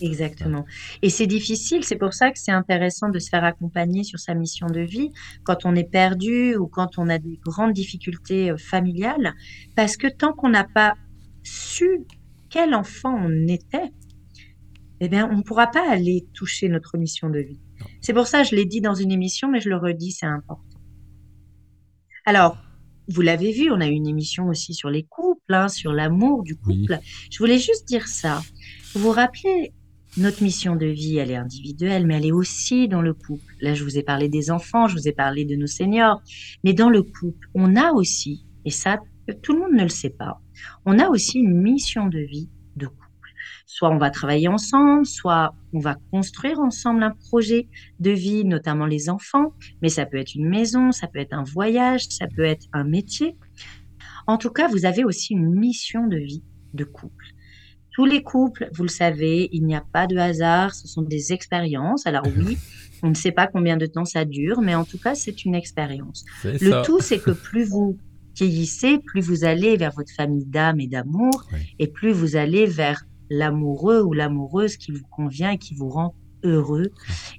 Exactement. 0.00 0.64
Et 1.02 1.10
c'est 1.10 1.26
difficile, 1.28 1.84
c'est 1.84 1.96
pour 1.96 2.14
ça 2.14 2.30
que 2.32 2.38
c'est 2.38 2.50
intéressant 2.50 3.10
de 3.10 3.18
se 3.18 3.28
faire 3.28 3.44
accompagner 3.44 4.02
sur 4.02 4.18
sa 4.18 4.34
mission 4.34 4.66
de 4.66 4.80
vie 4.80 5.10
quand 5.44 5.66
on 5.66 5.76
est 5.76 5.88
perdu 5.88 6.56
ou 6.56 6.66
quand 6.66 6.98
on 6.98 7.08
a 7.10 7.18
des 7.18 7.38
grandes 7.44 7.74
difficultés 7.74 8.54
familiales, 8.56 9.34
parce 9.76 9.96
que 9.98 10.08
tant 10.08 10.32
qu'on 10.32 10.48
n'a 10.48 10.64
pas 10.64 10.94
su 11.44 12.00
quel 12.50 12.74
enfant 12.74 13.14
on 13.14 13.46
était, 13.46 13.92
eh 15.00 15.08
bien, 15.08 15.28
on 15.30 15.36
ne 15.36 15.42
pourra 15.42 15.68
pas 15.68 15.88
aller 15.88 16.26
toucher 16.34 16.68
notre 16.68 16.96
mission 16.98 17.30
de 17.30 17.38
vie. 17.38 17.60
C'est 18.00 18.12
pour 18.12 18.26
ça, 18.26 18.42
je 18.42 18.54
l'ai 18.54 18.64
dit 18.64 18.80
dans 18.80 18.94
une 18.94 19.12
émission, 19.12 19.50
mais 19.50 19.60
je 19.60 19.68
le 19.68 19.76
redis, 19.76 20.12
c'est 20.12 20.26
important. 20.26 20.78
Alors, 22.24 22.58
vous 23.08 23.22
l'avez 23.22 23.52
vu, 23.52 23.70
on 23.70 23.80
a 23.80 23.86
eu 23.86 23.92
une 23.92 24.06
émission 24.06 24.48
aussi 24.48 24.74
sur 24.74 24.90
les 24.90 25.04
couples, 25.04 25.54
hein, 25.54 25.68
sur 25.68 25.92
l'amour 25.92 26.42
du 26.42 26.56
couple. 26.56 26.98
Je 27.30 27.38
voulais 27.38 27.58
juste 27.58 27.86
dire 27.86 28.06
ça. 28.06 28.42
Vous 28.94 29.00
vous 29.00 29.12
rappelez, 29.12 29.72
notre 30.16 30.42
mission 30.42 30.74
de 30.74 30.86
vie, 30.86 31.16
elle 31.18 31.30
est 31.30 31.36
individuelle, 31.36 32.06
mais 32.06 32.16
elle 32.16 32.26
est 32.26 32.32
aussi 32.32 32.88
dans 32.88 33.02
le 33.02 33.14
couple. 33.14 33.54
Là, 33.60 33.74
je 33.74 33.84
vous 33.84 33.98
ai 33.98 34.02
parlé 34.02 34.28
des 34.28 34.50
enfants, 34.50 34.88
je 34.88 34.96
vous 34.96 35.08
ai 35.08 35.12
parlé 35.12 35.44
de 35.44 35.54
nos 35.54 35.66
seniors, 35.66 36.20
mais 36.64 36.72
dans 36.72 36.90
le 36.90 37.02
couple, 37.02 37.48
on 37.54 37.76
a 37.76 37.92
aussi, 37.92 38.44
et 38.64 38.70
ça, 38.70 38.98
tout 39.42 39.52
le 39.52 39.60
monde 39.60 39.74
ne 39.74 39.82
le 39.82 39.88
sait 39.88 40.10
pas, 40.10 40.40
on 40.86 40.98
a 40.98 41.08
aussi 41.08 41.38
une 41.38 41.60
mission 41.60 42.06
de 42.08 42.18
vie. 42.18 42.48
Soit 43.70 43.90
on 43.90 43.98
va 43.98 44.08
travailler 44.08 44.48
ensemble, 44.48 45.04
soit 45.04 45.54
on 45.74 45.78
va 45.78 45.96
construire 46.10 46.58
ensemble 46.58 47.02
un 47.02 47.10
projet 47.10 47.68
de 48.00 48.10
vie, 48.10 48.46
notamment 48.46 48.86
les 48.86 49.10
enfants, 49.10 49.52
mais 49.82 49.90
ça 49.90 50.06
peut 50.06 50.16
être 50.16 50.34
une 50.34 50.48
maison, 50.48 50.90
ça 50.90 51.06
peut 51.06 51.18
être 51.18 51.34
un 51.34 51.44
voyage, 51.44 52.06
ça 52.08 52.26
peut 52.34 52.44
être 52.44 52.66
un 52.72 52.84
métier. 52.84 53.36
En 54.26 54.38
tout 54.38 54.48
cas, 54.48 54.68
vous 54.68 54.86
avez 54.86 55.04
aussi 55.04 55.34
une 55.34 55.54
mission 55.54 56.06
de 56.06 56.16
vie 56.16 56.42
de 56.72 56.84
couple. 56.84 57.26
Tous 57.92 58.06
les 58.06 58.22
couples, 58.22 58.70
vous 58.72 58.84
le 58.84 58.88
savez, 58.88 59.50
il 59.52 59.66
n'y 59.66 59.76
a 59.76 59.84
pas 59.92 60.06
de 60.06 60.16
hasard, 60.16 60.74
ce 60.74 60.88
sont 60.88 61.02
des 61.02 61.34
expériences. 61.34 62.06
Alors 62.06 62.24
oui, 62.38 62.56
on 63.02 63.10
ne 63.10 63.14
sait 63.14 63.32
pas 63.32 63.46
combien 63.46 63.76
de 63.76 63.84
temps 63.84 64.06
ça 64.06 64.24
dure, 64.24 64.62
mais 64.62 64.74
en 64.74 64.84
tout 64.86 64.98
cas, 64.98 65.14
c'est 65.14 65.44
une 65.44 65.54
expérience. 65.54 66.24
Le 66.42 66.82
tout, 66.84 67.00
c'est 67.00 67.18
que 67.18 67.30
plus 67.48 67.64
vous 67.64 67.98
vieillissez, 68.34 68.98
plus 68.98 69.20
vous 69.20 69.44
allez 69.44 69.76
vers 69.76 69.92
votre 69.92 70.12
famille 70.12 70.46
d'âme 70.46 70.80
et 70.80 70.86
d'amour, 70.86 71.44
et 71.78 71.88
plus 71.88 72.12
vous 72.12 72.36
allez 72.36 72.66
vers 72.66 73.04
l'amoureux 73.30 74.02
ou 74.02 74.12
l'amoureuse 74.12 74.76
qui 74.76 74.92
vous 74.92 75.06
convient 75.10 75.52
et 75.52 75.58
qui 75.58 75.74
vous 75.74 75.88
rend 75.88 76.14
heureux 76.44 76.92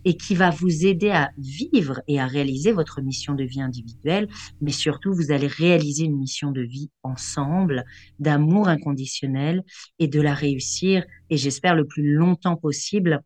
et 0.05 0.17
qui 0.17 0.35
va 0.35 0.49
vous 0.49 0.85
aider 0.85 1.09
à 1.09 1.31
vivre 1.37 2.01
et 2.07 2.19
à 2.19 2.27
réaliser 2.27 2.71
votre 2.71 3.01
mission 3.01 3.33
de 3.33 3.43
vie 3.43 3.61
individuelle, 3.61 4.27
mais 4.61 4.71
surtout 4.71 5.13
vous 5.13 5.31
allez 5.31 5.47
réaliser 5.47 6.05
une 6.05 6.17
mission 6.17 6.51
de 6.51 6.61
vie 6.61 6.89
ensemble, 7.03 7.85
d'amour 8.19 8.67
inconditionnel 8.67 9.63
et 9.99 10.07
de 10.07 10.21
la 10.21 10.33
réussir, 10.33 11.05
et 11.29 11.37
j'espère 11.37 11.75
le 11.75 11.85
plus 11.85 12.13
longtemps 12.13 12.55
possible, 12.55 13.21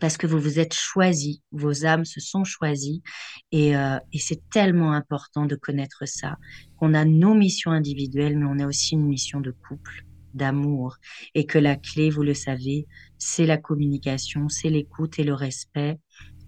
parce 0.00 0.16
que 0.16 0.26
vous 0.26 0.38
vous 0.38 0.58
êtes 0.58 0.72
choisis, 0.72 1.40
vos 1.50 1.84
âmes 1.84 2.06
se 2.06 2.20
sont 2.20 2.44
choisies, 2.44 3.02
et, 3.50 3.76
euh, 3.76 3.98
et 4.12 4.18
c'est 4.18 4.40
tellement 4.50 4.92
important 4.92 5.44
de 5.44 5.54
connaître 5.54 6.06
ça, 6.06 6.36
qu'on 6.78 6.94
a 6.94 7.04
nos 7.04 7.34
missions 7.34 7.72
individuelles, 7.72 8.38
mais 8.38 8.46
on 8.46 8.58
a 8.58 8.66
aussi 8.66 8.94
une 8.94 9.06
mission 9.06 9.40
de 9.40 9.50
couple 9.50 10.06
d'amour 10.34 10.96
et 11.34 11.46
que 11.46 11.58
la 11.58 11.76
clé, 11.76 12.10
vous 12.10 12.22
le 12.22 12.34
savez, 12.34 12.86
c'est 13.18 13.46
la 13.46 13.56
communication, 13.56 14.48
c'est 14.48 14.70
l'écoute 14.70 15.18
et 15.18 15.24
le 15.24 15.34
respect 15.34 15.98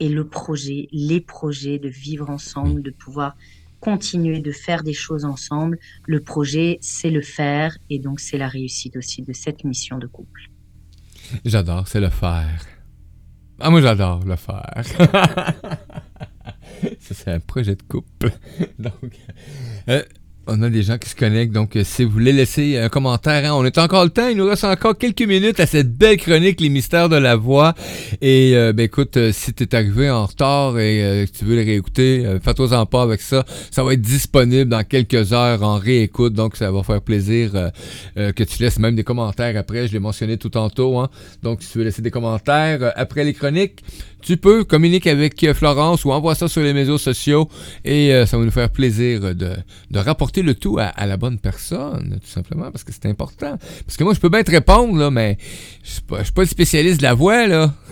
et 0.01 0.09
le 0.09 0.29
projet, 0.29 0.89
les 0.93 1.21
projets 1.21 1.79
de 1.79 1.89
vivre 1.89 2.31
ensemble, 2.31 2.83
de 2.83 2.91
pouvoir 2.91 3.37
continuer 3.81 4.41
de 4.41 4.51
faire 4.51 4.83
des 4.83 4.95
choses 4.95 5.25
ensemble. 5.25 5.79
Le 6.07 6.21
projet, 6.21 6.79
c'est 6.81 7.11
le 7.11 7.23
faire 7.23 7.77
et 7.91 7.99
donc 7.99 8.21
c'est 8.21 8.39
la 8.39 8.49
réussite 8.49 8.97
aussi 8.97 9.23
de 9.23 9.33
cette 9.33 9.65
mission 9.65 9.99
de 9.99 10.07
couple. 10.07 10.49
J'adore, 11.45 11.87
c'est 11.87 12.01
le 12.01 12.11
faire. 12.11 12.67
Ah, 13.61 13.71
moi 13.71 13.81
j'adore 13.81 14.25
le 14.25 14.37
faire. 14.37 14.83
C'est 17.01 17.29
un 17.29 17.41
projet 17.41 17.77
de 17.77 17.83
couple. 17.83 18.31
Donc, 18.79 19.19
euh, 19.89 20.03
on 20.47 20.63
a 20.63 20.71
des 20.71 20.83
gens 20.83 20.99
qui 20.99 21.09
se 21.09 21.15
connectent, 21.15 21.53
donc 21.53 21.77
euh, 21.77 21.85
si 21.85 22.05
vous 22.05 22.11
voulez 22.11 22.33
laisser 22.33 22.79
un 22.79 22.89
commentaire, 22.89 23.45
hein, 23.45 23.55
on 23.57 23.65
est 23.65 23.79
encore 23.79 24.05
le 24.05 24.11
temps, 24.11 24.29
il 24.29 24.37
nous 24.37 24.47
reste 24.47 24.65
encore 24.65 24.97
quelques 24.97 25.23
minutes 25.23 25.61
à 25.61 25.67
cette 25.67 25.97
belle 25.97 26.17
chronique, 26.17 26.61
les 26.61 26.69
mystères 26.69 27.09
de 27.09 27.17
la 27.17 27.37
voix. 27.37 27.75
Et 28.21 28.53
euh, 28.55 28.73
ben 28.73 28.85
écoute, 28.85 29.17
euh, 29.17 29.33
si 29.33 29.55
tu 29.55 29.65
es 29.65 29.75
arrivé 29.75 30.11
en 30.11 30.27
retard 30.27 30.79
et 30.79 31.27
que 31.27 31.39
tu 31.39 31.45
veux 31.45 31.57
les 31.57 31.65
réécouter, 31.65 32.39
fais-toi-en 32.43 32.87
pas 32.87 33.03
avec 33.03 33.21
ça. 33.21 33.45
Ça 33.71 33.83
va 33.83 33.95
être 33.95 34.01
disponible 34.01 34.71
dans 34.71 34.85
quelques 34.85 35.33
heures 35.33 35.63
en 35.63 35.79
réécoute, 35.79 36.35
donc 36.35 36.57
ça 36.57 36.71
va 36.71 36.83
faire 36.83 37.01
plaisir 37.01 37.71
que 38.17 38.43
tu 38.43 38.63
laisses 38.63 38.79
même 38.79 38.97
des 38.97 39.05
commentaires 39.05 39.57
après. 39.57 39.89
Je 39.89 39.93
l'ai 39.93 39.99
mentionné 39.99 40.37
tout 40.37 40.51
tantôt, 40.51 40.99
hein. 40.99 41.09
donc 41.43 41.63
si 41.63 41.73
tu 41.73 41.79
veux 41.79 41.85
laisser 41.85 42.03
des 42.03 42.11
commentaires 42.11 42.93
après 42.97 43.25
les 43.25 43.33
chroniques, 43.33 43.81
tu 44.25 44.37
peux 44.37 44.65
communiquer 44.65 45.11
avec 45.11 45.53
Florence 45.53 46.05
ou 46.05 46.13
envoie 46.13 46.35
ça 46.35 46.49
sur 46.49 46.63
les 46.63 46.73
réseaux 46.73 46.99
sociaux 46.99 47.49
et 47.85 48.25
ça 48.27 48.39
va 48.39 48.45
nous 48.45 48.51
faire 48.51 48.71
plaisir 48.71 49.35
de, 49.35 49.57
de 49.91 49.99
rapporter 49.99 50.43
le 50.43 50.55
tout 50.55 50.79
à, 50.79 51.07
la 51.07 51.17
bonne 51.17 51.39
personne, 51.39 52.19
tout 52.21 52.29
simplement, 52.29 52.71
parce 52.71 52.85
que 52.85 52.93
c'est 52.93 53.07
important. 53.07 53.59
Parce 53.87 53.97
que 53.97 54.05
moi, 54.05 54.15
je 54.15 54.21
peux 54.21 54.29
bien 54.29 54.43
te 54.43 54.51
répondre, 54.51 54.99
là, 54.99 55.11
mais 55.11 55.39
je 55.83 55.91
suis 55.91 56.03
pas, 56.03 56.25
suis 56.25 56.33
pas 56.33 56.43
le 56.43 56.49
spécialiste 56.49 56.99
de 56.99 57.03
la 57.03 57.15
voix, 57.15 57.47
là. 57.47 57.75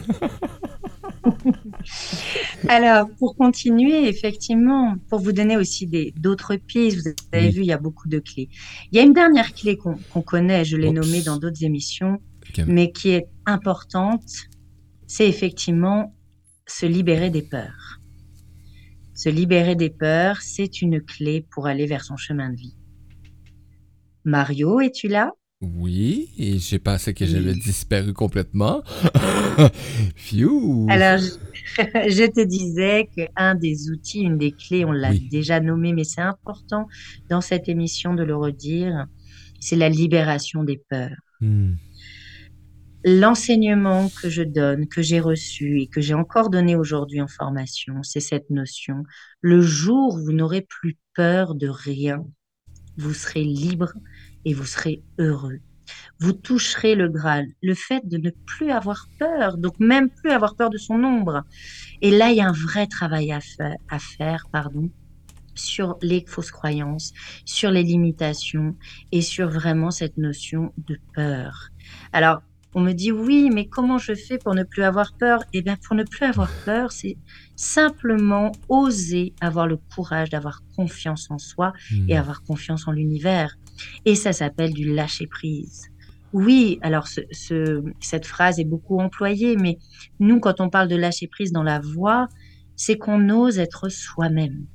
Alors, 2.69 3.09
pour 3.19 3.37
continuer, 3.37 4.09
effectivement, 4.09 4.95
pour 5.09 5.21
vous 5.21 5.33
donner 5.33 5.57
aussi 5.57 5.89
d'autres 6.17 6.57
pistes, 6.57 6.99
vous 6.99 7.13
avez 7.33 7.51
vu, 7.51 7.61
il 7.61 7.67
y 7.67 7.73
a 7.73 7.79
beaucoup 7.79 8.09
de 8.09 8.19
clés. 8.19 8.49
Il 8.91 8.97
y 8.97 9.01
a 9.01 9.03
une 9.03 9.13
dernière 9.13 9.53
clé 9.53 9.77
qu'on 9.77 10.23
connaît, 10.23 10.65
je 10.65 10.77
l'ai 10.77 10.91
nommée 10.91 11.23
dans 11.23 11.37
d'autres 11.37 11.65
émissions, 11.65 12.21
mais 12.67 12.93
qui 12.93 13.11
est 13.11 13.27
importante, 13.47 14.49
c'est 15.07 15.29
effectivement 15.29 16.15
se 16.67 16.87
libérer 16.87 17.31
des 17.31 17.43
peurs. 17.43 17.99
Se 19.15 19.29
libérer 19.29 19.77
des 19.77 19.91
peurs, 19.91 20.41
c'est 20.41 20.83
une 20.83 21.01
clé 21.01 21.47
pour 21.53 21.67
aller 21.67 21.87
vers 21.87 22.05
son 22.05 22.17
chemin 22.17 22.51
de 22.51 22.57
vie. 22.57 22.77
Mario, 24.25 24.81
es-tu 24.81 25.09
là? 25.09 25.31
Oui, 25.61 26.31
et 26.39 26.59
j'ai 26.59 26.81
pensé 26.81 27.15
que 27.15 27.25
j'avais 27.25 27.55
disparu 27.55 28.13
complètement. 28.13 28.83
Alors, 30.89 31.21
je, 31.79 32.27
te 32.27 32.45
disais 32.45 33.09
qu'un 33.15 33.55
des 33.55 33.91
outils, 33.91 34.23
une 34.23 34.39
des 34.39 34.51
clés, 34.51 34.85
on 34.85 34.91
l'a 34.91 35.13
déjà 35.31 35.61
nommé, 35.61 35.93
mais 35.93 36.03
c'est 36.03 36.21
important 36.21 36.89
dans 37.29 37.41
cette 37.41 37.69
émission 37.69 38.15
de 38.15 38.25
le 38.25 38.35
redire, 38.35 39.07
c'est 39.61 39.77
la 39.77 39.89
libération 39.89 40.65
des 40.65 40.83
peurs. 40.89 41.15
Hmm 41.41 41.75
l'enseignement 43.05 44.11
que 44.21 44.29
je 44.29 44.43
donne, 44.43 44.87
que 44.89 45.03
j'ai 45.03 45.21
reçu 45.21 45.81
et 45.81 45.87
que 45.87 46.01
j'ai 46.01 46.15
encore 46.15 46.51
donné 46.51 46.77
aujourd'hui 46.77 47.21
en 47.21 47.29
formation, 47.29 48.03
c'est 48.03 48.21
cette 48.21 48.51
notion. 48.51 49.05
Le 49.41 49.61
jour 49.61 50.15
où 50.15 50.25
vous 50.25 50.33
n'aurez 50.33 50.63
plus 50.63 50.97
peur 51.15 51.55
de 51.55 51.69
rien, 51.69 52.25
vous 52.97 53.15
serez 53.15 53.45
libre 53.45 53.93
et 54.45 54.55
vous 54.55 54.67
serez 54.67 55.03
heureux. 55.19 55.59
Vous 56.21 56.33
toucherez 56.33 56.95
le 56.95 57.09
Graal, 57.09 57.49
le 57.61 57.75
fait 57.75 58.07
de 58.07 58.17
ne 58.17 58.31
plus 58.31 58.71
avoir 58.71 59.09
peur, 59.19 59.59
donc 59.59 59.79
même 59.81 60.09
plus 60.09 60.31
avoir 60.31 60.55
peur 60.55 60.71
de 60.71 60.79
son 60.79 61.03
ombre. 61.03 61.43
Et 62.01 62.11
là, 62.11 62.31
il 62.31 62.37
y 62.37 62.41
a 62.41 62.49
un 62.49 62.53
vrai 62.53 62.87
travail 62.87 63.33
à 63.33 63.99
faire, 63.99 64.47
pardon, 64.53 64.91
sur 65.55 65.99
les 66.01 66.25
fausses 66.27 66.51
croyances, 66.51 67.13
sur 67.45 67.71
les 67.71 67.83
limitations 67.83 68.77
et 69.11 69.21
sur 69.23 69.49
vraiment 69.49 69.91
cette 69.91 70.17
notion 70.17 70.73
de 70.79 70.99
peur. 71.15 71.69
Alors, 72.13 72.43
on 72.75 72.81
me 72.81 72.93
dit 72.93 73.13
oui, 73.13 73.51
mais 73.53 73.67
comment 73.67 73.99
je 73.99 74.15
fais 74.15 74.39
pour 74.39 74.55
ne 74.55 74.63
plus 74.63 74.83
avoir 74.83 75.13
peur? 75.19 75.45
Eh 75.53 75.63
bien, 75.63 75.77
pour 75.77 75.95
ne 75.95 76.05
plus 76.05 76.25
avoir 76.25 76.51
peur, 76.65 76.91
c'est 76.93 77.17
simplement 77.55 78.53
oser 78.69 79.35
avoir 79.41 79.67
le 79.67 79.77
courage 79.77 80.31
d'avoir 80.31 80.63
confiance 80.77 81.31
en 81.31 81.39
soi 81.39 81.73
hmm. 81.91 82.09
et 82.09 82.17
avoir 82.17 82.43
confiance 82.43 82.89
en 82.89 82.93
l'univers. 82.93 83.57
Et 84.05 84.15
ça 84.15 84.33
s'appelle 84.33 84.73
du 84.73 84.95
lâcher 84.95 85.27
prise. 85.27 85.89
Oui, 86.33 86.79
alors 86.81 87.09
cette 87.09 88.27
phrase 88.27 88.59
est 88.59 88.65
beaucoup 88.65 88.99
employée, 88.99 89.57
mais 89.57 89.79
nous, 90.19 90.41
quand 90.41 90.61
on 90.61 90.71
parle 90.71 90.89
de 90.89 90.97
lâcher 90.97 91.27
prise 91.27 91.53
dans 91.53 91.63
la 91.63 91.79
voix, 91.79 92.29
c'est 92.75 92.97
qu'on 92.97 93.29
ose 93.29 93.59
être 93.59 93.91
soi-même. 93.91 94.67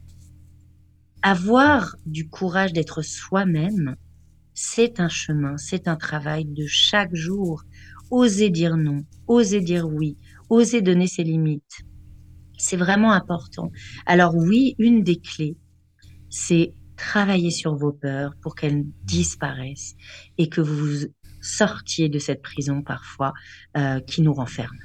Avoir 1.23 1.95
du 2.05 2.29
courage 2.29 2.73
d'être 2.73 3.01
soi-même, 3.01 3.95
c'est 4.53 4.99
un 4.99 5.09
chemin, 5.09 5.57
c'est 5.57 5.87
un 5.87 5.95
travail 5.95 6.45
de 6.45 6.65
chaque 6.67 7.13
jour 7.15 7.63
oser 8.11 8.49
dire 8.49 8.77
non, 8.77 9.03
oser 9.27 9.61
dire 9.61 9.87
oui, 9.87 10.17
oser 10.49 10.81
donner 10.81 11.07
ses 11.07 11.23
limites. 11.23 11.81
C'est 12.57 12.77
vraiment 12.77 13.11
important. 13.11 13.71
Alors 14.05 14.35
oui, 14.35 14.75
une 14.79 15.03
des 15.03 15.19
clés, 15.19 15.57
c'est 16.29 16.73
travailler 16.95 17.51
sur 17.51 17.75
vos 17.75 17.91
peurs 17.91 18.33
pour 18.41 18.55
qu'elles 18.55 18.83
disparaissent 19.03 19.95
et 20.37 20.49
que 20.49 20.61
vous 20.61 21.07
sortir 21.41 22.09
de 22.09 22.19
cette 22.19 22.41
prison 22.41 22.81
parfois 22.81 23.33
euh, 23.77 23.99
qui 24.01 24.21
nous 24.21 24.33
renferme. 24.33 24.77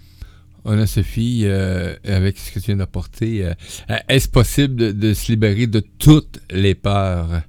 On 0.64 0.78
a 0.78 0.86
Sophie, 0.86 1.42
euh, 1.44 1.96
avec 2.04 2.38
ce 2.38 2.52
que 2.52 2.60
tu 2.60 2.66
viens 2.66 2.76
d'apporter, 2.76 3.44
euh, 3.44 3.54
est-ce 4.08 4.28
possible 4.28 4.96
de, 4.96 5.12
se 5.14 5.32
libérer 5.32 5.66
de 5.66 5.80
toutes 5.80 6.40
les 6.50 6.76
peurs? 6.76 7.42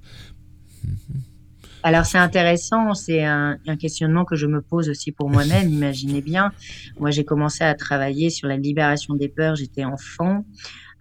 Alors 1.84 2.05
c'est 2.05 2.17
intéressant, 2.17 2.93
c'est 2.93 3.23
un, 3.23 3.57
un, 3.67 3.75
questionnement 3.75 4.23
que 4.23 4.36
je 4.36 4.47
me 4.47 4.61
pose 4.61 4.89
aussi 4.89 5.11
pour 5.11 5.29
moi-même. 5.29 5.69
Imaginez 5.73 6.21
bien, 6.21 6.51
moi 6.97 7.11
j'ai 7.11 7.25
commencé 7.25 7.63
à 7.63 7.75
travailler 7.75 8.29
sur 8.29 8.47
la 8.47 8.57
libération 8.57 9.15
des 9.15 9.27
peurs, 9.27 9.55
j'étais 9.55 9.84
enfant. 9.84 10.45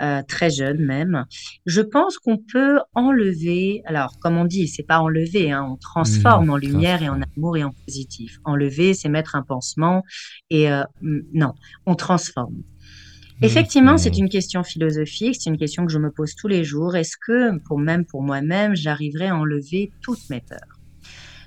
Euh, 0.02 0.20
très 0.26 0.50
jeune 0.50 0.84
même. 0.84 1.26
Je 1.64 1.80
pense 1.80 2.18
qu'on 2.18 2.36
peut 2.36 2.80
enlever, 2.92 3.82
alors 3.84 4.18
comme 4.18 4.36
on 4.36 4.44
dit, 4.44 4.66
c'est 4.66 4.82
pas 4.82 4.98
enlever, 4.98 5.52
hein, 5.52 5.64
on 5.70 5.76
transforme 5.76 6.46
mmh, 6.46 6.50
en 6.50 6.56
lumière 6.56 7.02
et 7.04 7.08
en 7.08 7.20
amour 7.22 7.56
et 7.56 7.62
en 7.62 7.70
positif. 7.86 8.38
Enlever, 8.44 8.94
c'est 8.94 9.08
mettre 9.08 9.36
un 9.36 9.42
pansement 9.42 10.02
et 10.50 10.72
euh, 10.72 10.82
non, 11.02 11.52
on 11.86 11.94
transforme. 11.94 12.54
Mmh, 12.54 13.44
Effectivement, 13.44 13.96
c'est 13.96 14.18
une 14.18 14.28
question 14.28 14.64
philosophique, 14.64 15.36
c'est 15.38 15.50
une 15.50 15.58
question 15.58 15.86
que 15.86 15.92
je 15.92 15.98
me 15.98 16.10
pose 16.10 16.34
tous 16.34 16.48
les 16.48 16.64
jours. 16.64 16.96
Est-ce 16.96 17.16
que, 17.16 17.56
pour 17.60 17.78
même 17.78 18.04
pour 18.04 18.22
moi-même, 18.22 18.74
j'arriverai 18.74 19.28
à 19.28 19.36
enlever 19.36 19.92
toutes 20.00 20.28
mes 20.30 20.40
peurs? 20.40 20.71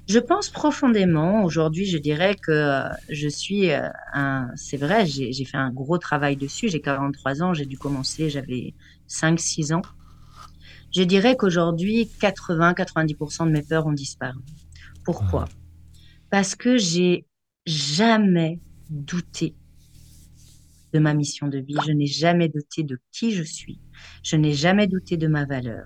Je 0.07 0.19
pense 0.19 0.49
profondément, 0.49 1.43
aujourd'hui, 1.43 1.85
je 1.85 1.97
dirais 1.97 2.35
que 2.35 2.51
euh, 2.51 2.89
je 3.09 3.27
suis 3.27 3.71
euh, 3.71 3.89
un. 4.13 4.49
C'est 4.55 4.77
vrai, 4.77 5.05
j'ai 5.05 5.45
fait 5.45 5.57
un 5.57 5.71
gros 5.71 5.97
travail 5.97 6.35
dessus. 6.35 6.69
J'ai 6.69 6.79
43 6.79 7.41
ans, 7.41 7.53
j'ai 7.53 7.65
dû 7.65 7.77
commencer, 7.77 8.29
j'avais 8.29 8.75
5-6 9.09 9.73
ans. 9.73 9.81
Je 10.95 11.01
dirais 11.01 11.35
qu'aujourd'hui, 11.35 12.09
80-90% 12.21 13.47
de 13.47 13.51
mes 13.51 13.63
peurs 13.63 13.87
ont 13.87 13.93
disparu. 13.93 14.39
Pourquoi? 15.03 15.45
Parce 16.29 16.55
que 16.55 16.77
j'ai 16.77 17.25
jamais 17.65 18.59
douté 18.89 19.55
de 20.93 20.99
ma 20.99 21.13
mission 21.15 21.47
de 21.47 21.57
vie. 21.57 21.75
Je 21.85 21.91
n'ai 21.91 22.05
jamais 22.05 22.47
douté 22.47 22.83
de 22.83 22.99
qui 23.11 23.31
je 23.31 23.43
suis. 23.43 23.79
Je 24.23 24.35
n'ai 24.35 24.53
jamais 24.53 24.87
douté 24.87 25.17
de 25.17 25.27
ma 25.27 25.45
valeur. 25.45 25.85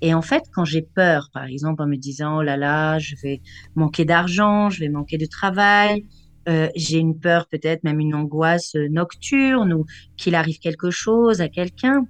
Et 0.00 0.14
en 0.14 0.22
fait, 0.22 0.42
quand 0.52 0.64
j'ai 0.64 0.82
peur, 0.82 1.30
par 1.32 1.44
exemple, 1.44 1.82
en 1.82 1.86
me 1.86 1.96
disant, 1.96 2.38
oh 2.38 2.42
là 2.42 2.56
là, 2.56 2.98
je 2.98 3.14
vais 3.22 3.40
manquer 3.74 4.04
d'argent, 4.04 4.70
je 4.70 4.80
vais 4.80 4.88
manquer 4.88 5.18
de 5.18 5.26
travail, 5.26 6.04
euh, 6.48 6.68
j'ai 6.74 6.98
une 6.98 7.18
peur, 7.18 7.46
peut-être 7.48 7.84
même 7.84 8.00
une 8.00 8.14
angoisse 8.14 8.74
nocturne 8.74 9.72
ou 9.72 9.84
qu'il 10.16 10.34
arrive 10.34 10.58
quelque 10.58 10.90
chose 10.90 11.40
à 11.40 11.48
quelqu'un, 11.48 12.06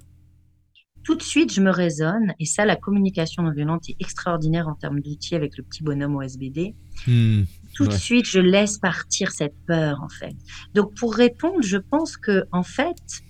tout 1.02 1.16
de 1.16 1.22
suite, 1.22 1.52
je 1.52 1.60
me 1.60 1.70
raisonne, 1.70 2.32
et 2.38 2.46
ça, 2.46 2.64
la 2.64 2.76
communication 2.76 3.42
non 3.42 3.50
violente 3.50 3.88
est 3.88 3.96
extraordinaire 3.98 4.68
en 4.68 4.74
termes 4.74 5.00
d'outils 5.00 5.34
avec 5.34 5.56
le 5.56 5.64
petit 5.64 5.82
bonhomme 5.82 6.14
OSBD. 6.16 6.74
Hmm, 7.06 7.42
tout 7.74 7.86
de 7.86 7.92
suite, 7.92 8.26
je 8.26 8.38
laisse 8.38 8.78
partir 8.78 9.32
cette 9.32 9.56
peur, 9.66 10.00
en 10.02 10.08
fait. 10.08 10.36
Donc, 10.74 10.94
pour 10.94 11.14
répondre, 11.14 11.62
je 11.62 11.78
pense 11.78 12.16
que, 12.16 12.44
en 12.52 12.62
fait, 12.62 13.22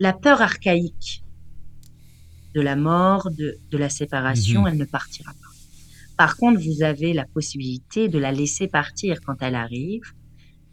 la 0.00 0.12
peur 0.12 0.40
archaïque, 0.40 1.22
de 2.58 2.62
la 2.64 2.74
mort, 2.74 3.30
de, 3.30 3.78
la 3.78 3.88
séparation, 3.88 4.62
mhm. 4.62 4.66
elle 4.66 4.78
ne 4.78 4.84
partira 4.84 5.30
pas. 5.30 5.52
Par 6.16 6.36
contre, 6.36 6.60
vous 6.60 6.82
avez 6.82 7.12
la 7.12 7.24
possibilité 7.24 8.08
de 8.08 8.18
la 8.18 8.32
laisser 8.32 8.66
partir 8.66 9.20
quand 9.24 9.36
elle 9.42 9.54
arrive. 9.54 10.02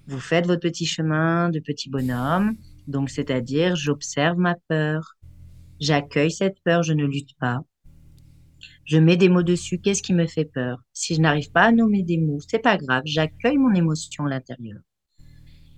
Vous 0.08 0.20
faites 0.20 0.48
votre 0.48 0.62
petit 0.62 0.88
chemin 0.88 1.50
de 1.50 1.60
petit 1.60 1.92
bonhomme, 1.92 2.56
donc 2.88 3.12
c'est-à-dire 3.12 3.76
j'observe 3.76 4.38
ma 4.40 4.56
peur, 4.68 5.16
j'accueille 5.80 6.32
cette 6.32 6.60
peur, 6.64 6.82
je 6.82 6.94
ne 6.94 7.06
lutte 7.06 7.38
pas. 7.40 7.60
Je 8.86 8.98
mets 8.98 9.18
des 9.18 9.30
mots 9.30 9.44
dessus, 9.44 9.78
qu'est-ce 9.78 10.02
qui 10.02 10.14
me 10.14 10.26
fait 10.26 10.46
peur? 10.46 10.80
Si 10.92 11.14
je 11.14 11.22
n'arrive 11.22 11.52
pas 11.52 11.66
à 11.66 11.72
nommer 11.72 12.02
des 12.02 12.18
mots, 12.18 12.40
c'est 12.48 12.64
pas 12.70 12.78
grave, 12.78 13.04
j'accueille 13.06 13.58
mon 13.58 13.74
émotion 13.76 14.26
à 14.26 14.30
l'intérieur. 14.30 14.80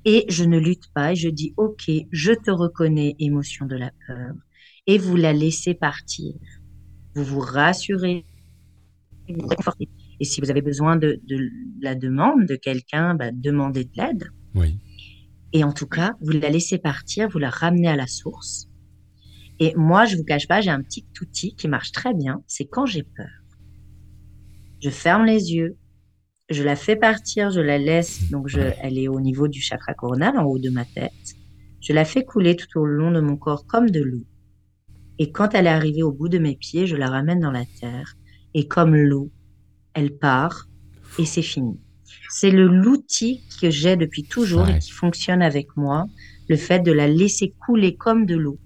Et 0.06 0.26
je 0.30 0.46
ne 0.46 0.58
lutte 0.58 0.88
pas 0.94 1.12
et 1.12 1.16
je 1.16 1.28
dis 1.28 1.54
OK, 1.58 1.92
je 2.12 2.32
te 2.32 2.52
reconnais 2.52 3.16
émotion 3.20 3.66
de 3.66 3.76
la 3.76 3.92
peur 4.08 4.34
et 4.88 4.98
vous 4.98 5.16
la 5.16 5.34
laissez 5.34 5.74
partir. 5.74 6.34
Vous 7.14 7.24
vous 7.24 7.40
rassurez, 7.40 8.26
vous. 9.30 9.48
Et 10.20 10.26
si 10.26 10.42
vous 10.42 10.50
avez 10.50 10.62
besoin 10.62 10.96
de, 10.96 11.20
la 11.82 11.94
demande 11.94 12.46
de 12.46 12.56
quelqu'un, 12.56 13.14
bah, 13.14 13.32
demandez 13.32 13.84
de 13.84 13.92
l'aide. 13.96 14.32
Oui. 14.56 14.80
Et 15.54 15.64
en 15.64 15.74
tout 15.74 15.88
cas, 15.88 16.16
vous 16.22 16.32
la 16.32 16.50
laissez 16.50 16.78
partir, 16.78 17.30
vous 17.30 17.40
la 17.40 17.50
ramenez 17.50 17.88
à 17.88 17.96
la 17.96 18.08
source. 18.08 18.68
Et 19.60 19.74
moi, 19.76 20.06
je 20.06 20.16
vous 20.16 20.24
cache 20.24 20.48
pas, 20.48 20.62
j'ai 20.62 20.70
un 20.70 20.82
petit 20.82 21.06
outil 21.22 21.56
qui 21.56 21.68
marche 21.68 21.92
très 21.92 22.14
bien. 22.14 22.42
C'est 22.48 22.66
quand 22.66 22.86
j'ai 22.86 23.04
peur. 23.04 23.30
Je 24.82 24.90
ferme 24.90 25.26
les 25.26 25.54
yeux, 25.54 25.78
je 26.50 26.64
la 26.64 26.76
fais 26.76 26.96
partir, 26.96 27.50
je 27.50 27.62
la 27.62 27.78
laisse. 27.78 28.30
Donc, 28.30 28.48
je, 28.48 28.60
elle 28.82 28.98
est 28.98 29.08
au 29.08 29.20
niveau 29.20 29.48
du 29.48 29.62
chakra 29.62 29.94
coronal, 29.94 30.38
en 30.38 30.44
haut 30.44 30.60
de 30.60 30.70
ma 30.70 30.86
tête. 30.86 31.12
Je 31.82 31.94
la 31.94 32.06
fais 32.06 32.24
couler 32.24 32.56
tout 32.56 32.80
au 32.80 32.86
long 32.86 33.12
de 33.12 33.20
mon 33.20 33.38
corps 33.38 33.66
comme 33.66 33.90
de 33.90 34.02
l'eau. 34.02 34.24
Et 35.20 35.32
quand 35.32 35.54
elle 35.54 35.68
est 35.68 35.70
arrivée 35.70 36.04
au 36.04 36.12
bout 36.12 36.30
de 36.30 36.38
mes 36.38 36.56
pieds, 36.56 36.88
je 36.88 36.96
la 36.96 37.10
ramène 37.10 37.40
dans 37.40 37.52
la 37.52 37.66
terre. 37.80 38.16
Et 38.54 38.68
comme 38.68 38.96
l'eau, 38.96 39.32
elle 39.94 40.16
part 40.18 40.68
et 41.18 41.26
c'est 41.26 41.42
fini. 41.42 41.80
C'est 42.30 42.52
le 42.52 42.68
l'outil 42.68 43.42
que 43.62 43.70
j'ai 43.70 43.96
depuis 43.96 44.24
toujours 44.24 44.68
et 44.70 44.80
qui 44.80 44.92
fonctionne 44.92 45.42
avec 45.42 45.76
moi, 45.76 46.06
le 46.48 46.56
fait 46.56 46.80
de 46.80 46.92
la 46.92 47.08
laisser 47.08 47.54
couler 47.66 47.96
comme 47.96 48.26
de 48.26 48.36
l'eau. 48.36 48.60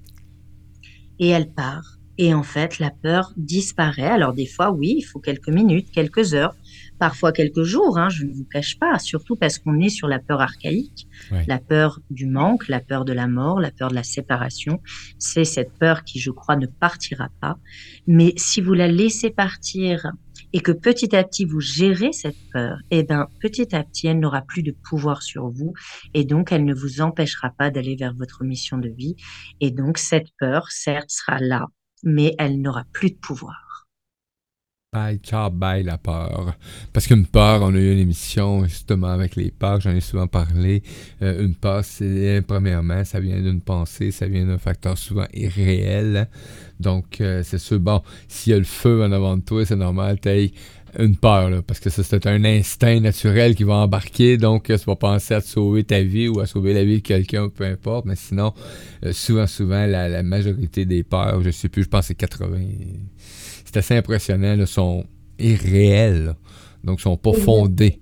Et 1.19 1.29
elle 1.29 1.51
part. 1.53 1.97
Et 2.17 2.33
en 2.33 2.43
fait, 2.43 2.79
la 2.79 2.91
peur 2.91 3.33
disparaît. 3.37 4.03
Alors 4.03 4.33
des 4.33 4.45
fois, 4.45 4.71
oui, 4.71 4.95
il 4.97 5.01
faut 5.01 5.19
quelques 5.19 5.49
minutes, 5.49 5.91
quelques 5.91 6.33
heures, 6.33 6.55
parfois 6.99 7.31
quelques 7.31 7.63
jours, 7.63 7.97
hein, 7.97 8.09
je 8.09 8.25
ne 8.25 8.31
vous 8.31 8.45
cache 8.45 8.77
pas, 8.77 8.99
surtout 8.99 9.35
parce 9.35 9.57
qu'on 9.57 9.79
est 9.79 9.89
sur 9.89 10.07
la 10.07 10.19
peur 10.19 10.41
archaïque, 10.41 11.07
la 11.47 11.57
peur 11.57 11.99
du 12.09 12.27
manque, 12.27 12.67
la 12.67 12.79
peur 12.79 13.05
de 13.05 13.13
la 13.13 13.27
mort, 13.27 13.59
la 13.59 13.71
peur 13.71 13.89
de 13.89 13.95
la 13.95 14.03
séparation. 14.03 14.81
C'est 15.17 15.45
cette 15.45 15.73
peur 15.79 16.03
qui, 16.03 16.19
je 16.19 16.31
crois, 16.31 16.57
ne 16.57 16.67
partira 16.67 17.29
pas. 17.39 17.57
Mais 18.07 18.33
si 18.37 18.61
vous 18.61 18.73
la 18.73 18.87
laissez 18.87 19.31
partir 19.31 20.11
et 20.53 20.59
que 20.59 20.71
petit 20.71 21.15
à 21.15 21.23
petit 21.23 21.45
vous 21.45 21.61
gérez 21.61 22.11
cette 22.11 22.37
peur, 22.51 22.77
eh 22.91 23.03
ben 23.03 23.27
petit 23.39 23.75
à 23.75 23.83
petit 23.83 24.07
elle 24.07 24.19
n'aura 24.19 24.41
plus 24.41 24.63
de 24.63 24.75
pouvoir 24.89 25.23
sur 25.23 25.49
vous 25.49 25.73
et 26.13 26.25
donc 26.25 26.51
elle 26.51 26.65
ne 26.65 26.73
vous 26.73 27.01
empêchera 27.01 27.51
pas 27.51 27.71
d'aller 27.71 27.95
vers 27.95 28.13
votre 28.13 28.43
mission 28.43 28.77
de 28.77 28.89
vie. 28.89 29.15
Et 29.59 29.71
donc 29.71 29.97
cette 29.97 30.27
peur, 30.37 30.69
certes, 30.71 31.09
sera 31.09 31.39
là, 31.39 31.67
mais 32.03 32.35
elle 32.37 32.61
n'aura 32.61 32.85
plus 32.91 33.11
de 33.11 33.17
pouvoir. 33.17 33.71
Bye, 34.93 35.19
ciao, 35.19 35.49
bye 35.49 35.83
la 35.83 35.97
peur. 35.97 36.53
Parce 36.91 37.07
qu'une 37.07 37.25
peur, 37.25 37.61
on 37.61 37.73
a 37.73 37.77
eu 37.77 37.93
une 37.93 37.99
émission 37.99 38.65
justement 38.65 39.07
avec 39.07 39.37
les 39.37 39.49
peurs, 39.49 39.79
j'en 39.79 39.91
ai 39.91 40.01
souvent 40.01 40.27
parlé. 40.27 40.83
Euh, 41.21 41.45
une 41.45 41.55
peur, 41.55 41.85
c'est 41.85 42.43
premièrement, 42.45 43.05
ça 43.05 43.21
vient 43.21 43.41
d'une 43.41 43.61
pensée, 43.61 44.11
ça 44.11 44.27
vient 44.27 44.45
d'un 44.45 44.57
facteur 44.57 44.97
souvent 44.97 45.27
irréel. 45.33 46.27
Donc, 46.81 47.21
euh, 47.21 47.41
c'est 47.41 47.57
sûr, 47.57 47.79
bon, 47.79 48.01
s'il 48.27 48.51
y 48.51 48.53
a 48.53 48.57
le 48.57 48.65
feu 48.65 49.01
en 49.01 49.13
avant 49.13 49.37
de 49.37 49.43
toi, 49.43 49.65
c'est 49.65 49.77
normal, 49.77 50.19
t'as 50.19 50.35
une 50.99 51.15
peur, 51.15 51.49
là, 51.49 51.61
parce 51.61 51.79
que 51.79 51.89
ça, 51.89 52.03
c'est 52.03 52.27
un 52.27 52.43
instinct 52.43 52.99
naturel 52.99 53.55
qui 53.55 53.63
va 53.63 53.75
embarquer, 53.75 54.37
donc 54.37 54.63
tu 54.65 54.73
vas 54.73 54.95
penser 54.95 55.33
à 55.33 55.41
te 55.41 55.47
sauver 55.47 55.83
ta 55.83 56.01
vie 56.01 56.27
ou 56.27 56.39
à 56.39 56.45
sauver 56.45 56.73
la 56.73 56.83
vie 56.83 56.97
de 56.97 57.07
quelqu'un, 57.07 57.49
peu 57.49 57.63
importe, 57.63 58.05
mais 58.05 58.15
sinon, 58.15 58.53
euh, 59.05 59.13
souvent, 59.13 59.47
souvent, 59.47 59.85
la, 59.85 60.09
la, 60.09 60.23
majorité 60.23 60.85
des 60.85 61.03
peurs, 61.03 61.41
je 61.43 61.51
sais 61.51 61.69
plus, 61.69 61.83
je 61.83 61.89
pense 61.89 62.01
que 62.01 62.07
c'est 62.07 62.15
80 62.15 62.59
c'est 63.71 63.77
assez 63.77 63.95
impressionnant, 63.95 64.55
là, 64.55 64.65
sont 64.65 65.05
irréels. 65.39 66.35
Donc, 66.83 66.99
sont 66.99 67.17
pas 67.17 67.33
fondés. 67.33 67.99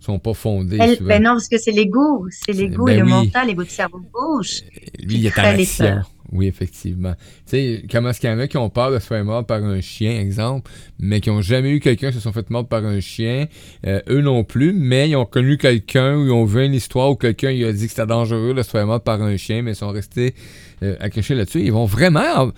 sont 0.00 0.18
pas 0.18 0.34
fondés. 0.34 0.78
ben 1.00 1.22
non, 1.22 1.32
parce 1.32 1.48
que 1.48 1.58
c'est 1.58 1.72
l'ego. 1.72 2.26
C'est 2.30 2.52
l'ego 2.52 2.88
et 2.88 2.96
ben 2.96 3.04
le 3.04 3.10
mental, 3.10 3.48
l'ego 3.48 3.64
de 3.64 3.68
cerveau 3.68 4.00
gauche. 4.12 4.60
Euh, 4.62 5.04
lui, 5.04 5.16
il 5.16 5.26
est 5.26 5.38
action. 5.38 6.02
Oui, 6.32 6.46
effectivement. 6.46 7.14
Tu 7.46 7.50
sais, 7.50 7.84
comment 7.90 8.08
est-ce 8.08 8.20
qu'il 8.20 8.30
y 8.30 8.32
en 8.32 8.38
a 8.38 8.48
qui 8.48 8.56
ont 8.56 8.70
peur 8.70 8.90
de 8.90 8.98
se 8.98 9.06
faire 9.06 9.22
mordre 9.22 9.46
par 9.46 9.62
un 9.62 9.82
chien, 9.82 10.18
exemple, 10.18 10.70
mais 10.98 11.20
qui 11.20 11.28
n'ont 11.28 11.42
jamais 11.42 11.70
eu 11.70 11.78
quelqu'un 11.78 12.08
qui 12.08 12.14
se 12.14 12.20
sont 12.20 12.32
fait 12.32 12.48
mordre 12.48 12.70
par 12.70 12.86
un 12.86 13.00
chien, 13.00 13.48
euh, 13.86 14.00
eux 14.08 14.22
non 14.22 14.42
plus, 14.42 14.72
mais 14.72 15.10
ils 15.10 15.16
ont 15.16 15.26
connu 15.26 15.58
quelqu'un 15.58 16.16
ou 16.16 16.24
ils 16.24 16.30
ont 16.30 16.46
vu 16.46 16.64
une 16.64 16.72
histoire 16.72 17.10
où 17.10 17.16
quelqu'un 17.16 17.48
a 17.48 17.72
dit 17.72 17.84
que 17.84 17.90
c'était 17.90 18.06
dangereux 18.06 18.54
de 18.54 18.62
se 18.62 18.70
faire 18.70 18.86
mordre 18.86 19.04
par 19.04 19.20
un 19.20 19.36
chien, 19.36 19.60
mais 19.60 19.72
ils 19.72 19.76
sont 19.76 19.90
restés 19.90 20.34
euh, 20.82 20.96
accrochés 21.00 21.34
là-dessus. 21.34 21.60
Ils 21.60 21.72
vont 21.72 21.84
vraiment. 21.84 22.50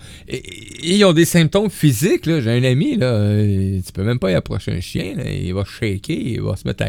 ils 0.81 1.03
ont 1.03 1.13
des 1.13 1.25
symptômes 1.25 1.69
physiques. 1.69 2.23
J'ai 2.23 2.51
un 2.51 2.63
ami, 2.63 2.95
là, 2.95 3.07
euh, 3.07 3.81
tu 3.85 3.91
peux 3.91 4.03
même 4.03 4.19
pas 4.19 4.31
y 4.31 4.35
approcher 4.35 4.71
un 4.71 4.79
chien. 4.79 5.15
il 5.25 5.53
va 5.53 5.65
shaker, 5.65 6.15
il 6.15 6.41
va 6.41 6.55
se 6.55 6.65
mettre 6.65 6.85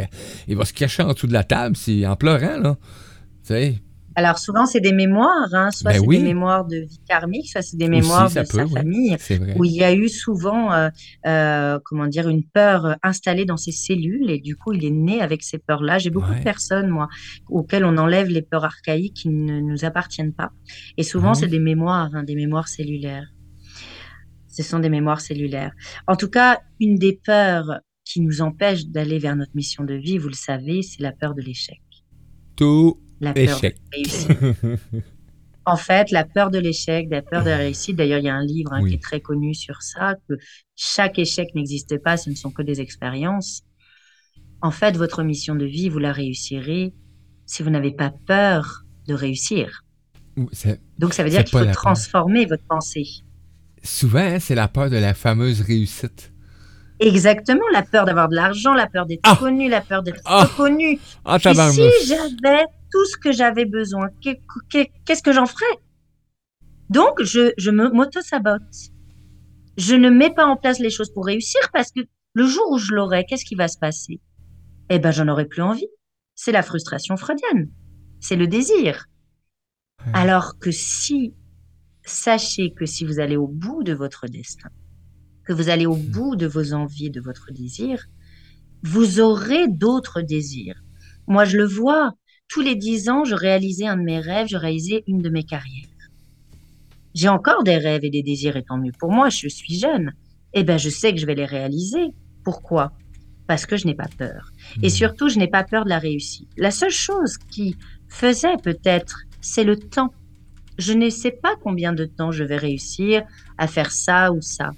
il 0.46 0.56
va 0.56 0.64
se 0.64 0.72
cacher 0.72 1.02
en 1.02 1.12
dessous 1.14 1.26
de 1.26 1.32
la 1.32 1.42
table 1.42 1.74
en 2.06 2.16
pleurant. 2.16 2.58
Là. 2.58 2.76
Tu 3.44 3.54
sais, 3.54 3.74
alors 4.16 4.38
souvent, 4.38 4.64
c'est 4.64 4.80
des 4.80 4.94
mémoires, 4.94 5.52
hein. 5.52 5.70
soit 5.70 5.92
ben 5.92 6.00
c'est 6.00 6.06
des 6.06 6.22
mémoires 6.22 6.64
de 6.64 6.78
vie 6.78 7.00
karmique, 7.06 7.50
soit 7.50 7.60
c'est 7.60 7.76
des 7.76 7.90
mémoires 7.90 8.30
de 8.30 8.44
sa 8.44 8.66
famille, 8.66 9.14
où 9.56 9.64
il 9.66 9.72
y 9.72 9.84
a 9.84 9.92
eu 9.92 10.08
souvent, 10.08 10.72
euh, 10.72 10.88
euh, 11.26 11.78
comment 11.84 12.06
dire, 12.06 12.26
une 12.26 12.42
peur 12.42 12.96
installée 13.02 13.44
dans 13.44 13.58
ses 13.58 13.72
cellules, 13.72 14.30
et 14.30 14.40
du 14.40 14.56
coup, 14.56 14.72
il 14.72 14.86
est 14.86 14.90
né 14.90 15.20
avec 15.20 15.42
ces 15.42 15.58
peurs-là. 15.58 15.98
J'ai 15.98 16.08
beaucoup 16.08 16.32
de 16.32 16.42
personnes, 16.42 16.88
moi, 16.88 17.08
auxquelles 17.50 17.84
on 17.84 17.98
enlève 17.98 18.28
les 18.28 18.40
peurs 18.40 18.64
archaïques 18.64 19.14
qui 19.14 19.28
ne 19.28 19.60
nous 19.60 19.84
appartiennent 19.84 20.32
pas, 20.32 20.50
et 20.96 21.02
souvent, 21.02 21.34
c'est 21.34 21.48
des 21.48 21.60
mémoires, 21.60 22.08
hein, 22.14 22.22
des 22.22 22.36
mémoires 22.36 22.68
cellulaires. 22.68 23.28
Ce 24.48 24.62
sont 24.62 24.78
des 24.78 24.88
mémoires 24.88 25.20
cellulaires. 25.20 25.72
En 26.06 26.16
tout 26.16 26.30
cas, 26.30 26.60
une 26.80 26.94
des 26.94 27.20
peurs 27.22 27.80
qui 28.06 28.22
nous 28.22 28.40
empêche 28.40 28.86
d'aller 28.86 29.18
vers 29.18 29.36
notre 29.36 29.54
mission 29.54 29.84
de 29.84 29.92
vie, 29.92 30.16
vous 30.16 30.28
le 30.28 30.34
savez, 30.34 30.80
c'est 30.80 31.02
la 31.02 31.12
peur 31.12 31.34
de 31.34 31.42
l'échec. 31.42 31.82
Tout 32.56 32.98
La 33.20 33.32
peur 33.32 33.60
de 33.60 33.72
réussir. 33.92 34.36
En 35.68 35.76
fait, 35.76 36.12
la 36.12 36.22
peur 36.24 36.50
de 36.52 36.58
l'échec, 36.60 37.08
la 37.10 37.22
peur 37.22 37.42
de 37.42 37.50
la 37.50 37.56
réussite. 37.56 37.96
D'ailleurs, 37.96 38.20
il 38.20 38.24
y 38.26 38.28
a 38.28 38.34
un 38.36 38.44
livre 38.44 38.72
hein, 38.72 38.82
Oui. 38.82 38.90
qui 38.90 38.94
est 38.94 39.02
très 39.02 39.20
connu 39.20 39.52
sur 39.52 39.82
ça, 39.82 40.14
que 40.28 40.34
chaque 40.76 41.18
échec 41.18 41.48
n'existe 41.56 41.98
pas, 42.00 42.16
ce 42.16 42.30
ne 42.30 42.36
sont 42.36 42.52
que 42.52 42.62
des 42.62 42.80
expériences. 42.80 43.62
En 44.62 44.70
fait, 44.70 44.96
votre 44.96 45.24
mission 45.24 45.56
de 45.56 45.64
vie, 45.64 45.88
vous 45.88 45.98
la 45.98 46.12
réussirez 46.12 46.94
si 47.46 47.64
vous 47.64 47.70
n'avez 47.70 47.90
pas 47.90 48.12
peur 48.28 48.84
de 49.08 49.14
réussir. 49.14 49.82
Donc, 50.98 51.14
ça 51.14 51.24
veut 51.24 51.30
dire 51.30 51.42
qu'il 51.42 51.58
faut 51.58 51.64
peur. 51.64 51.74
transformer 51.74 52.46
votre 52.46 52.64
pensée. 52.68 53.04
Souvent, 53.82 54.20
hein, 54.20 54.38
c'est 54.38 54.54
la 54.54 54.68
peur 54.68 54.88
de 54.88 54.96
la 54.98 55.14
fameuse 55.14 55.62
réussite. 55.62 56.32
Exactement, 57.00 57.64
la 57.72 57.82
peur 57.82 58.04
d'avoir 58.04 58.28
de 58.28 58.36
l'argent, 58.36 58.72
la 58.72 58.86
peur 58.86 59.04
d'être 59.04 59.20
Ah! 59.24 59.34
connu, 59.36 59.68
la 59.68 59.80
peur 59.80 60.04
d'être 60.04 60.20
Ah! 60.24 60.44
reconnu. 60.44 61.00
Ah, 61.24 61.40
tabarnouche. 61.40 61.90
si 62.02 62.06
j'avais 62.06 62.64
tout 62.96 63.04
ce 63.04 63.18
que 63.18 63.30
j'avais 63.30 63.66
besoin, 63.66 64.08
qu'est- 64.22 64.40
qu'est- 64.70 64.90
qu'est-ce 65.04 65.22
que 65.22 65.32
j'en 65.32 65.44
ferais? 65.44 65.76
Donc, 66.88 67.22
je, 67.22 67.52
je 67.58 67.70
me 67.70 67.90
m'auto-sabote. 67.90 68.76
Je 69.76 69.94
ne 69.94 70.08
mets 70.08 70.32
pas 70.32 70.46
en 70.46 70.56
place 70.56 70.78
les 70.78 70.88
choses 70.88 71.12
pour 71.12 71.26
réussir 71.26 71.60
parce 71.74 71.90
que 71.92 72.00
le 72.32 72.46
jour 72.46 72.70
où 72.70 72.78
je 72.78 72.94
l'aurai, 72.94 73.26
qu'est-ce 73.26 73.44
qui 73.44 73.54
va 73.54 73.68
se 73.68 73.78
passer? 73.78 74.22
Eh 74.88 74.98
ben, 74.98 75.10
j'en 75.10 75.28
aurai 75.28 75.44
plus 75.44 75.60
envie. 75.60 75.88
C'est 76.34 76.52
la 76.52 76.62
frustration 76.62 77.18
freudienne. 77.18 77.70
C'est 78.20 78.36
le 78.36 78.46
désir. 78.46 79.04
Alors 80.14 80.58
que 80.58 80.70
si, 80.70 81.34
sachez 82.02 82.72
que 82.72 82.86
si 82.86 83.04
vous 83.04 83.20
allez 83.20 83.36
au 83.36 83.48
bout 83.48 83.82
de 83.82 83.92
votre 83.92 84.26
destin, 84.26 84.70
que 85.44 85.52
vous 85.52 85.68
allez 85.68 85.84
au 85.86 85.96
bout 85.96 86.34
de 86.36 86.46
vos 86.46 86.72
envies, 86.72 87.10
de 87.10 87.20
votre 87.20 87.50
désir, 87.52 88.06
vous 88.82 89.20
aurez 89.20 89.68
d'autres 89.68 90.22
désirs. 90.22 90.80
Moi, 91.26 91.44
je 91.44 91.58
le 91.58 91.66
vois. 91.66 92.12
Tous 92.48 92.60
les 92.60 92.74
dix 92.74 93.08
ans, 93.08 93.24
je 93.24 93.36
réalisais 93.36 93.86
un 93.86 93.96
de 93.96 94.02
mes 94.02 94.18
rêves, 94.18 94.48
je 94.48 94.56
réalisais 94.56 95.04
une 95.06 95.22
de 95.22 95.30
mes 95.30 95.44
carrières. 95.44 95.86
J'ai 97.14 97.28
encore 97.28 97.62
des 97.64 97.78
rêves 97.78 98.04
et 98.04 98.10
des 98.10 98.22
désirs, 98.22 98.56
et 98.56 98.64
tant 98.64 98.78
mieux 98.78 98.92
pour 98.98 99.10
moi, 99.10 99.28
je 99.30 99.48
suis 99.48 99.78
jeune. 99.78 100.12
Eh 100.52 100.64
ben, 100.64 100.78
je 100.78 100.90
sais 100.90 101.12
que 101.14 101.20
je 101.20 101.26
vais 101.26 101.34
les 101.34 101.44
réaliser. 101.46 102.14
Pourquoi? 102.44 102.92
Parce 103.46 103.66
que 103.66 103.76
je 103.76 103.86
n'ai 103.86 103.94
pas 103.94 104.08
peur. 104.18 104.50
Et 104.82 104.88
Hmm. 104.88 104.90
surtout, 104.90 105.28
je 105.28 105.38
n'ai 105.38 105.48
pas 105.48 105.64
peur 105.64 105.84
de 105.84 105.90
la 105.90 105.98
réussite. 105.98 106.50
La 106.56 106.70
seule 106.70 106.90
chose 106.90 107.36
qui 107.50 107.78
faisait 108.08 108.58
peut-être, 108.62 109.16
c'est 109.40 109.64
le 109.64 109.76
temps. 109.88 110.14
Je 110.78 110.92
ne 110.92 111.10
sais 111.10 111.32
pas 111.32 111.54
combien 111.62 111.92
de 111.92 112.06
temps 112.06 112.32
je 112.32 112.44
vais 112.44 112.56
réussir 112.58 113.22
à 113.58 113.68
faire 113.68 113.92
ça 113.92 114.32
ou 114.32 114.40
ça. 114.42 114.72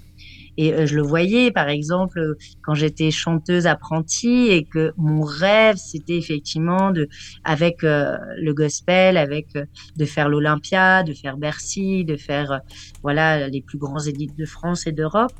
Et 0.61 0.73
euh, 0.73 0.85
je 0.85 0.95
le 0.97 1.01
voyais, 1.01 1.51
par 1.51 1.69
exemple, 1.69 2.35
quand 2.61 2.73
j'étais 2.73 3.11
chanteuse 3.11 3.65
apprentie 3.65 4.49
et 4.49 4.65
que 4.65 4.91
mon 4.97 5.21
rêve, 5.21 5.77
c'était 5.77 6.17
effectivement 6.17 6.91
de, 6.91 7.07
avec 7.45 7.85
euh, 7.85 8.17
le 8.35 8.53
gospel, 8.53 9.15
avec 9.15 9.55
euh, 9.55 9.63
de 9.95 10.03
faire 10.03 10.27
l'Olympia, 10.27 11.03
de 11.03 11.13
faire 11.13 11.37
Bercy, 11.37 12.03
de 12.03 12.17
faire, 12.17 12.59
voilà, 13.03 13.47
les 13.47 13.61
plus 13.61 13.77
grands 13.77 14.01
élites 14.01 14.37
de 14.37 14.45
France 14.45 14.85
et 14.85 14.91
d'Europe. 14.91 15.31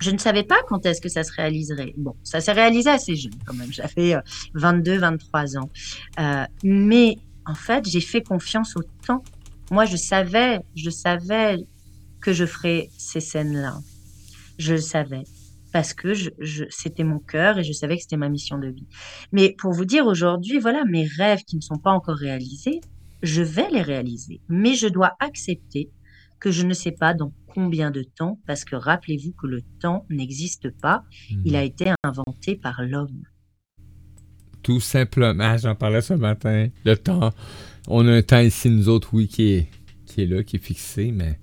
Je 0.00 0.12
ne 0.12 0.18
savais 0.18 0.44
pas 0.44 0.58
quand 0.68 0.86
est-ce 0.86 1.00
que 1.00 1.08
ça 1.08 1.24
se 1.24 1.32
réaliserait. 1.32 1.92
Bon, 1.96 2.14
ça 2.22 2.40
s'est 2.40 2.52
réalisé 2.52 2.88
assez 2.88 3.16
jeune 3.16 3.34
quand 3.44 3.54
même. 3.54 3.72
J'avais 3.72 4.14
euh, 4.14 4.20
22, 4.54 4.98
23 4.98 5.58
ans. 5.58 5.70
Mais 6.62 7.16
en 7.46 7.54
fait, 7.54 7.84
j'ai 7.88 8.00
fait 8.00 8.22
confiance 8.22 8.76
au 8.76 8.82
temps. 9.04 9.24
Moi, 9.72 9.86
je 9.86 9.96
savais, 9.96 10.60
je 10.76 10.90
savais 10.90 11.58
que 12.20 12.32
je 12.32 12.46
ferais 12.46 12.90
ces 12.96 13.18
scènes-là. 13.18 13.80
Je 14.60 14.74
le 14.74 14.80
savais 14.80 15.22
parce 15.72 15.94
que 15.94 16.14
je, 16.14 16.30
je, 16.38 16.64
c'était 16.68 17.04
mon 17.04 17.18
cœur 17.18 17.58
et 17.58 17.64
je 17.64 17.72
savais 17.72 17.96
que 17.96 18.02
c'était 18.02 18.16
ma 18.16 18.28
mission 18.28 18.58
de 18.58 18.66
vie. 18.68 18.86
Mais 19.32 19.54
pour 19.56 19.72
vous 19.72 19.84
dire 19.84 20.04
aujourd'hui, 20.06 20.58
voilà, 20.58 20.84
mes 20.84 21.06
rêves 21.06 21.42
qui 21.46 21.56
ne 21.56 21.60
sont 21.60 21.78
pas 21.78 21.92
encore 21.92 22.16
réalisés, 22.16 22.80
je 23.22 23.42
vais 23.42 23.70
les 23.70 23.82
réaliser. 23.82 24.40
Mais 24.48 24.74
je 24.74 24.88
dois 24.88 25.12
accepter 25.20 25.90
que 26.40 26.50
je 26.50 26.66
ne 26.66 26.74
sais 26.74 26.90
pas 26.92 27.14
dans 27.14 27.32
combien 27.54 27.90
de 27.90 28.02
temps, 28.02 28.38
parce 28.46 28.64
que 28.64 28.74
rappelez-vous 28.76 29.32
que 29.32 29.46
le 29.46 29.62
temps 29.80 30.06
n'existe 30.10 30.70
pas, 30.80 31.04
Hmm. 31.30 31.42
il 31.44 31.54
a 31.56 31.62
été 31.62 31.92
inventé 32.02 32.56
par 32.56 32.82
l'homme. 32.82 33.22
Tout 34.62 34.80
simplement, 34.80 35.56
j'en 35.56 35.74
parlais 35.74 36.00
ce 36.02 36.14
matin. 36.14 36.68
Le 36.84 36.96
temps, 36.96 37.32
on 37.88 38.06
a 38.08 38.12
un 38.12 38.22
temps 38.22 38.40
ici, 38.40 38.68
nous 38.70 38.88
autres, 38.88 39.10
oui, 39.14 39.26
qui 39.28 39.52
est, 39.52 39.68
qui 40.06 40.22
est 40.22 40.26
là, 40.26 40.42
qui 40.42 40.56
est 40.56 40.64
fixé, 40.64 41.12
mais 41.12 41.38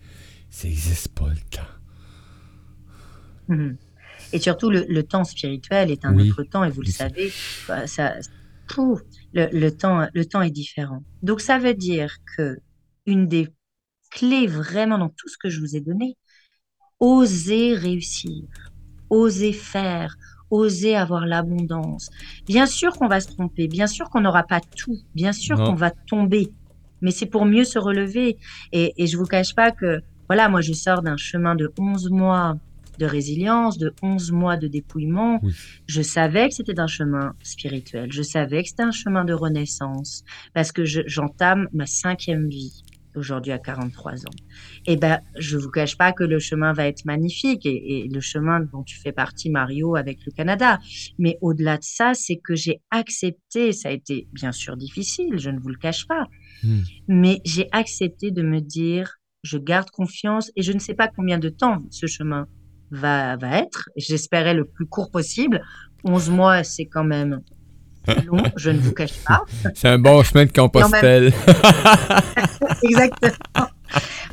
ça 0.49 0.67
n'existe 0.67 1.09
pas 1.09 1.29
le 1.29 1.39
temps. 1.49 1.61
Mhm. 3.47 3.77
Et 4.33 4.39
surtout, 4.39 4.69
le, 4.69 4.85
le 4.89 5.03
temps 5.03 5.23
spirituel 5.23 5.91
est 5.91 6.03
un 6.05 6.13
Oui. 6.13 6.29
autre 6.29 6.43
temps, 6.43 6.63
et 6.63 6.69
vous 6.69 6.81
le 6.81 6.87
savez, 6.91 7.31
ça, 7.85 8.15
pouf, 8.67 9.01
le, 9.33 9.47
le 9.51 9.71
temps, 9.71 10.07
le 10.13 10.25
temps 10.25 10.41
est 10.41 10.51
différent. 10.51 11.03
Donc, 11.21 11.39
ça 11.41 11.57
veut 11.57 11.73
dire 11.73 12.17
que 12.35 12.57
une 13.05 13.27
des 13.27 13.47
clés 14.11 14.47
vraiment 14.47 14.97
dans 14.97 15.09
tout 15.09 15.29
ce 15.29 15.37
que 15.37 15.49
je 15.49 15.59
vous 15.61 15.75
ai 15.75 15.81
donné, 15.81 16.17
oser 16.99 17.73
réussir, 17.75 18.43
oser 19.09 19.53
faire, 19.53 20.15
oser 20.49 20.95
avoir 20.95 21.25
l'abondance. 21.25 22.09
Bien 22.45 22.65
sûr 22.65 22.93
qu'on 22.93 23.07
va 23.07 23.19
se 23.19 23.27
tromper, 23.27 23.67
bien 23.67 23.87
sûr 23.87 24.09
qu'on 24.09 24.21
n'aura 24.21 24.43
pas 24.43 24.61
tout, 24.75 24.97
bien 25.15 25.33
sûr 25.33 25.57
qu'on 25.57 25.75
va 25.75 25.91
tomber, 25.91 26.53
mais 27.01 27.11
c'est 27.11 27.25
pour 27.27 27.45
mieux 27.45 27.63
se 27.63 27.79
relever. 27.79 28.37
Et, 28.71 28.93
et 29.01 29.07
je 29.07 29.17
vous 29.17 29.25
cache 29.25 29.53
pas 29.55 29.71
que, 29.71 30.01
voilà, 30.27 30.49
moi 30.49 30.61
je 30.61 30.73
sors 30.73 31.01
d'un 31.01 31.17
chemin 31.17 31.55
de 31.55 31.71
11 31.77 32.09
mois 32.09 32.55
de 32.99 33.05
résilience, 33.05 33.77
de 33.77 33.93
11 34.01 34.31
mois 34.31 34.57
de 34.57 34.67
dépouillement. 34.67 35.39
Oui. 35.43 35.53
Je 35.87 36.01
savais 36.01 36.49
que 36.49 36.55
c'était 36.55 36.79
un 36.79 36.87
chemin 36.87 37.33
spirituel, 37.43 38.11
je 38.11 38.21
savais 38.21 38.63
que 38.63 38.69
c'était 38.69 38.83
un 38.83 38.91
chemin 38.91 39.25
de 39.25 39.33
renaissance, 39.33 40.23
parce 40.53 40.71
que 40.71 40.85
je- 40.85 41.01
j'entame 41.07 41.67
ma 41.73 41.85
cinquième 41.85 42.47
vie 42.49 42.81
aujourd'hui 43.15 43.51
à 43.51 43.57
43 43.57 44.13
ans. 44.27 44.35
Et 44.85 44.95
ben, 44.95 45.19
je 45.39 45.57
vous 45.57 45.71
cache 45.71 45.97
pas 45.97 46.13
que 46.13 46.23
le 46.23 46.37
chemin 46.37 46.71
va 46.73 46.85
être 46.87 47.03
magnifique 47.05 47.65
et, 47.65 48.01
et 48.05 48.07
le 48.07 48.19
chemin 48.21 48.59
dont 48.59 48.83
tu 48.83 48.95
fais 48.99 49.11
partie, 49.11 49.49
Mario, 49.49 49.95
avec 49.95 50.19
le 50.23 50.31
Canada. 50.31 50.77
Mais 51.17 51.39
au-delà 51.41 51.77
de 51.77 51.83
ça, 51.83 52.13
c'est 52.13 52.35
que 52.35 52.53
j'ai 52.53 52.79
accepté, 52.91 53.71
ça 53.71 53.89
a 53.89 53.91
été 53.91 54.27
bien 54.33 54.51
sûr 54.51 54.77
difficile, 54.77 55.39
je 55.39 55.49
ne 55.49 55.59
vous 55.59 55.69
le 55.69 55.77
cache 55.77 56.05
pas, 56.07 56.27
Hmm. 56.63 56.81
mais 57.07 57.39
j'ai 57.45 57.67
accepté 57.71 58.31
de 58.31 58.41
me 58.41 58.59
dire, 58.61 59.17
je 59.43 59.59
garde 59.59 59.89
confiance 59.91 60.51
et 60.55 60.63
je 60.63 60.71
ne 60.71 60.79
sais 60.79 60.95
pas 60.95 61.07
combien 61.07 61.37
de 61.37 61.49
temps 61.49 61.83
ce 61.91 62.07
chemin 62.07 62.47
va, 62.91 63.35
va 63.37 63.59
être. 63.59 63.89
J'espérais 63.95 64.53
le 64.53 64.65
plus 64.65 64.85
court 64.85 65.09
possible. 65.11 65.61
11 66.03 66.29
mois, 66.29 66.63
c'est 66.63 66.85
quand 66.85 67.03
même 67.03 67.41
long, 68.25 68.43
je 68.55 68.69
ne 68.69 68.79
vous 68.79 68.93
cache 68.93 69.17
pas. 69.25 69.43
C'est 69.75 69.89
un 69.89 69.99
bon 69.99 70.23
chemin 70.23 70.45
de 70.45 70.51
Compostelle. 70.51 71.33
Exactement. 72.83 73.67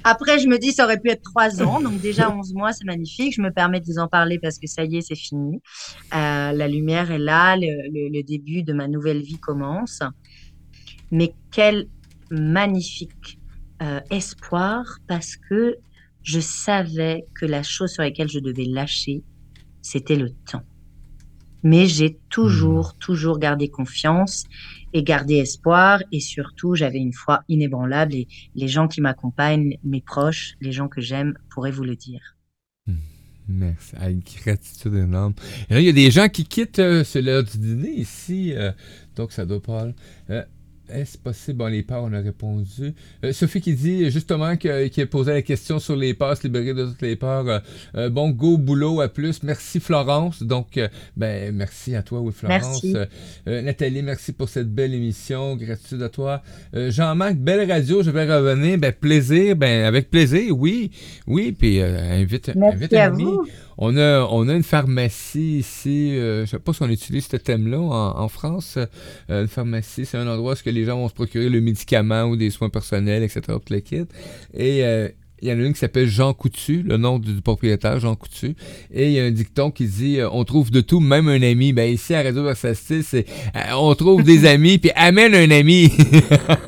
Après, 0.07 0.39
je 0.39 0.49
me 0.49 0.59
dis, 0.59 0.73
ça 0.73 0.85
aurait 0.85 1.01
pu 1.01 1.11
être 1.11 1.23
trois 1.23 1.63
ans. 1.63 1.81
Donc, 1.81 2.01
déjà, 2.01 2.31
11 2.31 2.53
mois, 2.55 2.73
c'est 2.73 2.85
magnifique. 2.85 3.35
Je 3.35 3.41
me 3.41 3.51
permets 3.51 3.81
de 3.81 3.87
vous 3.87 3.99
en 3.99 4.07
parler 4.07 4.39
parce 4.39 4.59
que 4.59 4.67
ça 4.67 4.85
y 4.85 4.99
est, 4.99 5.01
c'est 5.01 5.15
fini. 5.15 5.61
Euh, 6.15 6.53
la 6.53 6.69
lumière 6.69 7.11
est 7.11 7.19
là. 7.19 7.57
Le, 7.57 7.63
le- 7.91 8.11
le 8.13 8.23
début 8.23 8.63
de 8.63 8.73
ma 8.75 8.87
nouvelle 8.87 9.23
vie 9.23 9.39
commence. 9.39 10.01
Mais 11.11 11.33
quel 11.51 11.87
magnifique 12.31 13.39
euh, 13.83 14.01
espoir 14.11 14.85
parce 15.09 15.37
que 15.49 15.77
je 16.25 16.41
savais 16.41 17.27
que 17.35 17.47
la 17.47 17.63
chose 17.63 17.93
sur 17.93 18.03
laquelle 18.03 18.29
je 18.29 18.41
devais 18.41 18.65
lâcher, 18.65 19.23
c'était 19.83 20.17
le 20.17 20.31
temps. 20.51 20.65
Mais 21.63 21.87
j'ai 21.87 22.19
toujours, 22.29 22.97
toujours 22.99 23.39
gardé 23.39 23.69
confiance 23.69 24.45
et 24.93 25.03
gardé 25.03 25.37
espoir. 25.37 26.03
Et 26.13 26.21
surtout, 26.21 26.75
j'avais 26.75 26.99
une 26.99 27.13
foi 27.13 27.43
inébranlable. 27.49 28.15
Et 28.15 28.29
les 28.55 28.69
gens 28.69 28.89
qui 28.89 29.01
m'accompagnent, 29.01 29.79
mes 29.83 30.03
proches, 30.03 30.55
les 30.61 30.73
gens 30.73 30.89
que 30.89 31.01
j'aime, 31.01 31.35
pourraient 31.51 31.71
vous 31.71 31.85
le 31.85 31.97
dire. 31.97 32.37
Merci. 33.47 33.95
Ah, 33.99 34.11
une 34.11 34.21
gratitude 34.21 34.95
énorme. 34.95 35.35
Et 35.69 35.75
là, 35.75 35.81
il 35.81 35.87
y 35.87 35.91
a 35.91 35.93
des 35.93 36.11
gens 36.11 36.29
qui 36.29 36.45
quittent 36.45 36.79
euh, 36.79 37.05
c'est 37.05 37.21
l'heure 37.21 37.45
du 37.45 37.59
dîner 37.59 37.91
ici. 37.91 38.55
euh, 38.55 38.73
donc, 39.17 39.33
ça 39.33 39.45
doit 39.45 39.63
pas. 39.63 39.89
Euh, 40.31 40.43
est-ce 40.91 41.17
possible? 41.19 41.59
Bon, 41.59 41.67
les 41.67 41.83
parts, 41.83 42.03
on 42.05 42.13
a 42.13 42.21
répondu. 42.21 42.95
Euh, 43.25 43.33
Sophie 43.33 43.61
qui 43.61 43.75
dit 43.75 44.11
justement 44.11 44.57
que, 44.57 44.89
qui 44.89 45.01
a 45.01 45.07
posé 45.07 45.33
la 45.33 45.43
question 45.43 45.79
sur 45.79 45.97
les 45.97 46.15
parts, 46.15 46.37
se 46.37 46.43
libérer 46.45 46.75
de 46.75 46.87
toutes 46.87 47.03
les 47.03 47.17
parts. 47.17 47.49
Euh, 47.49 47.59
euh, 47.97 48.11
bon, 48.11 48.31
go, 48.31 48.59
boulot, 48.59 49.01
à 49.01 49.09
plus. 49.09 49.43
Merci 49.43 49.81
Florence. 49.81 50.43
Donc, 50.43 50.77
euh, 50.77 50.89
ben, 51.17 51.55
merci 51.55 51.95
à 51.97 52.03
toi, 52.03 52.21
oui, 52.21 52.33
Florence. 52.33 52.83
Merci. 52.85 52.95
Nathalie, 53.47 54.03
merci 54.03 54.33
pour 54.33 54.49
cette 54.49 54.73
belle 54.73 54.95
émission. 54.95 55.57
Gratitude 55.57 56.03
à 56.03 56.09
toi. 56.09 56.43
Jean-Marc, 56.75 57.37
belle 57.37 57.71
radio, 57.71 58.03
je 58.03 58.11
vais 58.11 58.25
revenir. 58.25 58.79
Ben, 58.79 58.93
plaisir, 58.93 59.57
ben, 59.57 59.85
avec 59.85 60.11
plaisir, 60.11 60.57
oui. 60.57 60.91
Oui, 61.27 61.53
puis 61.53 61.81
invite, 61.81 62.51
invite 62.57 62.93
un 62.95 63.07
ami. 63.07 63.25
vous. 63.25 63.47
On 63.79 63.97
a, 63.97 64.27
on 64.31 64.49
a 64.49 64.55
une 64.55 64.63
pharmacie 64.63 65.59
ici, 65.59 66.17
euh, 66.17 66.47
je 66.47 66.51
sais 66.51 66.59
pas 66.59 66.73
si 66.73 66.83
on 66.83 66.89
utilise 66.89 67.27
ce 67.27 67.37
thème-là 67.37 67.81
en, 67.81 68.21
en 68.21 68.29
France. 68.29 68.79
Euh, 69.31 69.43
une 69.43 69.49
pharmacie, 69.49 70.07
c'est 70.07 70.17
un 70.17 70.29
endroit 70.29 70.53
où 70.53 70.57
que 70.57 70.71
les 70.71 70.85
gens 70.85 70.97
vont 70.97 71.09
se 71.09 71.15
procurer 71.15 71.49
le 71.49 71.61
médicament 71.61 72.25
ou 72.25 72.37
des 72.37 72.51
soins 72.51 72.69
personnels, 72.69 73.23
etc. 73.23 73.43
tout 73.49 73.61
le 73.73 73.81
kit. 73.81 74.05
Et 74.55 74.85
euh, 74.85 75.09
Il 75.43 75.49
y 75.49 75.53
en 75.53 75.59
a 75.59 75.63
une 75.63 75.73
qui 75.73 75.81
s'appelle 75.81 76.07
Jean 76.07 76.33
Coutu, 76.35 76.83
le 76.83 76.97
nom 76.97 77.19
du, 77.19 77.41
propriétaire, 77.41 77.99
Jean 77.99 78.15
Coutu. 78.15 78.55
Et 78.93 79.09
il 79.09 79.13
y 79.13 79.21
a 79.21 79.25
un 79.25 79.31
dicton 79.33 79.71
qui 79.71 79.87
dit 79.87 80.21
euh, 80.21 80.29
On 80.31 80.45
trouve 80.45 80.71
de 80.71 80.81
tout, 80.81 81.01
même 81.01 81.29
un 81.29 81.43
ami. 81.43 81.73
Ben 81.73 81.93
ici, 81.93 82.15
à 82.15 82.23
Radio 82.23 82.45
Versatilles, 82.45 83.03
c'est 83.03 83.27
On 83.77 83.95
trouve 83.95 84.23
des 84.23 84.47
amis, 84.47 84.79
puis 84.79 84.93
amène 84.95 85.35
un 85.35 85.51
ami. 85.51 85.93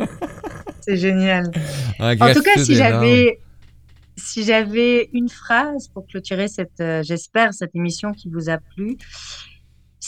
c'est 0.81 0.97
génial. 0.97 1.53
En, 2.01 2.17
tout 2.17 2.43
cas, 2.43 2.63
si 2.63 2.75
j'avais 2.75 3.39
si 4.17 4.45
j'avais 4.45 5.11
une 5.13 5.29
phrase 5.29 5.89
pour 5.89 6.07
clôturer 6.07 6.49
cette, 6.49 6.83
j'espère, 7.03 7.53
cette 7.55 7.75
émission 7.75 8.13
qui 8.13 8.31
vous 8.31 8.49
a 8.49 8.59
plu, 8.59 8.97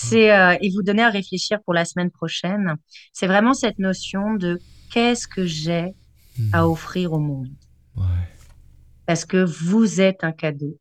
c'est 0.00 0.32
euh, 0.32 0.56
et 0.60 0.70
vous 0.70 0.82
donner 0.82 1.02
à 1.02 1.10
réfléchir 1.10 1.60
pour 1.64 1.74
la 1.74 1.84
semaine 1.84 2.10
prochaine. 2.10 2.76
C'est 3.12 3.26
vraiment 3.26 3.54
cette 3.54 3.78
notion 3.78 4.34
de 4.34 4.60
qu'est-ce 4.90 5.26
que 5.26 5.44
j'ai 5.44 5.94
à 6.52 6.64
hmm. 6.64 6.70
offrir 6.70 7.12
au 7.12 7.18
monde. 7.18 7.50
Parce 9.06 9.24
que 9.24 9.44
vous 9.44 10.00
êtes 10.00 10.22
un 10.22 10.32
cadeau. 10.32 10.78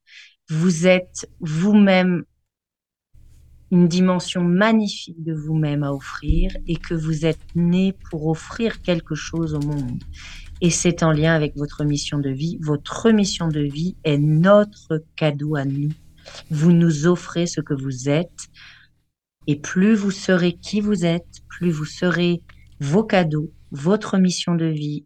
Vous 0.50 0.86
êtes 0.86 1.30
vous-même 1.40 2.24
une 3.72 3.88
dimension 3.88 4.44
magnifique 4.44 5.22
de 5.24 5.34
vous-même 5.34 5.84
à 5.84 5.92
offrir 5.92 6.56
et 6.68 6.78
que 6.78 6.94
vous 6.94 7.26
êtes 7.26 7.56
né 7.56 7.94
pour 8.10 8.28
offrir 8.28 8.82
quelque 8.82 9.16
chose 9.16 9.54
au 9.54 9.60
monde. 9.60 10.04
Et 10.62 10.70
c'est 10.70 11.04
en 11.04 11.12
lien 11.12 11.34
avec 11.34 11.56
votre 11.56 11.84
mission 11.84 12.18
de 12.18 12.30
vie. 12.30 12.58
Votre 12.62 13.12
mission 13.12 13.48
de 13.48 13.60
vie 13.60 13.96
est 14.04 14.18
notre 14.18 15.04
cadeau 15.16 15.56
à 15.56 15.66
nous. 15.66 15.92
Vous 16.50 16.72
nous 16.72 17.06
offrez 17.06 17.46
ce 17.46 17.62
que 17.62 17.74
vous 17.74 18.10
êtes 18.10 18.50
et 19.48 19.56
plus 19.56 19.96
vous 19.96 20.12
serez 20.12 20.54
qui 20.54 20.82
vous 20.82 21.06
êtes, 21.06 21.42
plus 21.48 21.72
vous 21.72 21.86
serez 21.86 22.44
vos 22.82 23.04
cadeaux, 23.04 23.52
votre 23.72 24.18
mission 24.18 24.56
de 24.56 24.66
vie, 24.66 25.06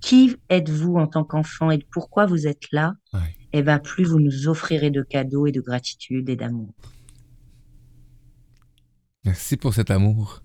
qui 0.00 0.36
êtes-vous 0.48 0.96
en 0.96 1.06
tant 1.06 1.24
qu'enfant 1.24 1.70
et 1.70 1.78
pourquoi 1.90 2.26
vous 2.26 2.46
êtes 2.46 2.70
là, 2.72 2.94
et 3.14 3.58
eh 3.58 3.62
ben 3.62 3.78
plus 3.78 4.04
vous 4.04 4.20
nous 4.20 4.48
offrirez 4.48 4.90
de 4.90 5.02
cadeaux 5.02 5.46
et 5.46 5.52
de 5.52 5.60
gratitude 5.60 6.28
et 6.28 6.36
d'amour. 6.36 6.74
Merci 9.24 9.56
pour 9.56 9.74
cet 9.74 9.90
amour. 9.90 10.42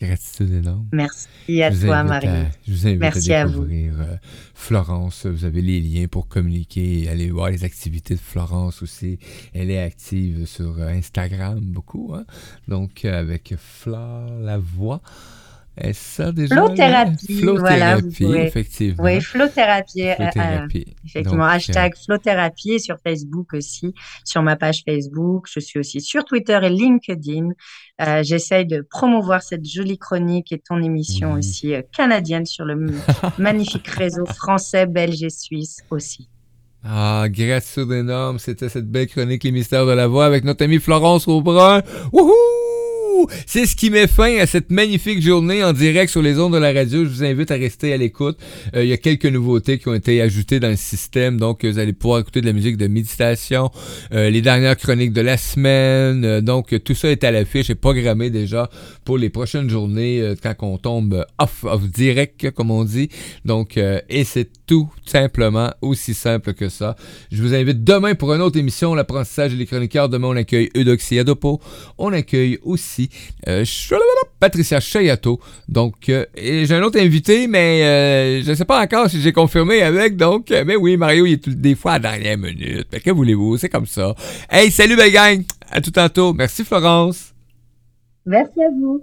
Gratitude 0.00 0.52
énorme. 0.52 0.88
Merci 0.92 1.62
à 1.62 1.70
toi, 1.70 2.02
Marie. 2.02 2.26
je 2.66 2.72
vous 2.72 2.86
invite 2.88 3.00
Merci 3.00 3.32
à 3.32 3.46
découvrir 3.46 4.00
euh, 4.00 4.16
Florence. 4.52 5.26
Vous 5.26 5.44
avez 5.44 5.62
les 5.62 5.80
liens 5.80 6.08
pour 6.08 6.26
communiquer 6.26 7.02
et 7.04 7.08
aller 7.08 7.30
voir 7.30 7.50
les 7.50 7.62
activités 7.62 8.14
de 8.14 8.20
Florence 8.20 8.82
aussi. 8.82 9.20
Elle 9.52 9.70
est 9.70 9.80
active 9.80 10.46
sur 10.46 10.80
euh, 10.80 10.88
Instagram 10.88 11.60
beaucoup. 11.60 12.12
Hein? 12.12 12.24
Donc, 12.66 13.04
euh, 13.04 13.20
avec 13.20 13.54
Flore 13.56 14.30
Lavoie. 14.40 15.00
Est-ce 15.76 16.22
ça 16.22 16.32
déjà? 16.32 16.54
Flothérapie. 16.54 17.40
Flothérapie, 17.40 18.32
effectivement. 18.36 19.02
Oui, 19.04 19.20
flothérapie. 19.20 20.02
effectivement, 21.04 21.44
hashtag 21.46 21.94
flothérapie 21.96 22.78
sur 22.78 22.96
Facebook 23.02 23.54
aussi, 23.54 23.92
sur 24.24 24.42
ma 24.42 24.56
page 24.56 24.82
Facebook. 24.84 25.46
Je 25.52 25.60
suis 25.60 25.80
aussi 25.80 26.00
sur 26.00 26.24
Twitter 26.24 26.58
et 26.62 26.70
LinkedIn. 26.70 27.50
Euh, 28.00 28.22
J'essaye 28.22 28.66
de 28.66 28.86
promouvoir 28.88 29.42
cette 29.42 29.64
jolie 29.64 29.98
chronique 29.98 30.52
et 30.52 30.58
ton 30.58 30.80
émission 30.82 31.32
aussi 31.32 31.74
canadienne 31.96 32.46
sur 32.46 32.64
le 32.64 32.86
magnifique 33.38 33.88
réseau 33.88 34.26
français, 34.26 34.86
belge 34.86 35.22
et 35.22 35.30
suisse 35.30 35.78
aussi. 35.90 36.28
Ah, 36.84 37.24
gratitude 37.28 37.90
énorme. 37.92 38.38
C'était 38.38 38.68
cette 38.68 38.90
belle 38.90 39.08
chronique 39.08 39.42
Les 39.42 39.52
Mystères 39.52 39.86
de 39.86 39.92
la 39.92 40.06
Voix 40.06 40.26
avec 40.26 40.44
notre 40.44 40.64
amie 40.64 40.78
Florence 40.78 41.26
Aubrun. 41.26 41.82
Wouhou! 42.12 42.32
C'est 43.46 43.66
ce 43.66 43.76
qui 43.76 43.90
met 43.90 44.06
fin 44.06 44.38
à 44.38 44.46
cette 44.46 44.70
magnifique 44.70 45.22
journée 45.22 45.62
en 45.62 45.72
direct 45.72 46.10
sur 46.10 46.22
les 46.22 46.38
ondes 46.38 46.54
de 46.54 46.58
la 46.58 46.72
radio. 46.72 47.04
Je 47.04 47.10
vous 47.10 47.24
invite 47.24 47.50
à 47.50 47.54
rester 47.54 47.92
à 47.92 47.96
l'écoute. 47.96 48.38
Euh, 48.74 48.84
il 48.84 48.88
y 48.88 48.92
a 48.92 48.96
quelques 48.96 49.26
nouveautés 49.26 49.78
qui 49.78 49.88
ont 49.88 49.94
été 49.94 50.20
ajoutées 50.20 50.60
dans 50.60 50.68
le 50.68 50.76
système, 50.76 51.38
donc 51.38 51.64
vous 51.64 51.78
allez 51.78 51.92
pouvoir 51.92 52.20
écouter 52.20 52.40
de 52.40 52.46
la 52.46 52.52
musique 52.52 52.76
de 52.76 52.86
méditation, 52.86 53.70
euh, 54.12 54.30
les 54.30 54.42
dernières 54.42 54.76
chroniques 54.76 55.12
de 55.12 55.20
la 55.20 55.36
semaine. 55.36 56.24
Euh, 56.24 56.40
donc 56.40 56.74
tout 56.84 56.94
ça 56.94 57.10
est 57.10 57.24
à 57.24 57.30
l'affiche 57.30 57.70
et 57.70 57.74
programmé 57.74 58.30
déjà 58.30 58.68
pour 59.04 59.18
les 59.18 59.30
prochaines 59.30 59.68
journées 59.68 60.34
quand 60.42 60.54
on 60.62 60.78
tombe 60.78 61.24
off, 61.38 61.64
off 61.64 61.82
direct, 61.88 62.50
comme 62.50 62.70
on 62.70 62.84
dit. 62.84 63.08
Donc, 63.44 63.76
et 63.76 64.24
c'est 64.24 64.48
tout 64.66 64.88
simplement 65.04 65.72
aussi 65.82 66.14
simple 66.14 66.54
que 66.54 66.68
ça. 66.68 66.96
Je 67.30 67.42
vous 67.42 67.54
invite 67.54 67.84
demain 67.84 68.14
pour 68.14 68.32
une 68.32 68.40
autre 68.40 68.58
émission, 68.58 68.94
l'apprentissage 68.94 69.52
et 69.52 69.56
les 69.56 69.66
chroniqueurs. 69.66 70.08
Demain, 70.08 70.28
on 70.28 70.36
accueille 70.36 70.70
Eudoxie 70.76 71.18
Adopo. 71.18 71.60
On 71.98 72.12
accueille 72.12 72.58
aussi 72.62 73.03
euh, 73.48 73.64
Patricia 74.40 74.80
Chayato. 74.80 75.40
Donc, 75.68 76.08
euh, 76.08 76.26
j'ai 76.36 76.74
un 76.74 76.82
autre 76.82 77.00
invité, 77.00 77.46
mais 77.46 77.82
euh, 77.82 78.42
je 78.42 78.50
ne 78.50 78.54
sais 78.54 78.64
pas 78.64 78.82
encore 78.82 79.08
si 79.08 79.20
j'ai 79.20 79.32
confirmé 79.32 79.82
avec. 79.82 80.16
Donc, 80.16 80.50
mais 80.50 80.76
oui, 80.76 80.96
Mario, 80.96 81.26
il 81.26 81.34
est 81.34 81.48
des 81.48 81.74
fois 81.74 81.92
à 81.92 81.98
la 81.98 82.10
dernière 82.10 82.38
minute. 82.38 82.86
Mais 82.92 83.00
que 83.00 83.10
voulez-vous? 83.10 83.56
C'est 83.58 83.68
comme 83.68 83.86
ça. 83.86 84.14
Hey, 84.50 84.70
salut, 84.70 84.96
belle 84.96 85.12
gang! 85.12 85.42
À 85.70 85.80
tout 85.80 85.90
tantôt. 85.90 86.32
Merci, 86.32 86.64
Florence. 86.64 87.34
Merci 88.26 88.62
à 88.62 88.70
vous. 88.70 89.02